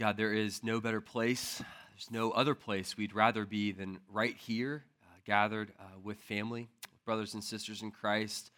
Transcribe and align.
God, 0.00 0.16
there 0.16 0.32
is 0.32 0.64
no 0.64 0.80
better 0.80 1.02
place, 1.02 1.62
there's 1.90 2.10
no 2.10 2.30
other 2.30 2.54
place 2.54 2.96
we'd 2.96 3.14
rather 3.14 3.44
be 3.44 3.70
than 3.70 3.98
right 4.10 4.34
here, 4.34 4.82
uh, 5.02 5.18
gathered 5.26 5.72
uh, 5.78 5.98
with 6.02 6.16
family, 6.16 6.70
brothers 7.04 7.34
and 7.34 7.44
sisters 7.44 7.82
in 7.82 7.90
Christ. 7.90 8.50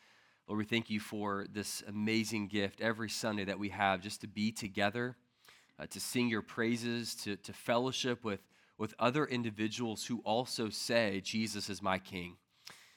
Lord, 0.46 0.58
we 0.58 0.64
thank 0.64 0.88
you 0.88 1.00
for 1.00 1.46
this 1.52 1.82
amazing 1.88 2.46
gift 2.46 2.80
every 2.80 3.10
Sunday 3.10 3.44
that 3.46 3.58
we 3.58 3.70
have 3.70 4.00
just 4.00 4.20
to 4.20 4.28
be 4.28 4.52
together, 4.52 5.16
uh, 5.80 5.86
to 5.86 5.98
sing 5.98 6.28
your 6.28 6.42
praises, 6.42 7.16
to, 7.16 7.34
to 7.34 7.52
fellowship 7.52 8.22
with, 8.22 8.46
with 8.78 8.94
other 9.00 9.24
individuals 9.26 10.06
who 10.06 10.20
also 10.24 10.68
say, 10.68 11.20
Jesus 11.24 11.68
is 11.68 11.82
my 11.82 11.98
King. 11.98 12.36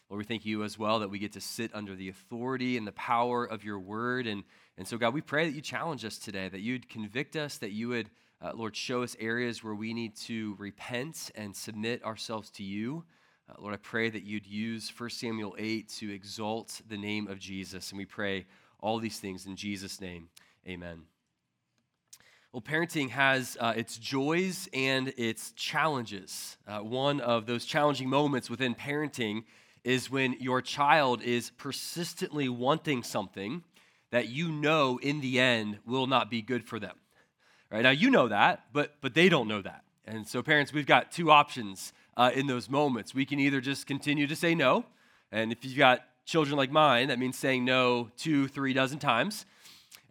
Lord, 0.07 0.19
we 0.19 0.23
thank 0.23 0.45
you 0.45 0.63
as 0.63 0.77
well 0.77 0.99
that 0.99 1.09
we 1.09 1.17
get 1.17 1.33
to 1.33 1.41
sit 1.41 1.73
under 1.73 1.95
the 1.95 2.09
authority 2.09 2.77
and 2.77 2.85
the 2.85 2.91
power 2.91 3.43
of 3.43 3.63
your 3.63 3.79
word. 3.79 4.27
And, 4.27 4.43
and 4.77 4.87
so, 4.87 4.99
God, 4.99 5.15
we 5.15 5.21
pray 5.21 5.47
that 5.47 5.55
you 5.55 5.61
challenge 5.61 6.05
us 6.05 6.19
today, 6.19 6.47
that 6.47 6.61
you'd 6.61 6.87
convict 6.87 7.35
us, 7.35 7.57
that 7.57 7.71
you 7.71 7.87
would, 7.87 8.11
uh, 8.45 8.51
Lord, 8.53 8.75
show 8.75 9.01
us 9.01 9.15
areas 9.19 9.63
where 9.63 9.73
we 9.73 9.91
need 9.91 10.15
to 10.15 10.55
repent 10.59 11.31
and 11.33 11.55
submit 11.55 12.03
ourselves 12.05 12.51
to 12.51 12.63
you. 12.63 13.03
Uh, 13.49 13.55
Lord, 13.57 13.73
I 13.73 13.77
pray 13.77 14.07
that 14.07 14.21
you'd 14.21 14.45
use 14.45 14.93
1 14.95 15.09
Samuel 15.09 15.55
8 15.57 15.89
to 15.97 16.13
exalt 16.13 16.79
the 16.87 16.97
name 16.97 17.27
of 17.27 17.39
Jesus. 17.39 17.89
And 17.89 17.97
we 17.97 18.05
pray 18.05 18.45
all 18.79 18.99
these 18.99 19.17
things 19.17 19.47
in 19.47 19.55
Jesus' 19.55 19.99
name. 19.99 20.29
Amen. 20.67 21.03
Well, 22.53 22.61
parenting 22.61 23.09
has 23.09 23.57
uh, 23.59 23.73
its 23.75 23.97
joys 23.97 24.69
and 24.73 25.11
its 25.17 25.51
challenges. 25.53 26.57
Uh, 26.67 26.79
one 26.79 27.21
of 27.21 27.47
those 27.47 27.65
challenging 27.65 28.09
moments 28.09 28.47
within 28.47 28.75
parenting 28.75 29.45
is 29.83 30.11
when 30.11 30.35
your 30.39 30.61
child 30.61 31.23
is 31.23 31.49
persistently 31.57 32.47
wanting 32.47 33.01
something 33.01 33.63
that 34.11 34.29
you 34.29 34.51
know 34.51 34.99
in 35.01 35.19
the 35.21 35.39
end 35.39 35.79
will 35.83 36.05
not 36.05 36.29
be 36.29 36.43
good 36.43 36.63
for 36.63 36.79
them. 36.79 36.95
Right 37.71 37.81
now, 37.81 37.91
you 37.91 38.09
know 38.09 38.27
that, 38.27 38.65
but 38.73 38.95
but 39.01 39.13
they 39.13 39.29
don't 39.29 39.47
know 39.47 39.61
that. 39.61 39.83
And 40.05 40.27
so, 40.27 40.43
parents, 40.43 40.71
we've 40.71 40.85
got 40.85 41.11
two 41.11 41.31
options 41.31 41.93
uh, 42.15 42.31
in 42.33 42.47
those 42.47 42.69
moments. 42.69 43.13
We 43.13 43.25
can 43.25 43.39
either 43.39 43.59
just 43.59 43.87
continue 43.87 44.27
to 44.27 44.35
say 44.35 44.55
no, 44.55 44.85
and 45.31 45.51
if 45.51 45.65
you've 45.65 45.77
got 45.77 46.01
children 46.25 46.57
like 46.57 46.71
mine, 46.71 47.07
that 47.07 47.19
means 47.19 47.37
saying 47.37 47.65
no 47.65 48.09
two, 48.17 48.47
three 48.47 48.73
dozen 48.73 48.99
times. 48.99 49.45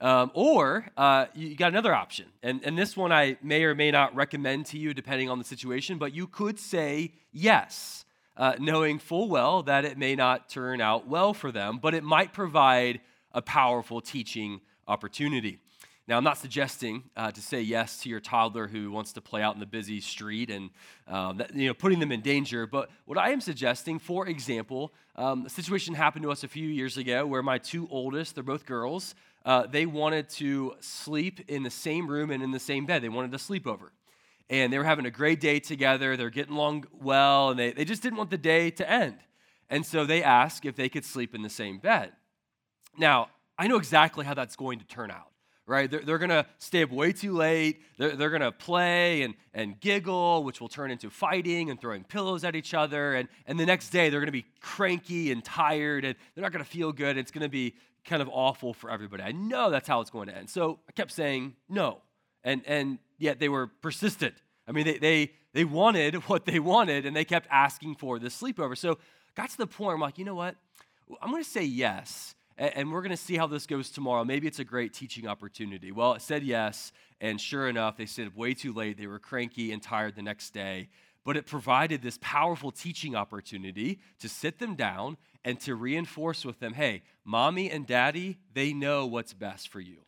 Um, 0.00 0.32
or 0.34 0.86
uh, 0.96 1.26
you 1.34 1.54
got 1.54 1.68
another 1.68 1.94
option. 1.94 2.26
And, 2.42 2.60
and 2.64 2.76
this 2.76 2.96
one 2.96 3.12
I 3.12 3.36
may 3.42 3.62
or 3.62 3.74
may 3.74 3.90
not 3.90 4.14
recommend 4.14 4.66
to 4.66 4.78
you 4.78 4.92
depending 4.92 5.30
on 5.30 5.38
the 5.38 5.44
situation, 5.44 5.98
but 5.98 6.12
you 6.12 6.26
could 6.26 6.58
say 6.58 7.12
yes 7.32 8.04
uh, 8.36 8.54
knowing 8.58 8.98
full 8.98 9.28
well 9.28 9.62
that 9.62 9.84
it 9.84 9.96
may 9.96 10.16
not 10.16 10.48
turn 10.48 10.80
out 10.80 11.06
well 11.06 11.32
for 11.32 11.52
them, 11.52 11.78
but 11.80 11.94
it 11.94 12.02
might 12.02 12.32
provide 12.32 13.00
a 13.32 13.40
powerful 13.42 14.00
teaching 14.00 14.60
opportunity. 14.86 15.58
Now, 16.06 16.18
I'm 16.18 16.24
not 16.24 16.36
suggesting 16.36 17.04
uh, 17.16 17.30
to 17.30 17.40
say 17.40 17.62
yes 17.62 18.02
to 18.02 18.10
your 18.10 18.20
toddler 18.20 18.68
who 18.68 18.90
wants 18.90 19.14
to 19.14 19.22
play 19.22 19.40
out 19.40 19.54
in 19.54 19.60
the 19.60 19.66
busy 19.66 20.00
street 20.00 20.50
and 20.50 20.68
um, 21.08 21.38
that, 21.38 21.54
you 21.54 21.68
know 21.68 21.74
putting 21.74 21.98
them 21.98 22.12
in 22.12 22.20
danger. 22.20 22.66
But 22.66 22.90
what 23.06 23.16
I 23.16 23.30
am 23.30 23.40
suggesting, 23.40 23.98
for 23.98 24.26
example, 24.26 24.92
um, 25.16 25.46
a 25.46 25.50
situation 25.50 25.94
happened 25.94 26.24
to 26.24 26.30
us 26.30 26.44
a 26.44 26.48
few 26.48 26.68
years 26.68 26.98
ago 26.98 27.26
where 27.26 27.42
my 27.42 27.56
two 27.56 27.88
oldest, 27.90 28.34
they're 28.34 28.44
both 28.44 28.66
girls, 28.66 29.14
uh, 29.46 29.66
they 29.66 29.86
wanted 29.86 30.28
to 30.30 30.74
sleep 30.80 31.40
in 31.48 31.62
the 31.62 31.70
same 31.70 32.06
room 32.06 32.30
and 32.30 32.42
in 32.42 32.50
the 32.50 32.60
same 32.60 32.84
bed. 32.84 33.02
They 33.02 33.08
wanted 33.08 33.32
to 33.32 33.38
sleep 33.38 33.66
over 33.66 33.92
and 34.50 34.72
they 34.72 34.78
were 34.78 34.84
having 34.84 35.06
a 35.06 35.10
great 35.10 35.40
day 35.40 35.58
together. 35.58 36.16
They're 36.16 36.30
getting 36.30 36.54
along 36.54 36.86
well, 36.92 37.50
and 37.50 37.58
they, 37.58 37.72
they 37.72 37.84
just 37.84 38.02
didn't 38.02 38.18
want 38.18 38.30
the 38.30 38.38
day 38.38 38.70
to 38.72 38.90
end. 38.90 39.16
And 39.70 39.84
so 39.84 40.04
they 40.04 40.22
asked 40.22 40.64
if 40.64 40.76
they 40.76 40.88
could 40.88 41.04
sleep 41.04 41.34
in 41.34 41.42
the 41.42 41.50
same 41.50 41.78
bed. 41.78 42.12
Now, 42.98 43.28
I 43.58 43.66
know 43.66 43.76
exactly 43.76 44.24
how 44.24 44.34
that's 44.34 44.56
going 44.56 44.78
to 44.80 44.84
turn 44.84 45.10
out, 45.10 45.30
right? 45.66 45.90
They're, 45.90 46.00
they're 46.00 46.18
going 46.18 46.30
to 46.30 46.46
stay 46.58 46.82
up 46.82 46.90
way 46.90 47.12
too 47.12 47.32
late. 47.32 47.80
They're, 47.98 48.16
they're 48.16 48.30
going 48.30 48.42
to 48.42 48.52
play 48.52 49.22
and, 49.22 49.34
and 49.52 49.80
giggle, 49.80 50.44
which 50.44 50.60
will 50.60 50.68
turn 50.68 50.90
into 50.90 51.10
fighting 51.10 51.70
and 51.70 51.80
throwing 51.80 52.04
pillows 52.04 52.44
at 52.44 52.54
each 52.54 52.74
other. 52.74 53.14
And, 53.14 53.28
and 53.46 53.58
the 53.58 53.66
next 53.66 53.90
day, 53.90 54.10
they're 54.10 54.20
going 54.20 54.26
to 54.26 54.32
be 54.32 54.46
cranky 54.60 55.32
and 55.32 55.42
tired, 55.44 56.04
and 56.04 56.14
they're 56.34 56.42
not 56.42 56.52
going 56.52 56.64
to 56.64 56.70
feel 56.70 56.92
good. 56.92 57.16
It's 57.16 57.30
going 57.30 57.42
to 57.42 57.48
be 57.48 57.74
kind 58.04 58.20
of 58.20 58.28
awful 58.30 58.74
for 58.74 58.90
everybody. 58.90 59.22
I 59.22 59.32
know 59.32 59.70
that's 59.70 59.88
how 59.88 60.00
it's 60.00 60.10
going 60.10 60.28
to 60.28 60.36
end. 60.36 60.50
So 60.50 60.80
I 60.88 60.92
kept 60.92 61.10
saying 61.12 61.54
no. 61.68 62.02
And, 62.42 62.62
and 62.66 62.98
yet 63.18 63.40
they 63.40 63.48
were 63.48 63.66
persistent. 63.66 64.34
I 64.68 64.72
mean, 64.72 64.84
they, 64.84 64.98
they, 64.98 65.32
they 65.52 65.64
wanted 65.64 66.14
what 66.28 66.44
they 66.44 66.58
wanted 66.58 67.06
and 67.06 67.16
they 67.16 67.24
kept 67.24 67.48
asking 67.50 67.96
for 67.96 68.18
this 68.18 68.40
sleepover. 68.40 68.76
So 68.76 68.98
got 69.34 69.50
to 69.50 69.56
the 69.56 69.66
point 69.66 69.94
I'm 69.94 70.00
like, 70.00 70.18
you 70.18 70.24
know 70.24 70.34
what? 70.34 70.56
I'm 71.22 71.30
going 71.30 71.42
to 71.42 71.48
say 71.48 71.64
yes, 71.64 72.34
and 72.56 72.92
we're 72.92 73.00
going 73.00 73.10
to 73.10 73.16
see 73.16 73.36
how 73.36 73.46
this 73.46 73.66
goes 73.66 73.90
tomorrow. 73.90 74.24
Maybe 74.24 74.46
it's 74.46 74.58
a 74.58 74.64
great 74.64 74.92
teaching 74.92 75.26
opportunity. 75.26 75.92
Well, 75.92 76.14
it 76.14 76.22
said 76.22 76.44
yes, 76.44 76.92
and 77.20 77.40
sure 77.40 77.68
enough, 77.68 77.96
they 77.96 78.06
stayed 78.06 78.28
up 78.28 78.36
way 78.36 78.54
too 78.54 78.72
late. 78.72 78.96
They 78.96 79.06
were 79.06 79.18
cranky 79.18 79.72
and 79.72 79.82
tired 79.82 80.14
the 80.14 80.22
next 80.22 80.50
day. 80.50 80.88
But 81.24 81.36
it 81.36 81.46
provided 81.46 82.02
this 82.02 82.18
powerful 82.20 82.70
teaching 82.70 83.16
opportunity 83.16 83.98
to 84.20 84.28
sit 84.28 84.58
them 84.58 84.74
down 84.74 85.16
and 85.44 85.58
to 85.60 85.74
reinforce 85.74 86.44
with 86.44 86.60
them 86.60 86.74
hey, 86.74 87.02
mommy 87.24 87.70
and 87.70 87.86
daddy, 87.86 88.38
they 88.52 88.72
know 88.72 89.06
what's 89.06 89.32
best 89.32 89.68
for 89.68 89.80
you 89.80 90.04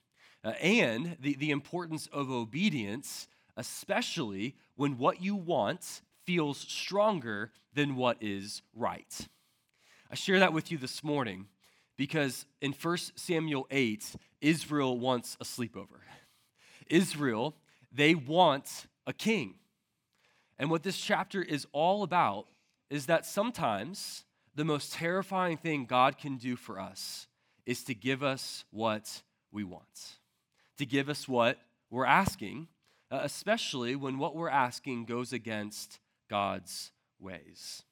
uh, 0.47 0.51
and 0.63 1.17
the, 1.21 1.35
the 1.35 1.51
importance 1.51 2.09
of 2.13 2.31
obedience, 2.31 3.27
especially 3.57 4.55
when 4.77 4.97
what 4.97 5.21
you 5.21 5.35
want 5.35 6.03
feels 6.25 6.59
stronger 6.59 7.51
than 7.75 7.97
what 7.97 8.17
is 8.21 8.63
right. 8.73 9.27
I 10.09 10.15
share 10.15 10.39
that 10.39 10.53
with 10.53 10.71
you 10.71 10.79
this 10.79 11.03
morning 11.03 11.47
because 11.97 12.47
in 12.61 12.73
1 12.73 12.97
Samuel 13.15 13.67
8, 13.71 14.15
Israel 14.41 14.99
wants 14.99 15.37
a 15.41 15.45
sleepover. 15.45 16.01
Israel, 16.89 17.55
they 17.93 18.15
want 18.15 18.87
a 19.07 19.13
king. 19.13 19.55
And 20.59 20.71
what 20.71 20.83
this 20.83 20.97
chapter 20.97 21.43
is 21.43 21.67
all 21.73 22.03
about 22.03 22.47
is 22.91 23.07
that 23.07 23.27
sometimes 23.27 24.25
the 24.55 24.65
most 24.65 24.93
terrifying 24.93 25.57
thing 25.57 25.85
God 25.85 26.19
can 26.19 26.37
do 26.37 26.57
for 26.57 26.79
us 26.81 27.27
is 27.67 27.83
to 27.85 27.95
give 27.95 28.23
us 28.23 28.65
what 28.71 29.23
we 29.51 29.65
want 29.65 30.19
to 30.79 30.87
give 30.87 31.09
us 31.09 31.29
what 31.29 31.59
we're 31.91 32.07
asking, 32.07 32.69
uh, 33.11 33.21
especially 33.23 33.97
when 33.97 34.19
what 34.19 34.35
we're 34.35 34.49
asking 34.49 35.05
goes 35.05 35.33
against 35.33 35.99
God's 36.29 36.93
ways. 37.19 37.83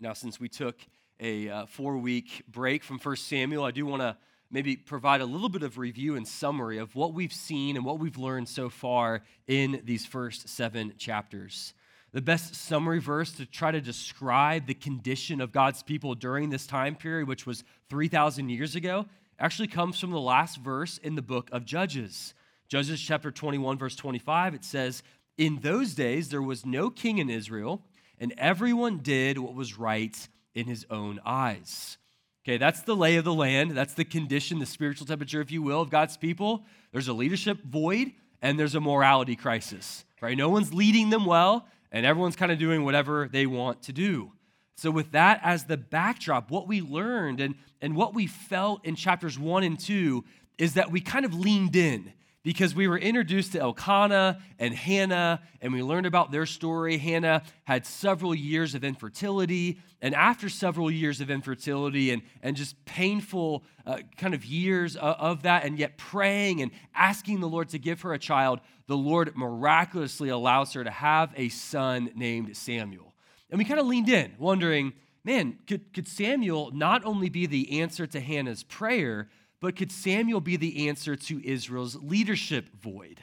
Now, 0.00 0.12
since 0.12 0.40
we 0.40 0.48
took 0.48 0.76
a 1.20 1.48
uh, 1.48 1.66
four 1.66 1.96
week 1.98 2.42
break 2.48 2.84
from 2.84 2.98
1 2.98 3.16
Samuel, 3.16 3.64
I 3.64 3.70
do 3.70 3.86
want 3.86 4.02
to 4.02 4.16
maybe 4.50 4.76
provide 4.76 5.20
a 5.20 5.26
little 5.26 5.48
bit 5.48 5.62
of 5.62 5.76
review 5.76 6.16
and 6.16 6.26
summary 6.26 6.78
of 6.78 6.94
what 6.94 7.12
we've 7.12 7.32
seen 7.32 7.76
and 7.76 7.84
what 7.84 7.98
we've 7.98 8.16
learned 8.16 8.48
so 8.48 8.68
far 8.68 9.22
in 9.46 9.80
these 9.84 10.06
first 10.06 10.48
seven 10.48 10.94
chapters. 10.96 11.74
The 12.12 12.22
best 12.22 12.54
summary 12.54 13.00
verse 13.00 13.32
to 13.32 13.44
try 13.44 13.70
to 13.70 13.80
describe 13.80 14.66
the 14.66 14.74
condition 14.74 15.40
of 15.40 15.52
God's 15.52 15.82
people 15.82 16.14
during 16.14 16.48
this 16.48 16.66
time 16.66 16.94
period, 16.94 17.28
which 17.28 17.46
was 17.46 17.64
3,000 17.90 18.48
years 18.48 18.74
ago, 18.74 19.06
actually 19.38 19.68
comes 19.68 20.00
from 20.00 20.10
the 20.10 20.20
last 20.20 20.58
verse 20.58 20.98
in 20.98 21.16
the 21.16 21.22
book 21.22 21.50
of 21.52 21.66
Judges. 21.66 22.32
Judges 22.68 23.00
chapter 23.00 23.30
21, 23.30 23.76
verse 23.76 23.96
25, 23.96 24.54
it 24.54 24.64
says, 24.64 25.02
In 25.36 25.60
those 25.60 25.94
days 25.94 26.30
there 26.30 26.42
was 26.42 26.64
no 26.64 26.88
king 26.88 27.18
in 27.18 27.28
Israel, 27.28 27.82
and 28.18 28.32
everyone 28.38 28.98
did 28.98 29.38
what 29.38 29.54
was 29.54 29.78
right 29.78 30.28
in 30.58 30.66
his 30.66 30.86
own 30.90 31.20
eyes. 31.24 31.98
Okay, 32.44 32.56
that's 32.56 32.80
the 32.80 32.96
lay 32.96 33.16
of 33.16 33.24
the 33.24 33.34
land. 33.34 33.72
That's 33.72 33.94
the 33.94 34.04
condition, 34.04 34.58
the 34.58 34.66
spiritual 34.66 35.06
temperature, 35.06 35.40
if 35.40 35.50
you 35.50 35.62
will, 35.62 35.80
of 35.80 35.90
God's 35.90 36.16
people. 36.16 36.64
There's 36.92 37.08
a 37.08 37.12
leadership 37.12 37.62
void 37.62 38.12
and 38.40 38.58
there's 38.58 38.74
a 38.74 38.80
morality 38.80 39.36
crisis, 39.36 40.04
right? 40.20 40.36
No 40.36 40.48
one's 40.48 40.72
leading 40.72 41.10
them 41.10 41.26
well, 41.26 41.66
and 41.92 42.06
everyone's 42.06 42.36
kind 42.36 42.52
of 42.52 42.58
doing 42.58 42.84
whatever 42.84 43.28
they 43.30 43.46
want 43.46 43.82
to 43.82 43.92
do. 43.92 44.32
So, 44.76 44.90
with 44.90 45.12
that 45.12 45.40
as 45.42 45.64
the 45.64 45.76
backdrop, 45.76 46.50
what 46.50 46.68
we 46.68 46.80
learned 46.80 47.40
and, 47.40 47.56
and 47.82 47.96
what 47.96 48.14
we 48.14 48.26
felt 48.26 48.84
in 48.84 48.94
chapters 48.94 49.38
one 49.38 49.64
and 49.64 49.78
two 49.78 50.24
is 50.56 50.74
that 50.74 50.90
we 50.90 51.00
kind 51.00 51.24
of 51.24 51.34
leaned 51.34 51.76
in 51.76 52.12
because 52.48 52.74
we 52.74 52.88
were 52.88 52.96
introduced 52.96 53.52
to 53.52 53.60
Elkanah 53.60 54.40
and 54.58 54.74
Hannah, 54.74 55.42
and 55.60 55.70
we 55.70 55.82
learned 55.82 56.06
about 56.06 56.32
their 56.32 56.46
story. 56.46 56.96
Hannah 56.96 57.42
had 57.64 57.84
several 57.84 58.34
years 58.34 58.74
of 58.74 58.84
infertility, 58.84 59.80
and 60.00 60.14
after 60.14 60.48
several 60.48 60.90
years 60.90 61.20
of 61.20 61.28
infertility 61.28 62.10
and, 62.10 62.22
and 62.42 62.56
just 62.56 62.82
painful 62.86 63.64
uh, 63.84 63.98
kind 64.16 64.32
of 64.32 64.46
years 64.46 64.96
of, 64.96 65.16
of 65.16 65.42
that, 65.42 65.66
and 65.66 65.78
yet 65.78 65.98
praying 65.98 66.62
and 66.62 66.70
asking 66.94 67.40
the 67.40 67.48
Lord 67.50 67.68
to 67.68 67.78
give 67.78 68.00
her 68.00 68.14
a 68.14 68.18
child, 68.18 68.60
the 68.86 68.96
Lord 68.96 69.36
miraculously 69.36 70.30
allows 70.30 70.72
her 70.72 70.82
to 70.82 70.90
have 70.90 71.34
a 71.36 71.50
son 71.50 72.10
named 72.14 72.56
Samuel. 72.56 73.12
And 73.50 73.58
we 73.58 73.66
kind 73.66 73.78
of 73.78 73.86
leaned 73.86 74.08
in, 74.08 74.32
wondering, 74.38 74.94
man, 75.22 75.58
could, 75.66 75.92
could 75.92 76.08
Samuel 76.08 76.70
not 76.72 77.04
only 77.04 77.28
be 77.28 77.44
the 77.44 77.78
answer 77.82 78.06
to 78.06 78.20
Hannah's 78.20 78.62
prayer, 78.62 79.28
but 79.60 79.76
could 79.76 79.90
Samuel 79.90 80.40
be 80.40 80.56
the 80.56 80.88
answer 80.88 81.16
to 81.16 81.46
Israel's 81.46 81.96
leadership 81.96 82.68
void? 82.80 83.20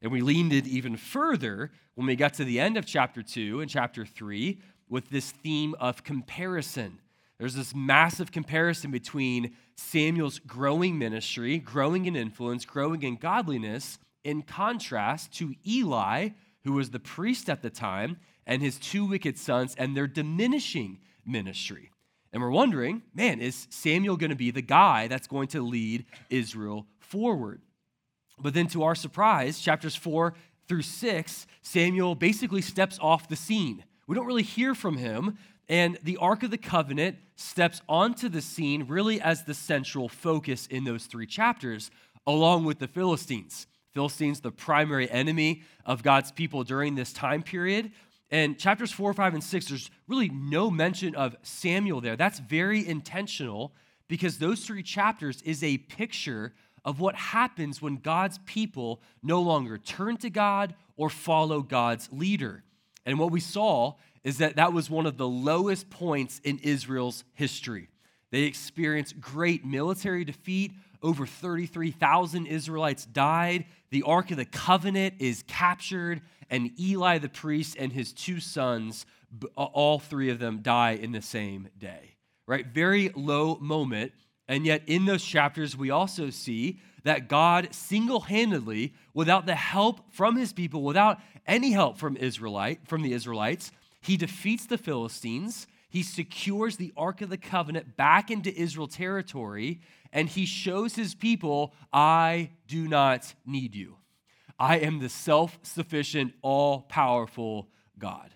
And 0.00 0.12
we 0.12 0.20
leaned 0.20 0.52
it 0.52 0.66
even 0.66 0.96
further 0.96 1.72
when 1.94 2.06
we 2.06 2.16
got 2.16 2.34
to 2.34 2.44
the 2.44 2.60
end 2.60 2.76
of 2.76 2.86
chapter 2.86 3.22
2 3.22 3.60
and 3.60 3.70
chapter 3.70 4.04
3 4.04 4.58
with 4.88 5.08
this 5.10 5.30
theme 5.30 5.74
of 5.80 6.04
comparison. 6.04 7.00
There's 7.38 7.54
this 7.54 7.74
massive 7.74 8.30
comparison 8.30 8.90
between 8.90 9.56
Samuel's 9.76 10.38
growing 10.38 10.98
ministry, 10.98 11.58
growing 11.58 12.06
in 12.06 12.16
influence, 12.16 12.64
growing 12.64 13.02
in 13.02 13.16
godliness, 13.16 13.98
in 14.22 14.42
contrast 14.42 15.32
to 15.38 15.54
Eli, 15.66 16.30
who 16.64 16.72
was 16.72 16.90
the 16.90 17.00
priest 17.00 17.50
at 17.50 17.62
the 17.62 17.70
time, 17.70 18.18
and 18.46 18.62
his 18.62 18.78
two 18.78 19.04
wicked 19.06 19.38
sons 19.38 19.74
and 19.76 19.96
their 19.96 20.06
diminishing 20.06 20.98
ministry. 21.26 21.90
And 22.34 22.42
we're 22.42 22.50
wondering, 22.50 23.02
man, 23.14 23.40
is 23.40 23.68
Samuel 23.70 24.16
going 24.16 24.30
to 24.30 24.36
be 24.36 24.50
the 24.50 24.60
guy 24.60 25.06
that's 25.06 25.28
going 25.28 25.46
to 25.48 25.62
lead 25.62 26.04
Israel 26.30 26.84
forward? 26.98 27.62
But 28.40 28.54
then, 28.54 28.66
to 28.68 28.82
our 28.82 28.96
surprise, 28.96 29.60
chapters 29.60 29.94
four 29.94 30.34
through 30.66 30.82
six, 30.82 31.46
Samuel 31.62 32.16
basically 32.16 32.60
steps 32.60 32.98
off 33.00 33.28
the 33.28 33.36
scene. 33.36 33.84
We 34.08 34.16
don't 34.16 34.26
really 34.26 34.42
hear 34.42 34.74
from 34.74 34.96
him, 34.96 35.38
and 35.68 35.96
the 36.02 36.16
Ark 36.16 36.42
of 36.42 36.50
the 36.50 36.58
Covenant 36.58 37.18
steps 37.36 37.80
onto 37.88 38.28
the 38.28 38.42
scene 38.42 38.86
really 38.88 39.20
as 39.20 39.44
the 39.44 39.54
central 39.54 40.08
focus 40.08 40.66
in 40.66 40.82
those 40.82 41.06
three 41.06 41.26
chapters, 41.26 41.92
along 42.26 42.64
with 42.64 42.80
the 42.80 42.88
Philistines. 42.88 43.68
Philistines, 43.92 44.40
the 44.40 44.50
primary 44.50 45.08
enemy 45.08 45.62
of 45.86 46.02
God's 46.02 46.32
people 46.32 46.64
during 46.64 46.96
this 46.96 47.12
time 47.12 47.44
period. 47.44 47.92
And 48.30 48.58
chapters 48.58 48.90
four, 48.90 49.12
five, 49.14 49.34
and 49.34 49.44
six, 49.44 49.66
there's 49.66 49.90
really 50.08 50.28
no 50.28 50.70
mention 50.70 51.14
of 51.14 51.36
Samuel 51.42 52.00
there. 52.00 52.16
That's 52.16 52.38
very 52.40 52.86
intentional 52.86 53.72
because 54.08 54.38
those 54.38 54.64
three 54.64 54.82
chapters 54.82 55.42
is 55.42 55.62
a 55.62 55.78
picture 55.78 56.52
of 56.84 57.00
what 57.00 57.14
happens 57.14 57.80
when 57.80 57.96
God's 57.96 58.38
people 58.44 59.00
no 59.22 59.40
longer 59.40 59.78
turn 59.78 60.16
to 60.18 60.30
God 60.30 60.74
or 60.96 61.08
follow 61.08 61.62
God's 61.62 62.08
leader. 62.12 62.62
And 63.06 63.18
what 63.18 63.30
we 63.30 63.40
saw 63.40 63.94
is 64.22 64.38
that 64.38 64.56
that 64.56 64.72
was 64.72 64.90
one 64.90 65.06
of 65.06 65.16
the 65.16 65.28
lowest 65.28 65.90
points 65.90 66.40
in 66.44 66.58
Israel's 66.58 67.24
history. 67.34 67.88
They 68.30 68.42
experienced 68.42 69.20
great 69.20 69.64
military 69.64 70.24
defeat. 70.24 70.72
Over 71.02 71.26
33,000 71.26 72.46
Israelites 72.46 73.04
died. 73.04 73.66
The 73.94 74.02
Ark 74.02 74.32
of 74.32 74.38
the 74.38 74.44
Covenant 74.44 75.14
is 75.20 75.44
captured, 75.46 76.20
and 76.50 76.72
Eli 76.80 77.18
the 77.18 77.28
priest 77.28 77.76
and 77.78 77.92
his 77.92 78.12
two 78.12 78.40
sons, 78.40 79.06
all 79.54 80.00
three 80.00 80.30
of 80.30 80.40
them, 80.40 80.62
die 80.62 80.98
in 81.00 81.12
the 81.12 81.22
same 81.22 81.68
day. 81.78 82.16
Right? 82.44 82.66
Very 82.66 83.10
low 83.14 83.54
moment. 83.60 84.10
And 84.48 84.66
yet, 84.66 84.82
in 84.88 85.04
those 85.04 85.24
chapters, 85.24 85.76
we 85.76 85.90
also 85.90 86.30
see 86.30 86.80
that 87.04 87.28
God 87.28 87.68
single 87.72 88.18
handedly, 88.18 88.94
without 89.14 89.46
the 89.46 89.54
help 89.54 90.12
from 90.12 90.34
his 90.34 90.52
people, 90.52 90.82
without 90.82 91.20
any 91.46 91.70
help 91.70 91.96
from, 91.96 92.16
Israelite, 92.16 92.88
from 92.88 93.02
the 93.02 93.12
Israelites, 93.12 93.70
he 94.00 94.16
defeats 94.16 94.66
the 94.66 94.76
Philistines. 94.76 95.68
He 95.88 96.02
secures 96.02 96.78
the 96.78 96.92
Ark 96.96 97.20
of 97.20 97.30
the 97.30 97.38
Covenant 97.38 97.96
back 97.96 98.28
into 98.28 98.52
Israel 98.52 98.88
territory, 98.88 99.80
and 100.14 100.28
he 100.28 100.46
shows 100.46 100.94
his 100.94 101.14
people, 101.14 101.74
I 101.92 102.52
do 102.68 102.86
not 102.88 103.34
need 103.44 103.74
you. 103.74 103.96
I 104.58 104.78
am 104.78 105.00
the 105.00 105.08
self 105.08 105.58
sufficient, 105.62 106.32
all 106.40 106.82
powerful 106.82 107.68
God. 107.98 108.32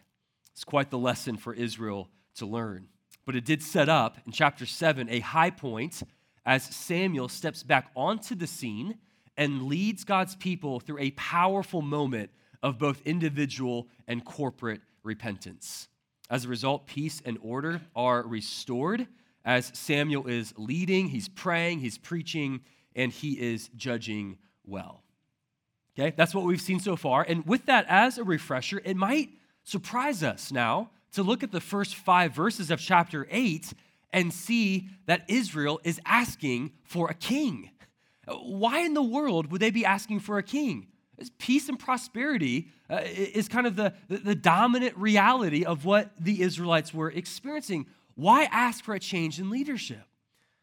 It's 0.53 0.65
quite 0.65 0.91
the 0.91 0.99
lesson 0.99 1.37
for 1.37 1.55
Israel 1.55 2.11
to 2.35 2.47
learn. 2.47 2.89
But 3.25 3.37
it 3.37 3.45
did 3.45 3.63
set 3.63 3.89
up 3.89 4.19
in 4.27 4.33
chapter 4.33 4.67
7 4.67 5.09
a 5.09 5.21
high 5.21 5.51
point 5.51 6.03
as 6.45 6.65
Samuel 6.65 7.29
steps 7.29 7.63
back 7.63 7.91
onto 7.95 8.35
the 8.35 8.47
scene 8.47 8.99
and 9.37 9.63
leads 9.63 10.03
God's 10.03 10.35
people 10.35 10.81
through 10.81 10.99
a 10.99 11.13
powerful 11.13 11.81
moment 11.81 12.31
of 12.61 12.79
both 12.79 13.01
individual 13.05 13.87
and 14.09 14.25
corporate 14.25 14.81
repentance. 15.05 15.87
As 16.29 16.45
a 16.45 16.49
result, 16.49 16.89
peace 16.89 17.23
and 17.25 17.39
order 17.41 17.83
are 17.95 18.27
restored 18.27 19.07
as 19.49 19.71
Samuel 19.73 20.27
is 20.27 20.53
leading, 20.59 21.09
he's 21.09 21.27
praying, 21.27 21.79
he's 21.79 21.97
preaching, 21.97 22.61
and 22.95 23.11
he 23.11 23.33
is 23.33 23.71
judging 23.75 24.37
well. 24.67 25.03
Okay, 25.99 26.13
that's 26.15 26.35
what 26.35 26.45
we've 26.45 26.61
seen 26.61 26.81
so 26.81 26.97
far. 26.97 27.25
And 27.27 27.47
with 27.47 27.65
that 27.65 27.87
as 27.89 28.19
a 28.19 28.25
refresher, 28.25 28.83
it 28.85 28.95
might 28.95 29.31
surprise 29.65 30.23
us 30.23 30.53
now 30.53 30.91
to 31.13 31.23
look 31.23 31.43
at 31.43 31.51
the 31.51 31.63
first 31.63 31.95
five 31.95 32.35
verses 32.35 32.71
of 32.71 32.79
chapter 32.79 33.27
8 33.31 33.73
and 34.13 34.35
see 34.35 34.91
that 35.07 35.25
Israel 35.29 35.81
is 35.83 35.99
asking 36.05 36.73
for 36.85 37.09
a 37.09 37.15
king. 37.15 37.71
Why 38.27 38.81
in 38.81 38.93
the 38.93 39.03
world 39.03 39.51
would 39.51 39.63
they 39.63 39.71
be 39.71 39.87
asking 39.87 40.21
for 40.21 40.37
a 40.37 40.43
king? 40.43 40.89
Peace 41.39 41.71
and 41.71 41.79
prosperity 41.79 42.69
uh, 42.91 43.01
is 43.03 43.49
kind 43.49 43.67
of 43.67 43.77
the, 43.77 43.95
the, 44.09 44.19
the 44.19 44.35
dominant 44.35 44.95
reality 44.99 45.65
of 45.65 45.87
what 45.87 46.11
the 46.21 46.43
Israelites 46.43 46.93
were 46.93 47.11
experiencing. 47.11 47.87
Why 48.19 48.49
ask 48.51 48.83
for 48.83 48.97
a 48.97 48.99
change 48.99 49.39
in 49.39 49.49
leadership? 49.49 50.03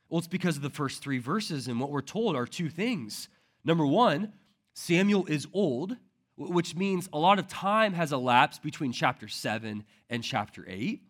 Well, 0.09 0.19
it's 0.19 0.27
because 0.27 0.57
of 0.57 0.61
the 0.61 0.69
first 0.69 1.01
three 1.01 1.19
verses, 1.19 1.69
and 1.69 1.79
what 1.79 1.89
we're 1.89 2.01
told 2.01 2.35
are 2.35 2.45
two 2.45 2.67
things. 2.67 3.29
Number 3.63 3.85
one, 3.85 4.33
Samuel 4.73 5.25
is 5.27 5.47
old, 5.53 5.95
which 6.35 6.75
means 6.75 7.07
a 7.13 7.17
lot 7.17 7.39
of 7.39 7.47
time 7.47 7.93
has 7.93 8.11
elapsed 8.11 8.61
between 8.61 8.91
chapter 8.91 9.29
7 9.29 9.85
and 10.09 10.21
chapter 10.21 10.65
8. 10.67 11.01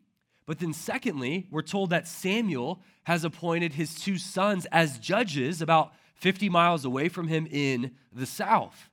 But 0.46 0.60
then, 0.60 0.72
secondly, 0.72 1.48
we're 1.50 1.64
told 1.64 1.90
that 1.90 2.08
Samuel 2.08 2.80
has 3.06 3.24
appointed 3.24 3.74
his 3.74 3.96
two 3.96 4.20
sons 4.20 4.68
as 4.72 5.00
judges 5.00 5.64
about 5.64 5.94
50 6.14 6.50
miles 6.50 6.86
away 6.86 7.10
from 7.10 7.28
him 7.28 7.48
in 7.50 7.96
the 8.14 8.28
south. 8.28 8.92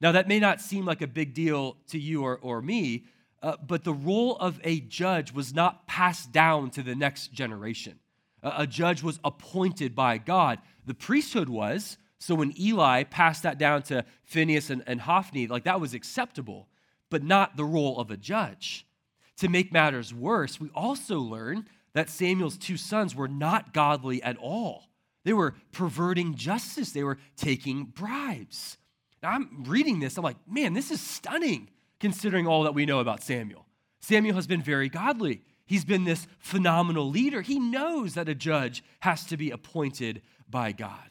Now, 0.00 0.10
that 0.10 0.26
may 0.26 0.40
not 0.40 0.60
seem 0.60 0.84
like 0.84 1.00
a 1.00 1.06
big 1.06 1.32
deal 1.32 1.76
to 1.90 1.98
you 2.00 2.24
or, 2.24 2.40
or 2.42 2.60
me, 2.60 3.04
uh, 3.42 3.56
but 3.64 3.84
the 3.84 3.92
role 3.92 4.36
of 4.36 4.60
a 4.64 4.80
judge 4.80 5.32
was 5.32 5.54
not 5.54 5.86
passed 5.86 6.32
down 6.32 6.70
to 6.70 6.82
the 6.82 6.94
next 6.94 7.32
generation. 7.32 7.98
Uh, 8.42 8.52
a 8.58 8.66
judge 8.66 9.02
was 9.02 9.20
appointed 9.24 9.94
by 9.94 10.18
God. 10.18 10.58
The 10.86 10.94
priesthood 10.94 11.48
was, 11.48 11.98
so 12.18 12.34
when 12.34 12.58
Eli 12.60 13.04
passed 13.04 13.44
that 13.44 13.58
down 13.58 13.82
to 13.84 14.04
Phineas 14.24 14.70
and, 14.70 14.82
and 14.86 15.00
Hophni, 15.00 15.46
like 15.46 15.64
that 15.64 15.80
was 15.80 15.94
acceptable, 15.94 16.68
but 17.10 17.22
not 17.22 17.56
the 17.56 17.64
role 17.64 17.98
of 17.98 18.10
a 18.10 18.16
judge. 18.16 18.86
To 19.38 19.48
make 19.48 19.72
matters 19.72 20.12
worse, 20.12 20.60
we 20.60 20.68
also 20.74 21.20
learn 21.20 21.68
that 21.94 22.10
Samuel's 22.10 22.58
two 22.58 22.76
sons 22.76 23.14
were 23.14 23.28
not 23.28 23.72
godly 23.72 24.22
at 24.22 24.36
all. 24.36 24.88
They 25.24 25.32
were 25.32 25.54
perverting 25.72 26.34
justice, 26.34 26.90
they 26.90 27.04
were 27.04 27.18
taking 27.36 27.84
bribes. 27.84 28.78
Now, 29.22 29.30
I'm 29.30 29.64
reading 29.66 30.00
this, 30.00 30.16
I'm 30.16 30.24
like, 30.24 30.36
man, 30.48 30.74
this 30.74 30.90
is 30.90 31.00
stunning 31.00 31.70
considering 32.00 32.46
all 32.46 32.64
that 32.64 32.74
we 32.74 32.86
know 32.86 33.00
about 33.00 33.22
Samuel. 33.22 33.66
Samuel 34.00 34.36
has 34.36 34.46
been 34.46 34.62
very 34.62 34.88
godly. 34.88 35.42
He's 35.66 35.84
been 35.84 36.04
this 36.04 36.26
phenomenal 36.38 37.10
leader. 37.10 37.42
He 37.42 37.58
knows 37.58 38.14
that 38.14 38.28
a 38.28 38.34
judge 38.34 38.82
has 39.00 39.24
to 39.26 39.36
be 39.36 39.50
appointed 39.50 40.22
by 40.48 40.72
God. 40.72 41.10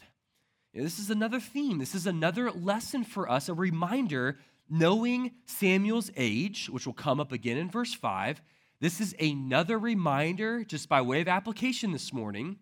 This 0.74 1.00
is 1.00 1.10
another 1.10 1.39
theme. 1.39 1.80
This 1.80 1.95
is 1.95 2.07
another 2.07 2.51
lesson 2.51 3.04
for 3.04 3.30
us, 3.30 3.50
a 3.50 3.54
reminder 3.54 4.38
knowing 4.69 5.31
Samuel's 5.45 6.11
age, 6.16 6.69
which 6.69 6.85
will 6.85 6.94
come 6.94 7.19
up 7.19 7.31
again 7.31 7.57
in 7.57 7.69
verse 7.69 7.94
5, 7.94 8.42
this 8.80 9.02
is 9.02 9.16
another 9.19 9.80
reminder, 9.80 10.64
just 10.64 10.88
by 10.88 11.02
way 11.02 11.21
of 11.21 11.28
application 11.28 11.92
this 11.92 12.14
morning, 12.14 12.57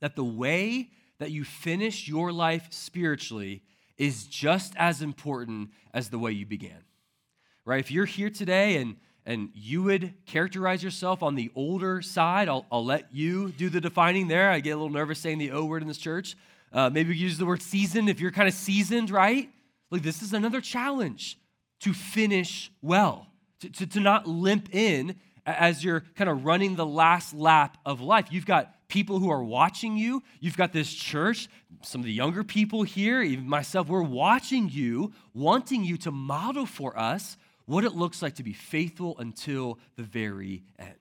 that 0.00 0.16
the 0.16 0.24
way 0.24 0.90
that 1.18 1.30
you 1.30 1.44
finish 1.44 2.08
your 2.08 2.32
life 2.32 2.66
spiritually 2.70 3.62
is 3.96 4.26
just 4.26 4.74
as 4.76 5.02
important 5.02 5.70
as 5.94 6.10
the 6.10 6.18
way 6.18 6.32
you 6.32 6.46
began. 6.46 6.85
Right? 7.66 7.80
If 7.80 7.90
you're 7.90 8.06
here 8.06 8.30
today 8.30 8.76
and 8.78 8.96
and 9.26 9.50
you 9.54 9.82
would 9.82 10.14
characterize 10.24 10.84
yourself 10.84 11.20
on 11.20 11.34
the 11.34 11.50
older 11.56 12.00
side, 12.00 12.48
I'll, 12.48 12.64
I'll 12.70 12.84
let 12.84 13.12
you 13.12 13.50
do 13.50 13.68
the 13.68 13.80
defining 13.80 14.28
there. 14.28 14.50
I 14.50 14.60
get 14.60 14.70
a 14.70 14.76
little 14.76 14.88
nervous 14.88 15.18
saying 15.18 15.38
the 15.38 15.50
O 15.50 15.64
word 15.64 15.82
in 15.82 15.88
this 15.88 15.98
church. 15.98 16.36
Uh, 16.72 16.90
maybe 16.90 17.10
we 17.10 17.16
use 17.16 17.36
the 17.36 17.44
word 17.44 17.60
seasoned 17.60 18.08
if 18.08 18.20
you're 18.20 18.30
kind 18.30 18.46
of 18.46 18.54
seasoned, 18.54 19.10
right? 19.10 19.50
Like 19.90 20.02
this 20.02 20.22
is 20.22 20.32
another 20.32 20.60
challenge 20.60 21.38
to 21.80 21.92
finish 21.92 22.70
well, 22.82 23.26
to, 23.60 23.70
to, 23.70 23.86
to 23.88 24.00
not 24.00 24.28
limp 24.28 24.72
in 24.72 25.16
as 25.44 25.82
you're 25.82 26.04
kind 26.14 26.30
of 26.30 26.44
running 26.44 26.76
the 26.76 26.86
last 26.86 27.34
lap 27.34 27.78
of 27.84 28.00
life. 28.00 28.28
You've 28.30 28.46
got 28.46 28.88
people 28.88 29.18
who 29.18 29.30
are 29.30 29.42
watching 29.42 29.96
you. 29.96 30.22
You've 30.38 30.56
got 30.56 30.72
this 30.72 30.92
church, 30.92 31.48
some 31.82 32.00
of 32.00 32.04
the 32.04 32.12
younger 32.12 32.44
people 32.44 32.84
here, 32.84 33.22
even 33.22 33.48
myself, 33.48 33.88
we're 33.88 34.02
watching 34.02 34.68
you, 34.68 35.12
wanting 35.34 35.84
you 35.84 35.96
to 35.98 36.12
model 36.12 36.64
for 36.64 36.96
us 36.96 37.36
what 37.66 37.84
it 37.84 37.94
looks 37.94 38.22
like 38.22 38.36
to 38.36 38.42
be 38.42 38.52
faithful 38.52 39.16
until 39.18 39.78
the 39.96 40.02
very 40.02 40.64
end. 40.78 40.94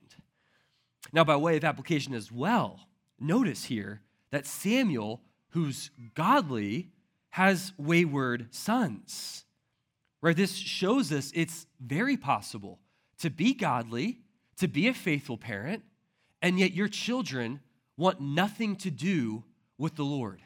Now, 1.13 1.23
by 1.23 1.35
way 1.35 1.57
of 1.57 1.63
application 1.63 2.13
as 2.13 2.31
well, 2.31 2.79
notice 3.19 3.65
here 3.65 4.01
that 4.31 4.45
Samuel, 4.45 5.21
who's 5.49 5.91
godly, 6.15 6.89
has 7.29 7.71
wayward 7.77 8.47
sons. 8.53 9.45
Right? 10.21 10.35
This 10.35 10.55
shows 10.55 11.11
us 11.11 11.31
it's 11.35 11.67
very 11.79 12.17
possible 12.17 12.79
to 13.19 13.29
be 13.29 13.53
godly, 13.53 14.19
to 14.57 14.67
be 14.67 14.87
a 14.87 14.93
faithful 14.93 15.37
parent, 15.37 15.83
and 16.41 16.59
yet 16.59 16.73
your 16.73 16.87
children 16.87 17.59
want 17.97 18.19
nothing 18.19 18.75
to 18.77 18.91
do 18.91 19.43
with 19.77 19.95
the 19.95 20.03
Lord. 20.03 20.41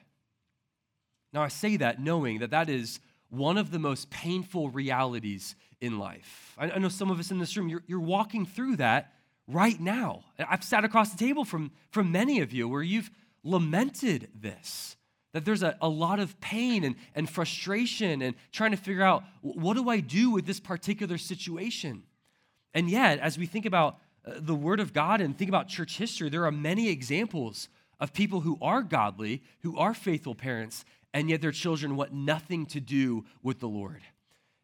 Now, 1.31 1.43
I 1.43 1.47
say 1.47 1.77
that 1.77 2.01
knowing 2.01 2.39
that 2.39 2.51
that 2.51 2.69
is 2.69 2.99
one 3.29 3.57
of 3.57 3.71
the 3.71 3.79
most 3.79 4.09
painful 4.09 4.69
realities 4.69 5.55
in 5.81 5.99
life. 5.99 6.55
I 6.57 6.77
know 6.79 6.89
some 6.89 7.09
of 7.09 7.19
us 7.19 7.31
in 7.31 7.39
this 7.39 7.55
room, 7.55 7.69
you're, 7.69 7.83
you're 7.87 7.99
walking 7.99 8.45
through 8.45 8.77
that 8.77 9.13
right 9.47 9.79
now. 9.79 10.23
I've 10.37 10.63
sat 10.63 10.83
across 10.83 11.11
the 11.11 11.17
table 11.17 11.45
from, 11.45 11.71
from 11.91 12.11
many 12.11 12.41
of 12.41 12.53
you 12.53 12.67
where 12.67 12.83
you've 12.83 13.09
lamented 13.43 14.29
this 14.35 14.97
that 15.31 15.45
there's 15.45 15.63
a, 15.63 15.77
a 15.81 15.87
lot 15.87 16.19
of 16.19 16.39
pain 16.41 16.83
and, 16.83 16.95
and 17.15 17.29
frustration 17.29 18.21
and 18.21 18.35
trying 18.51 18.71
to 18.71 18.77
figure 18.77 19.03
out 19.03 19.23
what 19.41 19.75
do 19.75 19.89
I 19.89 19.99
do 19.99 20.31
with 20.31 20.45
this 20.45 20.59
particular 20.59 21.17
situation? 21.17 22.03
And 22.73 22.89
yet, 22.89 23.19
as 23.19 23.37
we 23.37 23.45
think 23.45 23.65
about 23.65 23.97
uh, 24.25 24.33
the 24.37 24.55
Word 24.55 24.79
of 24.79 24.93
God 24.93 25.21
and 25.21 25.37
think 25.37 25.49
about 25.49 25.67
church 25.67 25.97
history, 25.97 26.29
there 26.29 26.45
are 26.45 26.51
many 26.51 26.89
examples 26.89 27.69
of 27.99 28.13
people 28.13 28.41
who 28.41 28.57
are 28.61 28.81
godly, 28.81 29.43
who 29.61 29.77
are 29.77 29.93
faithful 29.93 30.35
parents, 30.35 30.85
and 31.13 31.29
yet 31.29 31.41
their 31.41 31.51
children 31.51 31.95
want 31.95 32.13
nothing 32.13 32.65
to 32.67 32.79
do 32.79 33.25
with 33.43 33.59
the 33.59 33.67
Lord. 33.67 34.01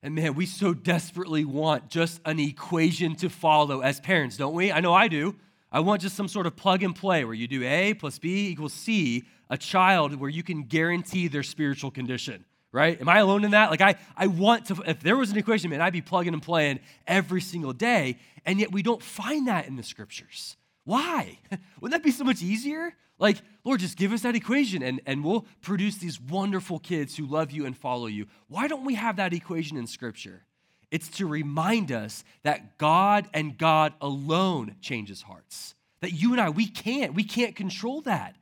And 0.06 0.14
man, 0.14 0.36
we 0.36 0.46
so 0.46 0.76
desperately 0.76 1.46
want 1.46 1.90
just 1.90 2.22
an 2.26 2.40
equation 2.40 3.16
to 3.16 3.28
follow 3.28 3.82
as 3.82 4.00
parents, 4.00 4.38
don't 4.38 4.54
we? 4.54 4.72
I 4.72 4.80
know 4.80 4.94
I 4.94 5.08
do. 5.08 5.36
I 5.72 5.80
want 5.80 6.04
just 6.04 6.16
some 6.16 6.28
sort 6.28 6.46
of 6.46 6.56
plug 6.56 6.84
and 6.84 6.96
play 6.96 7.26
where 7.26 7.34
you 7.34 7.48
do 7.48 7.64
A 7.64 7.96
plus 7.96 8.20
B 8.20 8.50
equals 8.50 8.72
C, 8.72 9.24
a 9.50 9.58
child 9.58 10.14
where 10.14 10.30
you 10.30 10.44
can 10.44 10.62
guarantee 10.62 11.28
their 11.28 11.42
spiritual 11.42 11.90
condition, 11.90 12.46
right? 12.72 13.02
Am 13.02 13.10
I 13.10 13.18
alone 13.18 13.44
in 13.46 13.50
that? 13.52 13.72
Like, 13.72 13.82
I, 13.82 13.96
I 14.16 14.28
want 14.28 14.68
to, 14.68 14.84
if 14.86 15.00
there 15.00 15.18
was 15.18 15.32
an 15.32 15.40
equation, 15.40 15.72
man, 15.72 15.82
I'd 15.82 15.92
be 15.92 16.02
plugging 16.02 16.34
and 16.34 16.44
playing 16.44 16.82
every 17.08 17.42
single 17.42 17.74
day. 17.74 18.20
And 18.46 18.60
yet 18.60 18.72
we 18.72 18.84
don't 18.84 19.02
find 19.02 19.48
that 19.48 19.66
in 19.66 19.76
the 19.76 19.82
scriptures. 19.82 20.56
Why? 20.84 21.40
Wouldn't 21.82 22.00
that 22.00 22.06
be 22.06 22.12
so 22.12 22.24
much 22.24 22.44
easier? 22.44 22.94
Like, 23.18 23.42
Lord, 23.64 23.80
just 23.80 23.98
give 23.98 24.12
us 24.12 24.22
that 24.22 24.36
equation 24.36 24.84
and, 24.84 25.02
and 25.06 25.24
we'll 25.24 25.46
produce 25.62 25.98
these 25.98 26.20
wonderful 26.20 26.80
kids 26.80 27.16
who 27.16 27.26
love 27.26 27.52
you 27.52 27.66
and 27.66 27.76
follow 27.76 28.08
you. 28.08 28.28
Why 28.48 28.68
don't 28.68 28.86
we 28.86 28.96
have 28.96 29.16
that 29.16 29.34
equation 29.34 29.78
in 29.78 29.88
Scripture? 29.88 30.44
It's 30.92 31.10
to 31.18 31.26
remind 31.26 31.92
us 31.92 32.24
that 32.44 32.78
God 32.78 33.28
and 33.34 33.58
God 33.58 33.94
alone 34.02 34.76
changes 34.82 35.24
hearts. 35.24 35.76
That 36.02 36.14
you 36.14 36.34
and 36.34 36.42
I, 36.42 36.50
we 36.50 36.68
can't, 36.68 37.14
we 37.14 37.24
can't 37.24 37.56
control 37.56 38.02
that. 38.02 38.36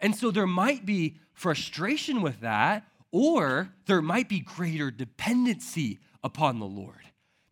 And 0.00 0.14
so 0.14 0.30
there 0.30 0.46
might 0.46 0.84
be 0.84 1.18
frustration 1.32 2.20
with 2.20 2.40
that, 2.40 2.84
or 3.12 3.70
there 3.86 4.02
might 4.02 4.28
be 4.28 4.40
greater 4.40 4.90
dependency 4.90 5.98
upon 6.22 6.58
the 6.58 6.66
Lord. 6.66 7.00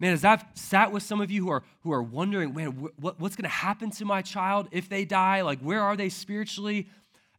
Man, 0.04 0.12
as 0.12 0.22
I've 0.22 0.44
sat 0.52 0.92
with 0.92 1.02
some 1.02 1.22
of 1.22 1.30
you 1.30 1.42
who 1.42 1.50
are, 1.50 1.62
who 1.80 1.90
are 1.90 2.02
wondering, 2.02 2.52
man, 2.52 2.72
what, 3.00 3.18
what's 3.18 3.36
going 3.36 3.44
to 3.44 3.48
happen 3.48 3.90
to 3.92 4.04
my 4.04 4.20
child 4.20 4.68
if 4.70 4.86
they 4.86 5.06
die? 5.06 5.40
Like, 5.40 5.60
where 5.60 5.80
are 5.80 5.96
they 5.96 6.10
spiritually? 6.10 6.88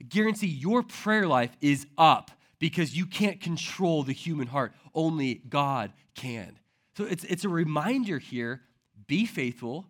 I 0.01 0.05
guarantee 0.05 0.47
your 0.47 0.81
prayer 0.81 1.27
life 1.27 1.55
is 1.61 1.85
up 1.95 2.31
because 2.57 2.97
you 2.97 3.05
can't 3.05 3.39
control 3.39 4.01
the 4.01 4.13
human 4.13 4.47
heart. 4.47 4.73
Only 4.95 5.35
God 5.47 5.93
can. 6.15 6.57
So 6.97 7.03
it's, 7.03 7.23
it's 7.25 7.43
a 7.43 7.49
reminder 7.49 8.17
here 8.17 8.61
be 9.05 9.27
faithful, 9.27 9.85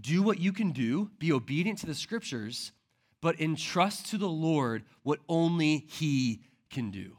do 0.00 0.22
what 0.22 0.38
you 0.38 0.52
can 0.52 0.70
do, 0.70 1.10
be 1.18 1.32
obedient 1.32 1.80
to 1.80 1.86
the 1.86 1.96
scriptures, 1.96 2.70
but 3.20 3.40
entrust 3.40 4.06
to 4.10 4.18
the 4.18 4.28
Lord 4.28 4.84
what 5.02 5.18
only 5.28 5.78
He 5.88 6.42
can 6.70 6.92
do. 6.92 7.16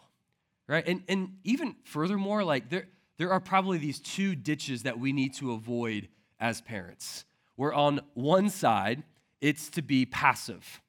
Right? 0.67 0.87
And, 0.87 1.03
and 1.09 1.33
even 1.43 1.75
furthermore, 1.83 2.45
like 2.45 2.69
there, 2.69 2.87
there 3.21 3.31
are 3.31 3.39
probably 3.39 3.77
these 3.77 3.99
two 3.99 4.33
ditches 4.33 4.81
that 4.81 4.99
we 4.99 5.13
need 5.13 5.35
to 5.35 5.51
avoid 5.51 6.07
as 6.39 6.59
parents. 6.59 7.23
Where 7.55 7.71
on 7.71 8.01
one 8.15 8.49
side, 8.49 9.03
it's 9.41 9.69
to 9.69 9.83
be 9.83 10.07
passive, 10.07 10.81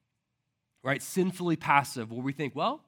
right? 0.83 1.03
Sinfully 1.03 1.57
passive, 1.57 2.11
where 2.11 2.23
we 2.23 2.33
think, 2.33 2.57
well, 2.57 2.81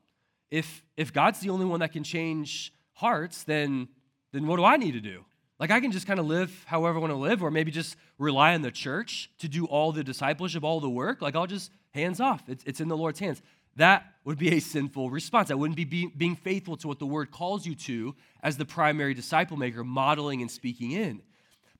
if, 0.50 0.82
if 0.96 1.12
God's 1.12 1.40
the 1.40 1.50
only 1.50 1.66
one 1.66 1.80
that 1.80 1.92
can 1.92 2.04
change 2.04 2.72
hearts, 2.94 3.42
then, 3.42 3.88
then 4.32 4.46
what 4.46 4.56
do 4.56 4.64
I 4.64 4.78
need 4.78 4.92
to 4.92 5.00
do? 5.00 5.26
Like 5.60 5.70
I 5.70 5.78
can 5.78 5.92
just 5.92 6.06
kind 6.06 6.18
of 6.18 6.24
live 6.24 6.64
however 6.66 6.96
I 6.96 7.00
want 7.02 7.12
to 7.12 7.18
live, 7.18 7.42
or 7.42 7.50
maybe 7.50 7.70
just 7.70 7.96
rely 8.16 8.54
on 8.54 8.62
the 8.62 8.70
church 8.70 9.30
to 9.40 9.48
do 9.48 9.66
all 9.66 9.92
the 9.92 10.02
discipleship, 10.02 10.64
all 10.64 10.80
the 10.80 10.88
work. 10.88 11.20
Like 11.20 11.36
I'll 11.36 11.46
just 11.46 11.70
hands 11.92 12.18
off. 12.18 12.48
It's, 12.48 12.64
it's 12.64 12.80
in 12.80 12.88
the 12.88 12.96
Lord's 12.96 13.20
hands. 13.20 13.42
That 13.76 14.06
would 14.24 14.38
be 14.38 14.54
a 14.54 14.60
sinful 14.60 15.10
response. 15.10 15.48
That 15.48 15.58
wouldn't 15.58 15.76
be, 15.76 15.84
be 15.84 16.06
being 16.06 16.36
faithful 16.36 16.76
to 16.78 16.88
what 16.88 16.98
the 16.98 17.06
word 17.06 17.30
calls 17.30 17.66
you 17.66 17.74
to 17.74 18.14
as 18.42 18.56
the 18.56 18.64
primary 18.64 19.14
disciple 19.14 19.56
maker, 19.56 19.84
modeling 19.84 20.40
and 20.40 20.50
speaking 20.50 20.92
in. 20.92 21.22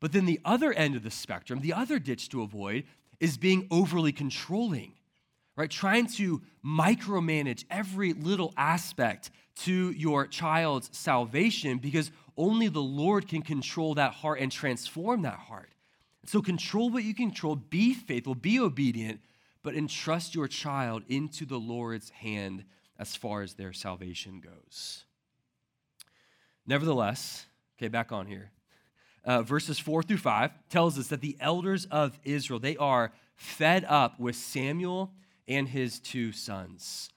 But 0.00 0.12
then 0.12 0.26
the 0.26 0.40
other 0.44 0.72
end 0.72 0.96
of 0.96 1.02
the 1.02 1.10
spectrum, 1.10 1.60
the 1.60 1.72
other 1.72 1.98
ditch 1.98 2.28
to 2.30 2.42
avoid, 2.42 2.84
is 3.20 3.38
being 3.38 3.66
overly 3.70 4.12
controlling, 4.12 4.92
right? 5.56 5.70
Trying 5.70 6.08
to 6.08 6.42
micromanage 6.64 7.64
every 7.70 8.12
little 8.12 8.52
aspect 8.56 9.30
to 9.56 9.90
your 9.92 10.26
child's 10.26 10.90
salvation 10.92 11.78
because 11.78 12.10
only 12.36 12.68
the 12.68 12.82
Lord 12.82 13.28
can 13.28 13.40
control 13.40 13.94
that 13.94 14.12
heart 14.12 14.40
and 14.40 14.50
transform 14.50 15.22
that 15.22 15.38
heart. 15.38 15.70
So 16.26 16.42
control 16.42 16.90
what 16.90 17.04
you 17.04 17.14
control, 17.14 17.54
be 17.54 17.94
faithful, 17.94 18.34
be 18.34 18.58
obedient, 18.58 19.20
but 19.64 19.74
entrust 19.74 20.34
your 20.34 20.46
child 20.46 21.02
into 21.08 21.44
the 21.44 21.58
Lord's 21.58 22.10
hand 22.10 22.64
as 22.98 23.16
far 23.16 23.42
as 23.42 23.54
their 23.54 23.72
salvation 23.72 24.40
goes. 24.40 25.04
Nevertheless, 26.66 27.46
okay, 27.76 27.88
back 27.88 28.12
on 28.12 28.26
here. 28.26 28.52
Uh, 29.24 29.42
verses 29.42 29.78
4 29.78 30.02
through 30.02 30.18
5 30.18 30.50
tells 30.68 30.98
us 30.98 31.08
that 31.08 31.22
the 31.22 31.36
elders 31.40 31.86
of 31.86 32.18
Israel, 32.24 32.60
they 32.60 32.76
are 32.76 33.12
fed 33.36 33.84
up 33.88 34.20
with 34.20 34.36
Samuel 34.36 35.10
and 35.48 35.66
his 35.66 35.98
two 35.98 36.30
sons. 36.30 37.08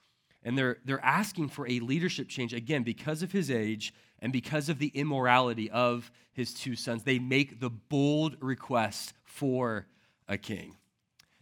And 0.42 0.56
they're, 0.56 0.78
they're 0.86 1.04
asking 1.04 1.50
for 1.50 1.68
a 1.68 1.80
leadership 1.80 2.28
change, 2.28 2.54
again, 2.54 2.82
because 2.82 3.22
of 3.22 3.30
his 3.30 3.50
age 3.50 3.92
and 4.20 4.32
because 4.32 4.70
of 4.70 4.78
the 4.78 4.88
immorality 4.94 5.70
of 5.70 6.10
his 6.32 6.54
two 6.54 6.76
sons. 6.76 7.04
They 7.04 7.18
make 7.18 7.60
the 7.60 7.70
bold 7.70 8.36
request 8.40 9.12
for 9.24 9.86
a 10.26 10.38
king. 10.38 10.76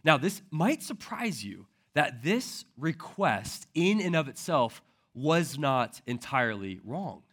Now, 0.07 0.17
this 0.17 0.41
might 0.51 0.81
surprise 0.81 1.43
you 1.43 1.65
that 1.93 2.23
this 2.23 2.63
request, 2.77 3.67
in 3.73 3.99
and 3.99 4.15
of 4.15 4.29
itself, 4.29 4.81
was 5.13 5.59
not 5.59 5.99
entirely 6.07 6.79
wrong. 6.85 7.23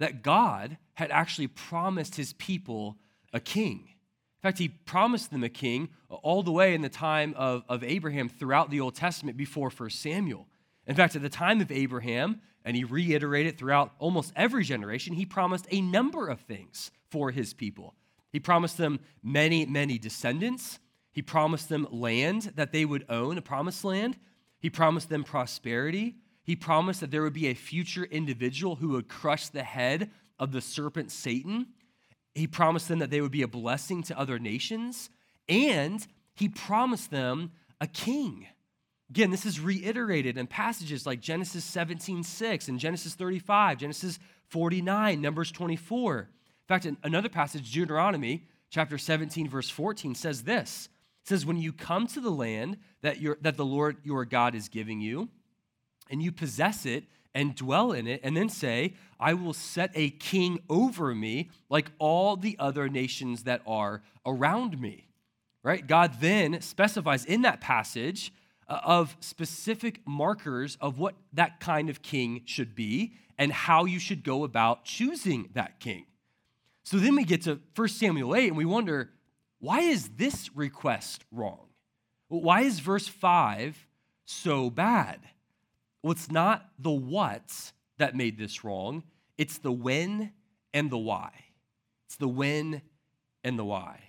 That 0.00 0.24
God 0.24 0.76
had 0.94 1.12
actually 1.12 1.46
promised 1.46 2.16
his 2.16 2.32
people 2.32 2.96
a 3.32 3.38
king. 3.38 3.84
In 3.86 4.42
fact, 4.42 4.58
he 4.58 4.70
promised 4.70 5.30
them 5.30 5.44
a 5.44 5.48
king 5.48 5.90
all 6.08 6.42
the 6.42 6.50
way 6.50 6.74
in 6.74 6.82
the 6.82 6.88
time 6.88 7.32
of, 7.36 7.62
of 7.68 7.84
Abraham 7.84 8.28
throughout 8.28 8.70
the 8.70 8.80
Old 8.80 8.96
Testament 8.96 9.36
before 9.36 9.70
1 9.70 9.90
Samuel. 9.90 10.48
In 10.88 10.96
fact, 10.96 11.14
at 11.14 11.22
the 11.22 11.28
time 11.28 11.60
of 11.60 11.70
Abraham, 11.70 12.40
and 12.64 12.76
he 12.76 12.82
reiterated 12.82 13.56
throughout 13.56 13.92
almost 14.00 14.32
every 14.34 14.64
generation, 14.64 15.14
he 15.14 15.24
promised 15.24 15.68
a 15.70 15.80
number 15.80 16.26
of 16.26 16.40
things 16.40 16.90
for 17.08 17.30
his 17.30 17.54
people. 17.54 17.94
He 18.32 18.40
promised 18.40 18.78
them 18.78 18.98
many, 19.22 19.64
many 19.64 19.96
descendants. 19.96 20.80
He 21.18 21.22
promised 21.22 21.68
them 21.68 21.88
land 21.90 22.52
that 22.54 22.70
they 22.70 22.84
would 22.84 23.04
own, 23.08 23.38
a 23.38 23.42
promised 23.42 23.82
land. 23.82 24.16
He 24.60 24.70
promised 24.70 25.08
them 25.08 25.24
prosperity. 25.24 26.14
He 26.44 26.54
promised 26.54 27.00
that 27.00 27.10
there 27.10 27.22
would 27.22 27.32
be 27.32 27.48
a 27.48 27.54
future 27.54 28.04
individual 28.04 28.76
who 28.76 28.90
would 28.90 29.08
crush 29.08 29.48
the 29.48 29.64
head 29.64 30.12
of 30.38 30.52
the 30.52 30.60
serpent 30.60 31.10
Satan. 31.10 31.66
He 32.36 32.46
promised 32.46 32.86
them 32.86 33.00
that 33.00 33.10
they 33.10 33.20
would 33.20 33.32
be 33.32 33.42
a 33.42 33.48
blessing 33.48 34.04
to 34.04 34.16
other 34.16 34.38
nations. 34.38 35.10
And 35.48 36.06
he 36.36 36.48
promised 36.48 37.10
them 37.10 37.50
a 37.80 37.88
king 37.88 38.46
Again, 39.10 39.32
this 39.32 39.44
is 39.44 39.58
reiterated 39.58 40.38
in 40.38 40.46
passages 40.46 41.04
like 41.04 41.20
Genesis 41.20 41.64
17, 41.64 42.22
6 42.22 42.68
and 42.68 42.78
Genesis 42.78 43.14
35, 43.14 43.78
Genesis 43.78 44.20
49, 44.50 45.20
Numbers 45.20 45.50
24. 45.50 46.18
In 46.20 46.26
fact, 46.68 46.86
another 47.02 47.28
passage, 47.28 47.72
Deuteronomy 47.72 48.44
chapter 48.70 48.98
17, 48.98 49.48
verse 49.48 49.68
14, 49.68 50.14
says 50.14 50.44
this. 50.44 50.90
Says, 51.28 51.44
When 51.44 51.58
you 51.58 51.74
come 51.74 52.06
to 52.06 52.20
the 52.20 52.30
land 52.30 52.78
that, 53.02 53.18
that 53.42 53.58
the 53.58 53.64
Lord 53.64 53.98
your 54.02 54.24
God 54.24 54.54
is 54.54 54.70
giving 54.70 55.02
you, 55.02 55.28
and 56.10 56.22
you 56.22 56.32
possess 56.32 56.86
it 56.86 57.04
and 57.34 57.54
dwell 57.54 57.92
in 57.92 58.06
it, 58.06 58.20
and 58.24 58.34
then 58.34 58.48
say, 58.48 58.94
I 59.20 59.34
will 59.34 59.52
set 59.52 59.90
a 59.94 60.08
king 60.08 60.60
over 60.70 61.14
me 61.14 61.50
like 61.68 61.90
all 61.98 62.36
the 62.36 62.56
other 62.58 62.88
nations 62.88 63.42
that 63.42 63.60
are 63.66 64.02
around 64.24 64.80
me. 64.80 65.06
Right? 65.62 65.86
God 65.86 66.14
then 66.18 66.62
specifies 66.62 67.26
in 67.26 67.42
that 67.42 67.60
passage 67.60 68.32
uh, 68.66 68.80
of 68.82 69.14
specific 69.20 70.00
markers 70.06 70.78
of 70.80 70.98
what 70.98 71.14
that 71.34 71.60
kind 71.60 71.90
of 71.90 72.00
king 72.00 72.40
should 72.46 72.74
be 72.74 73.12
and 73.36 73.52
how 73.52 73.84
you 73.84 73.98
should 73.98 74.24
go 74.24 74.44
about 74.44 74.86
choosing 74.86 75.50
that 75.52 75.78
king. 75.78 76.06
So 76.84 76.96
then 76.96 77.16
we 77.16 77.24
get 77.24 77.42
to 77.42 77.60
1 77.76 77.88
Samuel 77.88 78.34
8 78.34 78.48
and 78.48 78.56
we 78.56 78.64
wonder 78.64 79.10
why 79.60 79.80
is 79.80 80.10
this 80.16 80.54
request 80.54 81.24
wrong? 81.32 81.66
Why 82.28 82.62
is 82.62 82.80
verse 82.80 83.08
5 83.08 83.86
so 84.26 84.70
bad? 84.70 85.20
Well, 86.02 86.12
it's 86.12 86.30
not 86.30 86.68
the 86.78 86.90
what 86.90 87.72
that 87.98 88.14
made 88.14 88.38
this 88.38 88.62
wrong, 88.62 89.02
it's 89.36 89.58
the 89.58 89.72
when 89.72 90.32
and 90.72 90.90
the 90.90 90.98
why. 90.98 91.30
It's 92.06 92.16
the 92.16 92.28
when 92.28 92.82
and 93.42 93.58
the 93.58 93.64
why. 93.64 94.00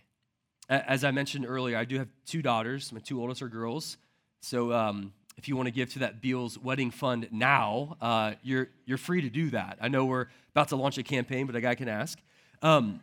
As 0.70 1.04
I 1.04 1.12
mentioned 1.12 1.46
earlier, 1.48 1.78
I 1.78 1.86
do 1.86 1.98
have 1.98 2.10
two 2.26 2.44
daughters. 2.44 2.94
My 2.94 3.00
two 3.00 3.20
oldest 3.20 3.42
are 3.42 3.48
girls. 3.48 3.98
So 4.42 4.72
um, 4.72 5.14
if 5.38 5.48
you 5.48 5.56
want 5.56 5.66
to 5.66 5.72
give 5.72 5.92
to 5.94 6.00
that 6.00 6.22
Beals 6.22 6.60
Wedding 6.60 6.92
Fund 6.92 7.28
now, 7.32 7.98
uh, 8.00 8.34
you're, 8.44 8.70
you're 8.86 9.00
free 9.00 9.22
to 9.22 9.30
do 9.30 9.50
that. 9.50 9.80
I 9.82 9.88
know 9.88 10.06
we're 10.06 10.28
about 10.52 10.68
to 10.70 10.76
launch 10.76 10.98
a 11.00 11.04
campaign, 11.04 11.48
but 11.48 11.56
a 11.56 11.62
guy 11.62 11.74
can 11.74 11.90
ask. 11.90 12.20
Um, 12.62 13.02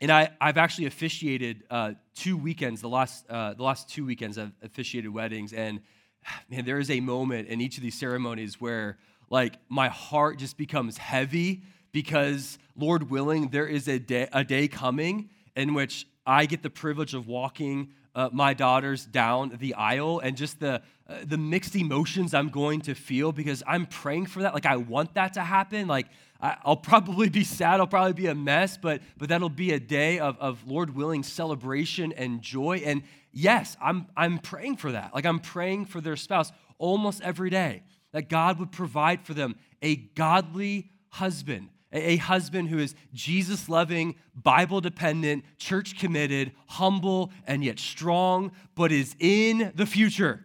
and 0.00 0.10
I, 0.10 0.30
I've 0.40 0.58
actually 0.58 0.86
officiated 0.86 1.64
uh, 1.70 1.92
two 2.14 2.36
weekends, 2.36 2.80
the 2.80 2.88
last, 2.88 3.24
uh, 3.28 3.54
the 3.54 3.62
last 3.62 3.88
two 3.88 4.04
weekends 4.04 4.38
I've 4.38 4.52
officiated 4.62 5.12
weddings. 5.12 5.52
And 5.52 5.80
man, 6.50 6.64
there 6.64 6.78
is 6.78 6.90
a 6.90 7.00
moment 7.00 7.48
in 7.48 7.60
each 7.60 7.76
of 7.76 7.82
these 7.82 7.98
ceremonies 7.98 8.60
where 8.60 8.98
like 9.30 9.54
my 9.68 9.88
heart 9.88 10.38
just 10.38 10.56
becomes 10.56 10.98
heavy 10.98 11.62
because 11.92 12.58
Lord 12.76 13.10
willing, 13.10 13.48
there 13.48 13.66
is 13.66 13.88
a 13.88 13.98
day, 13.98 14.28
a 14.32 14.44
day 14.44 14.68
coming 14.68 15.30
in 15.56 15.74
which 15.74 16.06
I 16.26 16.46
get 16.46 16.62
the 16.62 16.70
privilege 16.70 17.14
of 17.14 17.26
walking 17.26 17.92
uh, 18.14 18.28
my 18.32 18.54
daughters 18.54 19.06
down 19.06 19.56
the 19.58 19.74
aisle 19.74 20.20
and 20.20 20.36
just 20.36 20.60
the 20.60 20.82
uh, 21.08 21.16
the 21.24 21.36
mixed 21.36 21.74
emotions 21.74 22.32
I'm 22.32 22.48
going 22.48 22.82
to 22.82 22.94
feel 22.94 23.32
because 23.32 23.62
I'm 23.66 23.86
praying 23.86 24.26
for 24.26 24.42
that. 24.42 24.54
Like 24.54 24.66
I 24.66 24.76
want 24.76 25.14
that 25.14 25.34
to 25.34 25.40
happen. 25.40 25.88
Like 25.88 26.06
I, 26.42 26.56
will 26.66 26.76
probably 26.76 27.28
be 27.28 27.44
sad. 27.44 27.80
I'll 27.80 27.86
probably 27.86 28.12
be 28.12 28.26
a 28.26 28.34
mess, 28.34 28.76
but 28.76 29.00
but 29.16 29.28
that'll 29.28 29.48
be 29.48 29.72
a 29.72 29.80
day 29.80 30.18
of, 30.18 30.36
of 30.38 30.66
Lord 30.66 30.94
willing 30.94 31.22
celebration 31.22 32.12
and 32.12 32.42
joy. 32.42 32.82
And 32.84 33.04
yes, 33.32 33.76
I'm 33.80 34.06
I'm 34.16 34.38
praying 34.38 34.76
for 34.76 34.92
that. 34.92 35.14
Like 35.14 35.24
I'm 35.24 35.38
praying 35.38 35.86
for 35.86 36.00
their 36.00 36.16
spouse 36.16 36.52
almost 36.78 37.22
every 37.22 37.48
day 37.48 37.84
that 38.12 38.28
God 38.28 38.58
would 38.58 38.72
provide 38.72 39.24
for 39.24 39.34
them 39.34 39.54
a 39.80 39.96
godly 39.96 40.90
husband 41.10 41.68
a 41.92 42.16
husband 42.16 42.68
who 42.68 42.78
is 42.78 42.94
Jesus 43.12 43.68
loving, 43.68 44.14
Bible 44.34 44.80
dependent, 44.80 45.44
church 45.58 45.98
committed, 45.98 46.52
humble, 46.66 47.30
and 47.46 47.62
yet 47.62 47.78
strong, 47.78 48.52
but 48.74 48.90
is 48.90 49.14
in 49.18 49.72
the 49.74 49.86
future, 49.86 50.44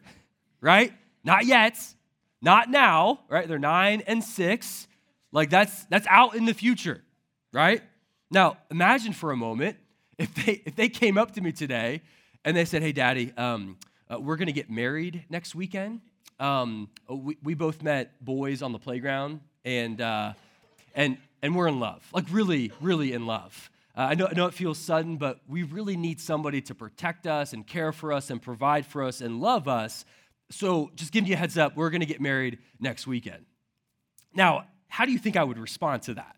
right? 0.60 0.94
Not 1.24 1.46
yet, 1.46 1.80
not 2.42 2.70
now, 2.70 3.22
right? 3.30 3.48
They're 3.48 3.60
nine 3.60 4.04
and 4.08 4.24
six. 4.24 4.88
Like 5.38 5.52
that's 5.52 5.86
that's 5.86 6.08
out 6.10 6.34
in 6.34 6.46
the 6.46 6.54
future, 6.56 7.04
right? 7.54 7.84
Now 8.32 8.58
imagine 8.72 9.14
for 9.14 9.32
a 9.32 9.38
moment 9.38 9.78
if 10.18 10.34
they 10.34 10.64
if 10.66 10.76
they 10.76 10.90
came 10.90 11.16
up 11.16 11.36
to 11.36 11.42
me 11.42 11.52
today 11.52 12.02
and 12.44 12.58
they 12.58 12.66
said, 12.66 12.82
"Hey, 12.82 12.92
Daddy, 12.92 13.34
um, 13.38 13.78
uh, 14.12 14.20
we're 14.20 14.38
gonna 14.38 14.52
get 14.52 14.72
married 14.72 15.26
next 15.30 15.54
weekend. 15.54 16.02
Um, 16.40 16.90
we, 17.08 17.38
we 17.44 17.54
both 17.54 17.84
met 17.84 18.20
boys 18.26 18.64
on 18.64 18.72
the 18.72 18.80
playground, 18.80 19.42
and 19.64 20.02
uh, 20.02 20.34
and 20.96 21.20
and 21.44 21.56
we're 21.56 21.68
in 21.68 21.80
love, 21.80 22.04
like 22.12 22.26
really, 22.32 22.72
really 22.82 23.14
in 23.14 23.28
love. 23.28 23.70
Uh, 23.96 24.08
I, 24.10 24.16
know, 24.16 24.26
I 24.26 24.34
know 24.34 24.48
it 24.48 24.56
feels 24.56 24.80
sudden, 24.80 25.18
but 25.18 25.42
we 25.48 25.62
really 25.62 25.98
need 25.98 26.20
somebody 26.20 26.62
to 26.62 26.74
protect 26.74 27.28
us 27.28 27.54
and 27.54 27.66
care 27.66 27.92
for 27.92 28.12
us 28.12 28.32
and 28.32 28.42
provide 28.42 28.88
for 28.88 29.04
us 29.04 29.22
and 29.22 29.40
love 29.40 29.68
us. 29.68 30.04
So, 30.50 30.90
just 30.96 31.12
giving 31.12 31.28
you 31.28 31.36
a 31.36 31.38
heads 31.38 31.60
up, 31.60 31.76
we're 31.76 31.92
going 31.92 32.02
to 32.02 32.08
get 32.08 32.22
married 32.22 32.58
next 32.80 33.06
weekend. 33.06 33.46
Now, 34.34 34.66
how 34.88 35.06
do 35.06 35.12
you 35.12 35.20
think 35.20 35.36
I 35.36 35.44
would 35.44 35.58
respond 35.58 36.04
to 36.04 36.16
that? 36.16 36.36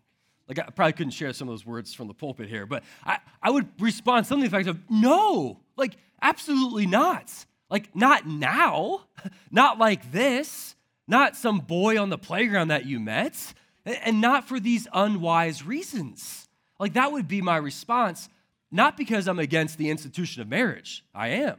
Like, 0.48 0.58
I 0.58 0.70
probably 0.70 0.92
couldn't 0.94 1.12
share 1.12 1.32
some 1.32 1.48
of 1.48 1.52
those 1.52 1.64
words 1.64 1.94
from 1.94 2.08
the 2.08 2.14
pulpit 2.14 2.48
here, 2.48 2.66
but 2.66 2.82
I, 3.04 3.18
I 3.42 3.50
would 3.50 3.68
respond 3.78 4.26
something 4.26 4.44
to 4.44 4.50
the 4.50 4.56
fact 4.56 4.68
of, 4.68 4.78
no, 4.90 5.60
like, 5.76 5.96
absolutely 6.20 6.86
not. 6.86 7.32
Like, 7.70 7.94
not 7.94 8.26
now, 8.26 9.02
not 9.50 9.78
like 9.78 10.10
this, 10.10 10.74
not 11.06 11.36
some 11.36 11.60
boy 11.60 12.00
on 12.00 12.10
the 12.10 12.18
playground 12.18 12.68
that 12.68 12.86
you 12.86 12.98
met 12.98 13.54
and 13.84 14.20
not 14.20 14.46
for 14.46 14.60
these 14.60 14.86
unwise 14.92 15.64
reasons. 15.64 16.48
Like 16.78 16.94
that 16.94 17.12
would 17.12 17.28
be 17.28 17.42
my 17.42 17.56
response, 17.56 18.28
not 18.70 18.96
because 18.96 19.26
I'm 19.26 19.38
against 19.38 19.78
the 19.78 19.90
institution 19.90 20.40
of 20.42 20.48
marriage, 20.48 21.04
I 21.14 21.28
am, 21.28 21.56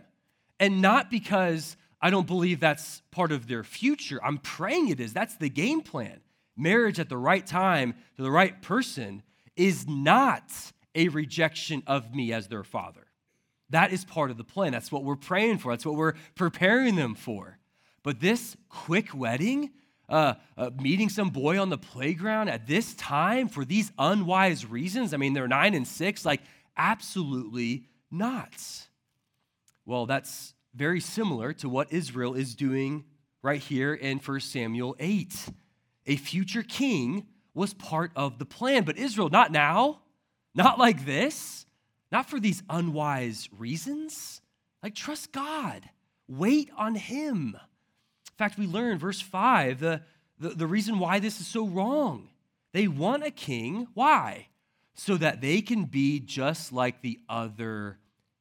and 0.60 0.82
not 0.82 1.12
because 1.12 1.76
I 2.02 2.10
don't 2.10 2.28
believe 2.28 2.60
that's 2.60 3.02
part 3.12 3.32
of 3.32 3.48
their 3.48 3.64
future. 3.64 4.20
I'm 4.24 4.38
praying 4.38 4.90
it 4.90 5.00
is. 5.00 5.14
That's 5.14 5.36
the 5.36 5.50
game 5.50 5.82
plan. 5.82 6.22
Marriage 6.62 7.00
at 7.00 7.10
the 7.10 7.18
right 7.18 7.46
time 7.46 7.96
to 8.16 8.22
the 8.22 8.32
right 8.32 8.62
person 8.62 9.24
is 9.56 9.88
not 9.88 10.52
a 10.94 11.08
rejection 11.10 11.82
of 11.88 12.14
me 12.14 12.32
as 12.32 12.48
their 12.48 12.64
father. 12.64 13.08
That 13.72 13.92
is 13.92 14.06
part 14.06 14.32
of 14.32 14.38
the 14.38 14.44
plan. 14.44 14.72
That's 14.72 14.92
what 14.92 15.04
we're 15.04 15.16
praying 15.16 15.58
for. 15.58 15.72
That's 15.72 15.86
what 15.86 15.96
we're 15.96 16.14
preparing 16.36 16.96
them 16.96 17.16
for. 17.16 17.58
But 18.04 18.20
this 18.20 18.56
quick 18.70 19.16
wedding, 19.16 19.72
uh, 20.10 20.36
uh, 20.58 20.72
meeting 20.80 21.10
some 21.10 21.30
boy 21.30 21.60
on 21.60 21.70
the 21.70 21.78
playground 21.78 22.50
at 22.50 22.68
this 22.68 22.94
time 22.96 23.48
for 23.48 23.64
these 23.64 23.92
unwise 23.98 24.66
reasons? 24.66 25.14
I 25.14 25.18
mean, 25.18 25.34
they're 25.34 25.48
nine 25.48 25.74
and 25.74 25.88
six. 25.88 26.26
Like, 26.26 26.42
absolutely 26.76 27.86
not. 28.12 28.54
Well, 29.86 30.06
that's 30.06 30.54
very 30.76 31.00
similar 31.00 31.54
to 31.54 31.70
what 31.70 31.92
Israel 31.92 32.34
is 32.34 32.56
doing 32.56 33.06
right 33.42 33.62
here 33.62 33.94
in 33.94 34.20
1 34.20 34.40
Samuel 34.42 34.96
8. 35.00 35.50
A 36.06 36.16
future 36.16 36.64
king 36.64 37.28
was 37.54 37.74
part 37.74 38.12
of 38.16 38.40
the 38.40 38.46
plan, 38.46 38.84
but 38.84 38.98
Israel, 38.98 39.30
not 39.30 39.52
now, 39.52 40.02
not 40.56 40.80
like 40.80 41.06
this, 41.06 41.66
not 42.12 42.30
for 42.30 42.40
these 42.40 42.64
unwise 42.70 43.50
reasons. 43.58 44.42
Like, 44.82 44.96
trust 44.96 45.32
God, 45.32 45.90
wait 46.28 46.70
on 46.78 46.96
Him 46.96 47.56
In 47.56 48.38
fact, 48.38 48.58
we 48.58 48.66
learn, 48.68 48.98
verse 48.98 49.22
5, 49.22 49.80
the, 49.80 50.02
the, 50.40 50.50
the 50.50 50.68
reason 50.68 50.98
why 51.00 51.20
this 51.20 51.40
is 51.40 51.48
so 51.48 51.68
wrong. 51.68 52.30
They 52.74 52.88
want 52.88 53.26
a 53.26 53.32
king. 53.32 53.88
Why? 53.94 54.48
So 54.96 55.18
that 55.18 55.42
they 55.42 55.62
can 55.62 55.86
be 55.86 56.20
just 56.20 56.72
like 56.72 57.02
the 57.02 57.20
other 57.30 57.98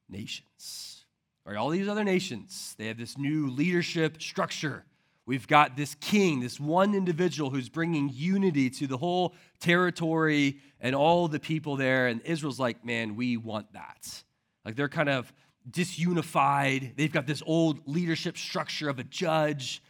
nations. 0.08 1.04
All 1.44 1.52
right, 1.52 1.58
all 1.58 1.70
these 1.70 1.88
other 1.88 2.04
nations, 2.04 2.74
they 2.78 2.86
have 2.86 2.98
this 2.98 3.18
new 3.18 3.50
leadership 3.50 4.20
structure. 4.20 4.84
We've 5.26 5.46
got 5.46 5.76
this 5.76 5.94
king, 5.96 6.40
this 6.40 6.58
one 6.58 6.94
individual 6.94 7.50
who's 7.50 7.68
bringing 7.68 8.10
unity 8.12 8.70
to 8.70 8.86
the 8.86 8.96
whole 8.96 9.34
territory 9.60 10.58
and 10.80 10.94
all 10.94 11.28
the 11.28 11.38
people 11.38 11.76
there. 11.76 12.08
And 12.08 12.20
Israel's 12.22 12.58
like, 12.58 12.84
man, 12.84 13.16
we 13.16 13.36
want 13.36 13.72
that. 13.74 14.24
Like 14.64 14.76
they're 14.76 14.88
kind 14.88 15.08
of 15.08 15.32
disunified. 15.70 16.96
They've 16.96 17.12
got 17.12 17.26
this 17.26 17.42
old 17.46 17.86
leadership 17.86 18.36
structure 18.38 18.88
of 18.88 18.98
a 18.98 19.04
judge 19.04 19.82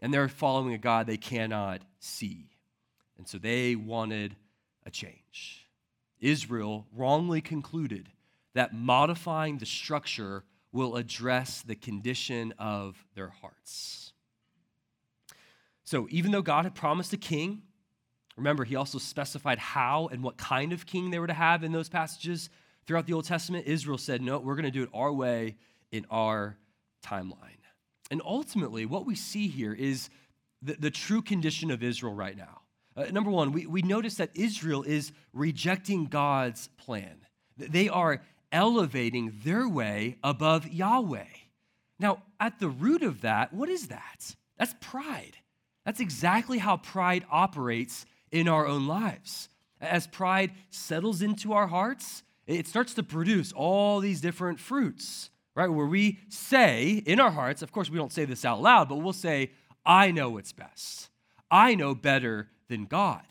and 0.00 0.12
they're 0.12 0.28
following 0.28 0.74
a 0.74 0.78
God 0.78 1.06
they 1.06 1.16
cannot 1.16 1.80
see. 1.98 2.50
And 3.16 3.26
so 3.26 3.38
they 3.38 3.74
wanted 3.74 4.36
a 4.84 4.90
change. 4.90 5.66
Israel 6.20 6.86
wrongly 6.94 7.40
concluded 7.40 8.08
that 8.54 8.74
modifying 8.74 9.58
the 9.58 9.66
structure 9.66 10.44
will 10.72 10.96
address 10.96 11.62
the 11.62 11.74
condition 11.74 12.52
of 12.58 12.96
their 13.14 13.28
hearts. 13.28 14.03
So, 15.84 16.08
even 16.10 16.32
though 16.32 16.42
God 16.42 16.64
had 16.64 16.74
promised 16.74 17.12
a 17.12 17.18
king, 17.18 17.62
remember, 18.36 18.64
he 18.64 18.74
also 18.74 18.98
specified 18.98 19.58
how 19.58 20.08
and 20.10 20.22
what 20.22 20.36
kind 20.36 20.72
of 20.72 20.86
king 20.86 21.10
they 21.10 21.18
were 21.18 21.26
to 21.26 21.34
have 21.34 21.62
in 21.62 21.72
those 21.72 21.88
passages 21.88 22.48
throughout 22.86 23.06
the 23.06 23.12
Old 23.12 23.26
Testament. 23.26 23.66
Israel 23.66 23.98
said, 23.98 24.22
No, 24.22 24.38
we're 24.38 24.54
going 24.56 24.64
to 24.64 24.70
do 24.70 24.82
it 24.82 24.88
our 24.94 25.12
way 25.12 25.56
in 25.92 26.06
our 26.10 26.56
timeline. 27.04 27.36
And 28.10 28.22
ultimately, 28.24 28.86
what 28.86 29.06
we 29.06 29.14
see 29.14 29.48
here 29.48 29.72
is 29.72 30.08
the, 30.62 30.74
the 30.74 30.90
true 30.90 31.22
condition 31.22 31.70
of 31.70 31.82
Israel 31.82 32.14
right 32.14 32.36
now. 32.36 32.62
Uh, 32.96 33.04
number 33.06 33.30
one, 33.30 33.52
we, 33.52 33.66
we 33.66 33.82
notice 33.82 34.16
that 34.16 34.30
Israel 34.34 34.82
is 34.82 35.12
rejecting 35.32 36.06
God's 36.06 36.68
plan. 36.78 37.26
They 37.56 37.88
are 37.88 38.22
elevating 38.52 39.40
their 39.44 39.68
way 39.68 40.16
above 40.22 40.68
Yahweh. 40.68 41.24
Now, 41.98 42.22
at 42.38 42.60
the 42.60 42.68
root 42.68 43.02
of 43.02 43.20
that, 43.22 43.52
what 43.52 43.68
is 43.68 43.88
that? 43.88 44.36
That's 44.58 44.74
pride. 44.80 45.36
That's 45.84 46.00
exactly 46.00 46.58
how 46.58 46.78
pride 46.78 47.24
operates 47.30 48.06
in 48.30 48.48
our 48.48 48.66
own 48.66 48.86
lives. 48.86 49.48
As 49.80 50.06
pride 50.06 50.52
settles 50.70 51.20
into 51.22 51.52
our 51.52 51.66
hearts, 51.66 52.22
it 52.46 52.66
starts 52.66 52.94
to 52.94 53.02
produce 53.02 53.52
all 53.52 54.00
these 54.00 54.20
different 54.20 54.60
fruits 54.60 55.30
right? 55.54 55.68
Where 55.68 55.86
we 55.86 56.18
say 56.28 57.02
in 57.06 57.20
our 57.20 57.30
hearts, 57.30 57.62
of 57.62 57.72
course, 57.72 57.90
we 57.90 57.98
don't 57.98 58.12
say 58.12 58.24
this 58.24 58.44
out 58.44 58.60
loud, 58.60 58.88
but 58.88 58.96
we'll 58.96 59.12
say, 59.12 59.50
I 59.86 60.10
know 60.10 60.30
what's 60.30 60.52
best. 60.52 61.10
I 61.50 61.74
know 61.74 61.94
better 61.94 62.48
than 62.68 62.86
God. 62.86 63.22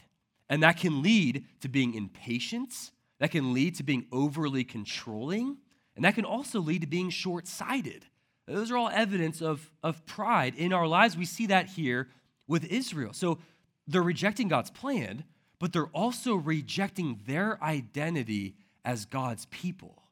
And 0.50 0.63
that 0.63 0.78
can 0.78 1.02
lead 1.02 1.46
to 1.62 1.70
being 1.70 1.96
impatient. 1.96 2.92
That 3.20 3.32
can 3.32 3.54
lead 3.54 3.76
to 3.76 3.84
being 3.84 4.06
overly 4.12 4.63
controlling. 4.63 5.58
And 5.96 6.06
that 6.06 6.16
can 6.16 6.26
also 6.26 6.60
lead 6.60 6.82
to 6.82 6.88
being 6.88 7.10
short 7.10 7.48
sighted. 7.48 8.06
Those 8.48 8.72
are 8.72 8.78
all 8.78 8.89
evidence 8.89 9.42
of, 9.42 9.72
of 9.82 10.06
pride 10.06 10.56
in 10.56 10.74
our 10.74 10.88
lives. 10.88 11.18
We 11.18 11.26
see 11.26 11.48
that 11.48 11.68
here 11.68 12.10
with 12.54 12.66
Israel. 12.66 13.13
So 13.13 13.39
they're 13.88 14.04
rejecting 14.04 14.48
God's 14.48 14.70
plan, 14.70 15.24
but 15.60 15.74
they're 15.74 15.88
also 15.88 16.36
rejecting 16.36 17.20
their 17.26 17.62
identity 17.63 18.56
as 18.86 19.06
God's 19.06 19.48
people. 19.48 20.04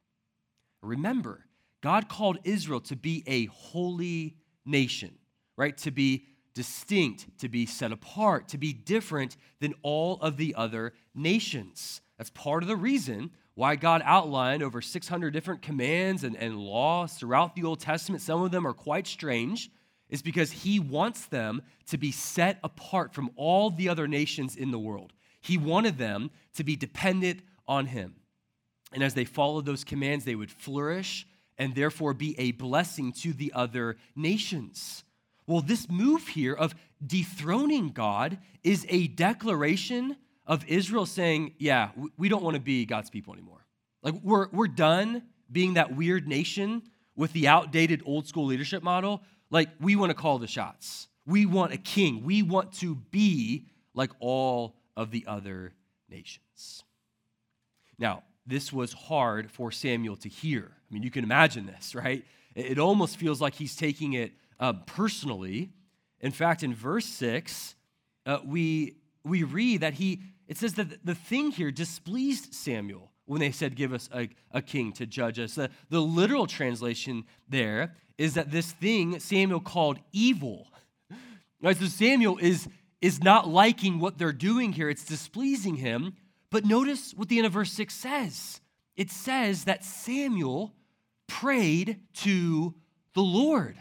Remember, 0.82 1.45
God 1.82 2.10
called 2.10 2.39
Israel 2.43 2.82
to 2.82 2.95
be 2.95 3.23
a 3.27 3.45
holy 3.45 4.38
nation, 4.65 5.19
right? 5.56 5.77
To 5.77 5.91
be 5.91 6.25
distinct, 6.56 7.27
to 7.38 7.47
be 7.47 7.67
set 7.67 7.91
apart, 7.91 8.47
to 8.49 8.58
be 8.58 8.73
different 8.73 9.38
than 9.60 9.75
all 9.84 10.17
of 10.19 10.38
the 10.38 10.56
other 10.56 10.93
nations. 11.13 12.01
That's 12.17 12.32
part 12.32 12.63
of 12.63 12.67
the 12.67 12.75
reason 12.75 13.30
why 13.54 13.75
God 13.75 14.01
outlined 14.04 14.63
over 14.63 14.82
600 14.82 15.32
different 15.32 15.62
commands 15.62 16.23
and, 16.23 16.36
and 16.36 16.58
laws 16.58 17.13
throughout 17.13 17.56
the 17.56 17.65
Old 17.65 17.82
Testament. 17.82 18.23
Some 18.23 18.41
of 18.41 18.49
them 18.49 18.65
are 18.65 18.73
quite 18.73 19.06
strange, 19.06 19.69
is 20.12 20.21
because 20.21 20.52
He 20.52 20.80
wants 20.80 21.26
them 21.26 21.63
to 21.88 21.97
be 21.97 22.12
set 22.12 22.60
apart 22.63 23.15
from 23.15 23.32
all 23.36 23.71
the 23.71 23.89
other 23.89 24.08
nations 24.08 24.56
in 24.56 24.69
the 24.69 24.78
world. 24.78 25.13
He 25.41 25.58
wanted 25.58 25.97
them 25.97 26.30
to 26.56 26.63
be 26.63 26.76
dependent 26.76 27.39
on 27.67 27.88
Him. 27.88 28.15
And 28.93 29.04
as 29.04 29.15
they 29.15 29.26
followed 29.26 29.65
those 29.65 29.84
commands, 29.84 30.26
they 30.26 30.36
would 30.36 30.52
flourish 30.52 31.26
and 31.58 31.74
therefore 31.74 32.13
be 32.13 32.38
a 32.39 32.52
blessing 32.52 33.13
to 33.13 33.34
the 33.34 33.52
other 33.56 33.97
nations. 34.15 35.04
Well, 35.47 35.62
this 35.62 35.89
move 35.89 36.28
here 36.28 36.54
of 36.54 36.76
dethroning 37.06 37.89
God 37.89 38.38
is 38.63 38.86
a 38.89 39.08
declaration 39.08 40.17
of 40.45 40.65
Israel 40.67 41.06
saying, 41.06 41.56
Yeah, 41.58 41.89
we 42.17 42.30
don't 42.30 42.43
want 42.43 42.56
to 42.56 42.62
be 42.62 42.86
God's 42.86 43.10
people 43.10 43.34
anymore. 43.34 43.65
Like, 44.04 44.15
we're, 44.24 44.47
we're 44.52 44.67
done 44.67 45.24
being 45.52 45.76
that 45.76 45.95
weird 45.95 46.28
nation 46.28 46.84
with 47.15 47.34
the 47.34 47.47
outdated 47.47 48.02
old 48.06 48.28
school 48.28 48.45
leadership 48.45 48.84
model. 48.84 49.21
Like, 49.51 49.69
we 49.79 49.95
want 49.95 50.09
to 50.09 50.15
call 50.15 50.39
the 50.39 50.47
shots. 50.47 51.07
We 51.27 51.45
want 51.45 51.73
a 51.73 51.77
king. 51.77 52.23
We 52.23 52.41
want 52.41 52.73
to 52.79 52.95
be 52.95 53.67
like 53.93 54.11
all 54.19 54.75
of 54.97 55.11
the 55.11 55.25
other 55.27 55.73
nations. 56.09 56.83
Now, 57.99 58.23
this 58.47 58.73
was 58.73 58.93
hard 58.93 59.51
for 59.51 59.71
Samuel 59.71 60.15
to 60.17 60.29
hear. 60.29 60.71
I 60.73 60.93
mean, 60.93 61.03
you 61.03 61.11
can 61.11 61.23
imagine 61.23 61.67
this, 61.67 61.93
right? 61.93 62.25
It 62.55 62.79
almost 62.79 63.17
feels 63.17 63.39
like 63.39 63.53
he's 63.53 63.75
taking 63.75 64.13
it 64.13 64.31
uh, 64.59 64.73
personally. 64.85 65.69
In 66.19 66.31
fact, 66.31 66.63
in 66.63 66.73
verse 66.73 67.05
6, 67.05 67.75
uh, 68.25 68.39
we, 68.45 68.95
we 69.23 69.43
read 69.43 69.81
that 69.81 69.93
he, 69.95 70.21
it 70.47 70.57
says 70.57 70.73
that 70.75 71.05
the 71.05 71.15
thing 71.15 71.51
here 71.51 71.71
displeased 71.71 72.53
Samuel 72.53 73.11
when 73.25 73.39
they 73.39 73.51
said, 73.51 73.75
Give 73.75 73.93
us 73.93 74.10
a, 74.13 74.29
a 74.51 74.62
king 74.62 74.91
to 74.93 75.05
judge 75.05 75.39
us. 75.39 75.55
The, 75.55 75.69
the 75.89 75.99
literal 75.99 76.47
translation 76.47 77.25
there 77.47 77.95
is 78.17 78.34
that 78.36 78.51
this 78.51 78.71
thing 78.71 79.19
Samuel 79.19 79.60
called 79.60 79.99
evil. 80.12 80.67
Right, 81.63 81.77
so 81.77 81.86
Samuel 81.86 82.39
is, 82.39 82.67
is 83.01 83.21
not 83.21 83.47
liking 83.47 83.99
what 83.99 84.17
they're 84.17 84.34
doing 84.34 84.73
here, 84.73 84.89
it's 84.89 85.05
displeasing 85.05 85.75
him. 85.75 86.13
But 86.49 86.65
notice 86.65 87.13
what 87.13 87.29
the 87.29 87.38
end 87.38 87.45
of 87.45 87.53
verse 87.53 87.71
6 87.71 87.93
says 87.93 88.62
it 88.95 89.10
says 89.10 89.65
that 89.65 89.86
Samuel 89.86 90.73
prayed 91.27 91.99
to 92.13 92.75
the 93.13 93.21
Lord. 93.21 93.77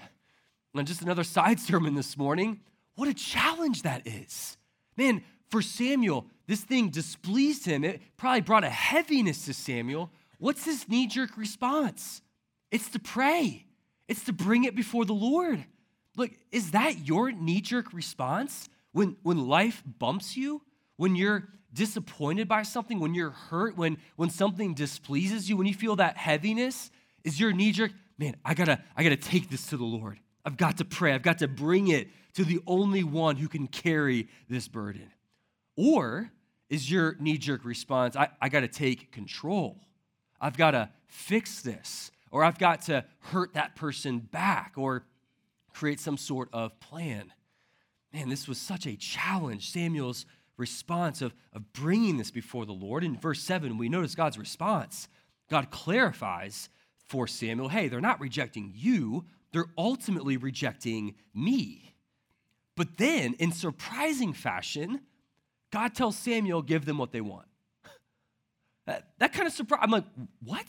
And 0.74 0.87
just 0.87 1.03
another 1.03 1.24
side 1.37 1.59
sermon 1.61 1.94
this 1.94 2.16
morning. 2.16 2.61
What 2.94 3.09
a 3.09 3.14
challenge 3.14 3.83
that 3.83 4.07
is. 4.07 4.57
Man, 4.96 5.22
for 5.51 5.63
Samuel, 5.63 6.27
this 6.47 6.61
thing 6.63 6.91
displeased 6.91 7.67
him. 7.67 7.85
It 7.85 8.01
probably 8.17 8.41
brought 8.41 8.65
a 8.65 8.71
heaviness 8.71 9.45
to 9.47 9.55
Samuel. 9.55 10.11
What's 10.39 10.65
his 10.65 10.89
knee 10.89 11.07
jerk 11.07 11.37
response? 11.37 12.23
It's 12.71 12.89
to 12.91 12.99
pray, 12.99 13.67
it's 14.09 14.25
to 14.25 14.33
bring 14.33 14.65
it 14.65 14.75
before 14.75 15.05
the 15.05 15.13
Lord. 15.13 15.65
Look, 16.17 16.31
is 16.51 16.73
that 16.73 17.07
your 17.07 17.31
knee 17.31 17.61
jerk 17.61 17.93
response 17.93 18.69
when, 18.93 19.17
when 19.23 19.49
life 19.49 19.83
bumps 19.99 20.37
you? 20.37 20.63
When 20.97 21.17
you're 21.17 21.49
disappointed 21.73 22.49
by 22.49 22.63
something, 22.63 23.01
when 23.01 23.15
you're 23.15 23.31
hurt, 23.31 23.77
when, 23.77 23.97
when 24.17 24.29
something 24.29 24.75
displeases 24.75 25.49
you, 25.49 25.57
when 25.57 25.67
you 25.67 25.75
feel 25.75 25.97
that 25.97 26.17
heaviness? 26.17 26.91
Is 27.25 27.39
your 27.39 27.53
knee 27.53 27.73
jerk, 27.73 27.93
man, 28.19 28.37
I 28.45 28.55
gotta, 28.55 28.83
I 28.97 29.03
gotta 29.03 29.17
take 29.17 29.51
this 29.51 29.67
to 29.69 29.77
the 29.77 29.85
Lord. 29.85 30.19
I've 30.45 30.57
got 30.57 30.79
to 30.79 30.85
pray. 30.85 31.13
I've 31.13 31.23
got 31.23 31.39
to 31.39 31.49
bring 31.49 31.89
it 31.89 32.09
to 32.35 32.45
the 32.45 32.61
only 32.67 33.05
one 33.05 33.37
who 33.37 33.49
can 33.49 33.67
carry 33.67 34.29
this 34.49 34.69
burden. 34.69 35.11
Or 35.83 36.31
is 36.69 36.90
your 36.90 37.16
knee 37.21 37.38
jerk 37.38 37.64
response, 37.64 38.14
I, 38.14 38.29
I 38.38 38.51
got 38.51 38.61
to 38.61 38.69
take 38.69 39.12
control? 39.12 39.81
I've 40.38 40.59
got 40.59 40.73
to 40.73 40.90
fix 41.07 41.62
this, 41.62 42.11
or 42.31 42.45
I've 42.45 42.59
got 42.59 42.83
to 42.83 43.07
hurt 43.21 43.55
that 43.55 43.77
person 43.77 44.19
back, 44.19 44.75
or 44.77 45.05
create 45.73 45.99
some 45.99 46.19
sort 46.19 46.51
of 46.53 46.79
plan. 46.81 47.33
Man, 48.12 48.29
this 48.29 48.47
was 48.47 48.59
such 48.59 48.87
a 48.87 48.95
challenge. 48.95 49.71
Samuel's 49.71 50.27
response 50.59 51.23
of, 51.23 51.33
of 51.55 51.73
bringing 51.73 52.19
this 52.19 52.31
before 52.31 52.66
the 52.66 52.73
Lord. 52.73 53.03
In 53.03 53.16
verse 53.16 53.40
7, 53.40 53.79
we 53.79 53.88
notice 53.88 54.14
God's 54.14 54.37
response. 54.37 55.09
God 55.49 55.71
clarifies 55.71 56.69
for 57.09 57.27
Samuel 57.27 57.71
hey, 57.71 57.88
they're 57.88 58.03
not 58.03 58.21
rejecting 58.21 58.75
you, 58.77 59.25
they're 59.55 59.73
ultimately 59.79 60.37
rejecting 60.37 61.14
me. 61.33 61.95
But 62.77 62.99
then, 62.99 63.33
in 63.38 63.51
surprising 63.51 64.35
fashion, 64.35 65.01
God 65.70 65.94
tells 65.94 66.16
Samuel, 66.16 66.62
give 66.62 66.85
them 66.85 66.98
what 66.98 67.12
they 67.12 67.20
want. 67.20 67.46
that, 68.87 69.09
that 69.18 69.33
kind 69.33 69.46
of 69.46 69.52
surprise. 69.52 69.80
I'm 69.83 69.90
like, 69.90 70.04
what? 70.42 70.66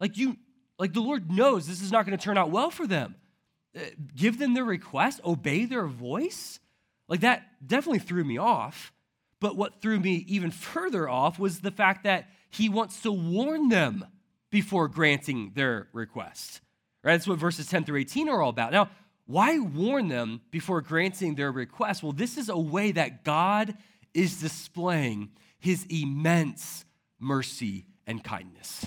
Like 0.00 0.16
you, 0.16 0.36
like 0.78 0.92
the 0.92 1.00
Lord 1.00 1.30
knows 1.30 1.66
this 1.66 1.82
is 1.82 1.92
not 1.92 2.06
going 2.06 2.16
to 2.16 2.22
turn 2.22 2.36
out 2.36 2.50
well 2.50 2.70
for 2.70 2.86
them. 2.86 3.14
Uh, 3.76 3.80
give 4.14 4.38
them 4.38 4.54
their 4.54 4.64
request, 4.64 5.20
obey 5.24 5.64
their 5.64 5.86
voice. 5.86 6.60
Like 7.08 7.20
that 7.20 7.46
definitely 7.66 8.00
threw 8.00 8.24
me 8.24 8.38
off. 8.38 8.92
But 9.40 9.56
what 9.56 9.80
threw 9.80 9.98
me 9.98 10.24
even 10.28 10.50
further 10.50 11.08
off 11.08 11.38
was 11.38 11.60
the 11.60 11.70
fact 11.70 12.04
that 12.04 12.28
he 12.50 12.68
wants 12.68 13.00
to 13.02 13.12
warn 13.12 13.68
them 13.70 14.04
before 14.50 14.86
granting 14.88 15.52
their 15.54 15.88
request. 15.92 16.60
Right? 17.02 17.12
That's 17.12 17.26
what 17.26 17.38
verses 17.38 17.66
10 17.66 17.84
through 17.84 18.00
18 18.00 18.28
are 18.28 18.42
all 18.42 18.50
about. 18.50 18.72
Now, 18.72 18.90
why 19.26 19.58
warn 19.58 20.08
them 20.08 20.42
before 20.50 20.80
granting 20.82 21.34
their 21.34 21.50
request? 21.50 22.02
Well, 22.02 22.12
this 22.12 22.36
is 22.36 22.48
a 22.48 22.58
way 22.58 22.92
that 22.92 23.24
God 23.24 23.74
is 24.14 24.40
displaying 24.40 25.30
his 25.58 25.86
immense 25.88 26.84
mercy 27.18 27.86
and 28.06 28.22
kindness. 28.22 28.86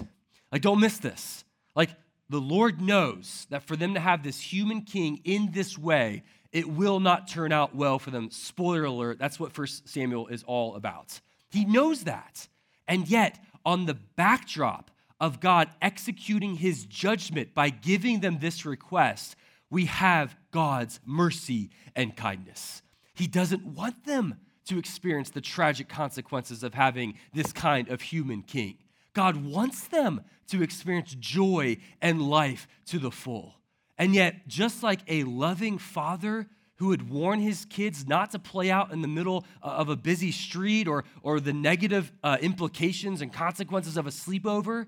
Like, 0.51 0.61
don't 0.61 0.79
miss 0.79 0.97
this. 0.97 1.43
Like, 1.75 1.91
the 2.29 2.41
Lord 2.41 2.81
knows 2.81 3.47
that 3.49 3.63
for 3.63 3.75
them 3.75 3.93
to 3.93 3.99
have 3.99 4.23
this 4.23 4.39
human 4.39 4.81
king 4.81 5.21
in 5.23 5.51
this 5.51 5.77
way, 5.77 6.23
it 6.51 6.69
will 6.69 6.99
not 6.99 7.27
turn 7.27 7.51
out 7.51 7.75
well 7.75 7.99
for 7.99 8.11
them. 8.11 8.31
Spoiler 8.31 8.85
alert, 8.85 9.19
that's 9.19 9.39
what 9.39 9.53
First 9.53 9.87
Samuel 9.87 10.27
is 10.27 10.43
all 10.43 10.75
about. 10.75 11.19
He 11.49 11.65
knows 11.65 12.05
that. 12.05 12.47
And 12.87 13.07
yet, 13.07 13.39
on 13.65 13.85
the 13.85 13.93
backdrop 13.93 14.91
of 15.19 15.39
God 15.39 15.69
executing 15.81 16.55
his 16.55 16.85
judgment 16.85 17.53
by 17.53 17.69
giving 17.69 18.19
them 18.19 18.39
this 18.39 18.65
request, 18.65 19.35
we 19.69 19.85
have 19.85 20.35
God's 20.51 20.99
mercy 21.05 21.69
and 21.95 22.15
kindness. 22.15 22.81
He 23.13 23.27
doesn't 23.27 23.65
want 23.65 24.05
them 24.05 24.35
to 24.65 24.77
experience 24.77 25.29
the 25.29 25.41
tragic 25.41 25.87
consequences 25.87 26.63
of 26.63 26.73
having 26.73 27.15
this 27.33 27.51
kind 27.51 27.89
of 27.89 28.01
human 28.01 28.41
king. 28.41 28.77
God 29.13 29.45
wants 29.45 29.87
them 29.87 30.21
to 30.47 30.61
experience 30.61 31.15
joy 31.19 31.77
and 32.01 32.21
life 32.21 32.67
to 32.87 32.99
the 32.99 33.11
full. 33.11 33.55
And 33.97 34.13
yet, 34.13 34.47
just 34.47 34.83
like 34.83 34.99
a 35.07 35.23
loving 35.23 35.77
father 35.77 36.47
who 36.77 36.87
would 36.87 37.09
warn 37.09 37.39
his 37.39 37.65
kids 37.65 38.05
not 38.05 38.31
to 38.31 38.39
play 38.39 38.69
out 38.69 38.91
in 38.91 39.01
the 39.01 39.07
middle 39.07 39.45
of 39.61 39.87
a 39.87 39.95
busy 39.95 40.31
street 40.31 40.87
or, 40.87 41.05
or 41.23 41.39
the 41.39 41.53
negative 41.53 42.11
uh, 42.21 42.37
implications 42.41 43.21
and 43.21 43.31
consequences 43.31 43.95
of 43.95 44.05
a 44.05 44.09
sleepover, 44.09 44.87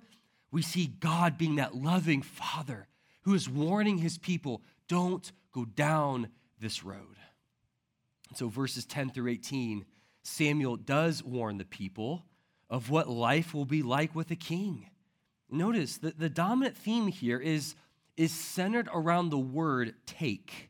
we 0.52 0.62
see 0.62 0.88
God 1.00 1.38
being 1.38 1.56
that 1.56 1.76
loving 1.76 2.22
father 2.22 2.88
who 3.22 3.34
is 3.34 3.50
warning 3.50 4.00
his 4.00 4.18
people 4.18 4.62
don't 4.90 5.32
go 5.54 5.66
down 5.66 6.30
this 6.60 6.84
road. 6.84 7.16
So, 8.36 8.50
verses 8.50 8.86
10 8.86 9.12
through 9.12 9.32
18, 9.32 9.86
Samuel 10.24 10.76
does 10.76 11.24
warn 11.24 11.58
the 11.58 11.66
people 11.66 12.26
of 12.70 12.90
what 12.90 13.10
life 13.10 13.54
will 13.54 13.66
be 13.66 13.82
like 13.82 14.14
with 14.14 14.30
a 14.32 14.36
king. 14.36 14.90
Notice 15.50 15.98
that 16.00 16.20
the 16.20 16.30
dominant 16.30 16.78
theme 16.78 17.08
here 17.08 17.40
is, 17.40 17.76
is 18.18 18.32
centered 18.32 18.90
around 18.94 19.30
the 19.30 19.38
word 19.38 19.96
take. 20.06 20.70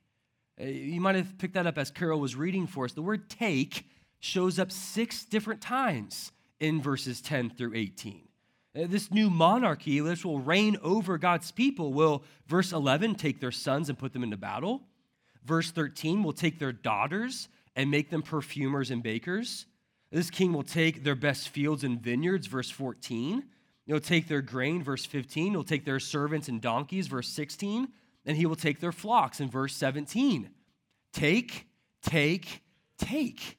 Uh, 0.61 0.65
you 0.65 1.01
might 1.01 1.15
have 1.15 1.37
picked 1.37 1.55
that 1.55 1.67
up 1.67 1.77
as 1.77 1.89
Carol 1.89 2.19
was 2.19 2.35
reading 2.35 2.67
for 2.67 2.85
us. 2.85 2.93
The 2.93 3.01
word 3.01 3.29
take 3.29 3.85
shows 4.19 4.59
up 4.59 4.71
six 4.71 5.25
different 5.25 5.61
times 5.61 6.31
in 6.59 6.81
verses 6.81 7.21
10 7.21 7.51
through 7.51 7.75
18. 7.75 8.27
Uh, 8.75 8.85
this 8.87 9.11
new 9.11 9.29
monarchy, 9.29 10.01
which 10.01 10.25
will 10.25 10.39
reign 10.39 10.77
over 10.83 11.17
God's 11.17 11.51
people, 11.51 11.93
will, 11.93 12.23
verse 12.47 12.71
11, 12.71 13.15
take 13.15 13.39
their 13.39 13.51
sons 13.51 13.89
and 13.89 13.97
put 13.97 14.13
them 14.13 14.23
into 14.23 14.37
battle. 14.37 14.83
Verse 15.47 15.71
13 15.71 16.23
will 16.23 16.33
take 16.33 16.59
their 16.59 16.73
daughters 16.73 17.47
and 17.73 17.89
make 17.89 18.09
them 18.09 18.21
perfumers 18.21 18.91
and 18.91 19.01
bakers. 19.01 19.65
This 20.11 20.29
king 20.29 20.51
will 20.51 20.63
take 20.63 21.05
their 21.05 21.15
best 21.15 21.47
fields 21.47 21.85
and 21.85 22.01
vineyards, 22.01 22.47
verse 22.47 22.69
14. 22.69 23.43
He'll 23.85 24.01
take 24.01 24.27
their 24.27 24.41
grain, 24.41 24.83
verse 24.83 25.05
15. 25.05 25.51
He'll 25.51 25.63
take 25.63 25.85
their 25.85 26.01
servants 26.01 26.49
and 26.49 26.59
donkeys, 26.61 27.07
verse 27.07 27.29
16. 27.29 27.87
And 28.25 28.35
he 28.35 28.45
will 28.45 28.57
take 28.57 28.81
their 28.81 28.91
flocks, 28.91 29.39
in 29.39 29.49
verse 29.49 29.73
17. 29.73 30.49
Take, 31.13 31.65
take, 32.03 32.61
take. 32.97 33.57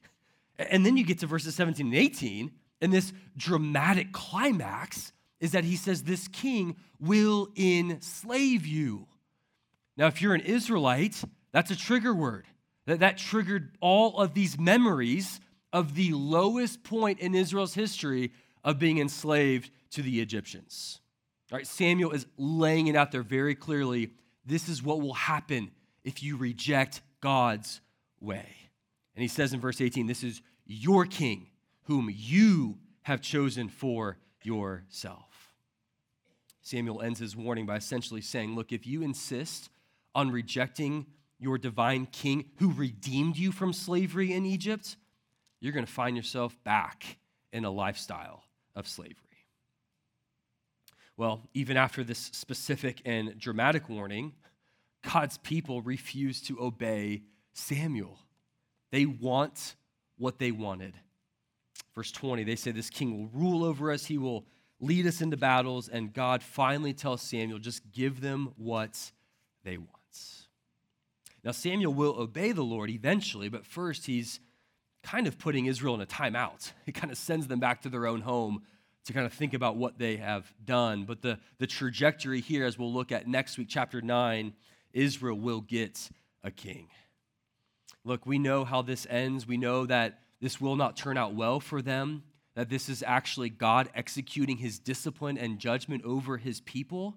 And 0.59 0.85
then 0.85 0.99
you 0.99 1.05
get 1.05 1.21
to 1.21 1.27
verses 1.27 1.55
17 1.55 1.87
and 1.87 1.95
18, 1.95 2.51
and 2.83 2.93
this 2.93 3.15
dramatic 3.35 4.13
climax 4.13 5.13
is 5.41 5.53
that 5.53 5.65
he 5.65 5.77
says, 5.77 6.03
This 6.03 6.29
king 6.29 6.77
will 7.01 7.49
enslave 7.57 8.67
you. 8.67 9.07
Now, 9.97 10.09
if 10.09 10.21
you're 10.21 10.35
an 10.35 10.43
Israelite, 10.43 11.23
that's 11.53 11.71
a 11.71 11.77
trigger 11.77 12.15
word. 12.15 12.47
That, 12.87 13.01
that 13.01 13.19
triggered 13.19 13.77
all 13.81 14.19
of 14.19 14.35
these 14.35 14.59
memories 14.59 15.41
of 15.73 15.95
the 15.95 16.13
lowest 16.13 16.83
point 16.83 17.21
in 17.21 17.35
Israel's 17.35 17.75
history 17.75 18.33
of 18.65 18.79
being 18.79 18.99
enslaved 18.99 19.71
to 19.91 20.03
the 20.03 20.21
Egyptians. 20.21 21.01
All 21.53 21.59
right, 21.59 21.67
Samuel 21.67 22.13
is 22.13 22.27
laying 22.37 22.87
it 22.87 22.97
out 22.97 23.13
there 23.13 23.23
very 23.23 23.55
clearly. 23.55 24.11
This 24.45 24.69
is 24.69 24.83
what 24.83 25.01
will 25.01 25.15
happen 25.15 25.71
if 26.05 26.23
you 26.23 26.37
reject 26.37 27.03
God's 27.21 27.81
way. 28.21 28.47
And 29.15 29.23
he 29.23 29.29
says 29.29 29.53
in 29.53 29.61
verse 29.61 29.81
18, 29.81 30.07
This 30.07 30.23
is 30.23 30.43
your 30.67 31.05
king 31.05 31.49
whom 31.85 32.11
you 32.15 32.79
have 33.03 33.21
chosen 33.21 33.69
for 33.69 34.19
yourself. 34.43 35.55
Samuel 36.61 37.01
ends 37.01 37.19
his 37.19 37.35
warning 37.35 37.65
by 37.65 37.77
essentially 37.77 38.21
saying, 38.21 38.55
Look, 38.55 38.73
if 38.73 38.87
you 38.87 39.03
insist 39.03 39.71
on 40.15 40.31
rejecting 40.31 41.07
your 41.39 41.59
divine 41.59 42.07
king 42.07 42.47
who 42.57 42.73
redeemed 42.73 43.37
you 43.37 43.53
from 43.53 43.73
slavery 43.73 44.33
in 44.33 44.45
Egypt, 44.45 44.97
you're 45.61 45.73
going 45.73 45.87
to 45.87 45.93
find 45.93 46.17
yourself 46.17 46.57
back 46.65 47.19
in 47.53 47.65
a 47.65 47.71
lifestyle 47.71 48.45
of 48.75 48.87
slavery. 48.87 49.15
Well, 51.17 51.43
even 51.53 51.77
after 51.77 52.05
this 52.05 52.19
specific 52.19 53.03
and 53.05 53.39
dramatic 53.39 53.89
warning, 53.89 54.35
God's 55.13 55.39
people 55.39 55.83
refuse 55.83 56.41
to 56.43 56.61
obey 56.61 57.23
Samuel. 57.53 58.19
They 58.91 59.05
want 59.05 59.75
what 60.17 60.39
they 60.39 60.53
wanted. 60.53 60.95
Verse 61.95 62.13
20, 62.13 62.45
they 62.45 62.57
say, 62.57 62.71
This 62.71 62.91
king 62.91 63.17
will 63.17 63.41
rule 63.41 63.65
over 63.65 63.91
us, 63.91 64.07
he 64.07 64.19
will 64.19 64.47
lead 64.81 65.07
us 65.07 65.21
into 65.21 65.37
battles. 65.37 65.89
And 65.89 66.13
God 66.13 66.43
finally 66.43 66.93
tells 66.93 67.23
Samuel, 67.23 67.59
Just 67.59 67.91
give 67.91 68.21
them 68.21 68.53
what 68.57 69.11
they 69.65 69.77
want. 69.77 69.98
Now, 71.45 71.53
Samuel 71.53 71.95
will 71.95 72.19
obey 72.19 72.53
the 72.53 72.63
Lord 72.63 72.91
eventually, 72.91 73.49
but 73.49 73.65
first 73.65 74.07
he's 74.07 74.41
kind 75.03 75.27
of 75.27 75.39
putting 75.39 75.67
Israel 75.67 75.95
in 75.95 76.01
a 76.01 76.07
timeout. 76.07 76.73
He 76.87 76.93
kind 76.93 77.11
of 77.11 77.19
sends 77.19 77.47
them 77.47 77.61
back 77.61 77.83
to 77.83 77.89
their 77.89 78.07
own 78.07 78.21
home 78.21 78.63
to 79.05 79.13
kind 79.13 79.25
of 79.25 79.33
think 79.33 79.55
about 79.55 79.77
what 79.77 79.99
they 79.99 80.17
have 80.17 80.53
done. 80.65 81.05
But 81.05 81.23
the, 81.23 81.39
the 81.59 81.67
trajectory 81.67 82.41
here, 82.41 82.67
as 82.67 82.79
we'll 82.79 82.93
look 82.93 83.11
at 83.11 83.27
next 83.27 83.57
week, 83.57 83.69
chapter 83.71 84.03
9, 84.03 84.53
Israel 84.93 85.39
will 85.39 85.61
get 85.61 86.11
a 86.43 86.51
king. 86.51 86.89
Look, 88.05 88.27
we 88.27 88.39
know 88.39 88.65
how 88.65 88.83
this 88.83 89.07
ends. 89.09 89.47
We 89.47 89.57
know 89.57 89.87
that 89.87 90.21
this 90.41 90.61
will 90.61 90.77
not 90.77 90.97
turn 90.97 91.17
out 91.17 91.35
well 91.35 91.61
for 91.61 91.83
them, 91.83 92.23
that 92.55 92.69
this 92.69 92.89
is 92.89 93.03
actually 93.07 93.51
God 93.51 93.89
executing 93.95 94.59
his 94.59 94.79
discipline 94.79 95.39
and 95.39 95.59
judgment 95.59 96.05
over 96.05 96.37
his 96.37 96.61
people. 96.61 97.17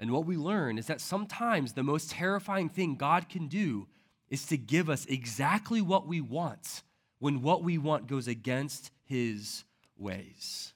And 0.00 0.10
what 0.10 0.24
we 0.24 0.36
learn 0.36 0.78
is 0.78 0.86
that 0.86 1.00
sometimes 1.00 1.74
the 1.74 1.82
most 1.82 2.10
terrifying 2.10 2.70
thing 2.70 2.96
God 2.96 3.28
can 3.28 3.48
do 3.48 3.86
is 4.30 4.46
to 4.46 4.56
give 4.56 4.88
us 4.88 5.04
exactly 5.06 5.82
what 5.82 6.06
we 6.06 6.22
want 6.22 6.82
when 7.18 7.42
what 7.42 7.62
we 7.62 7.76
want 7.76 8.06
goes 8.06 8.26
against 8.26 8.90
his 9.04 9.64
ways. 9.98 10.72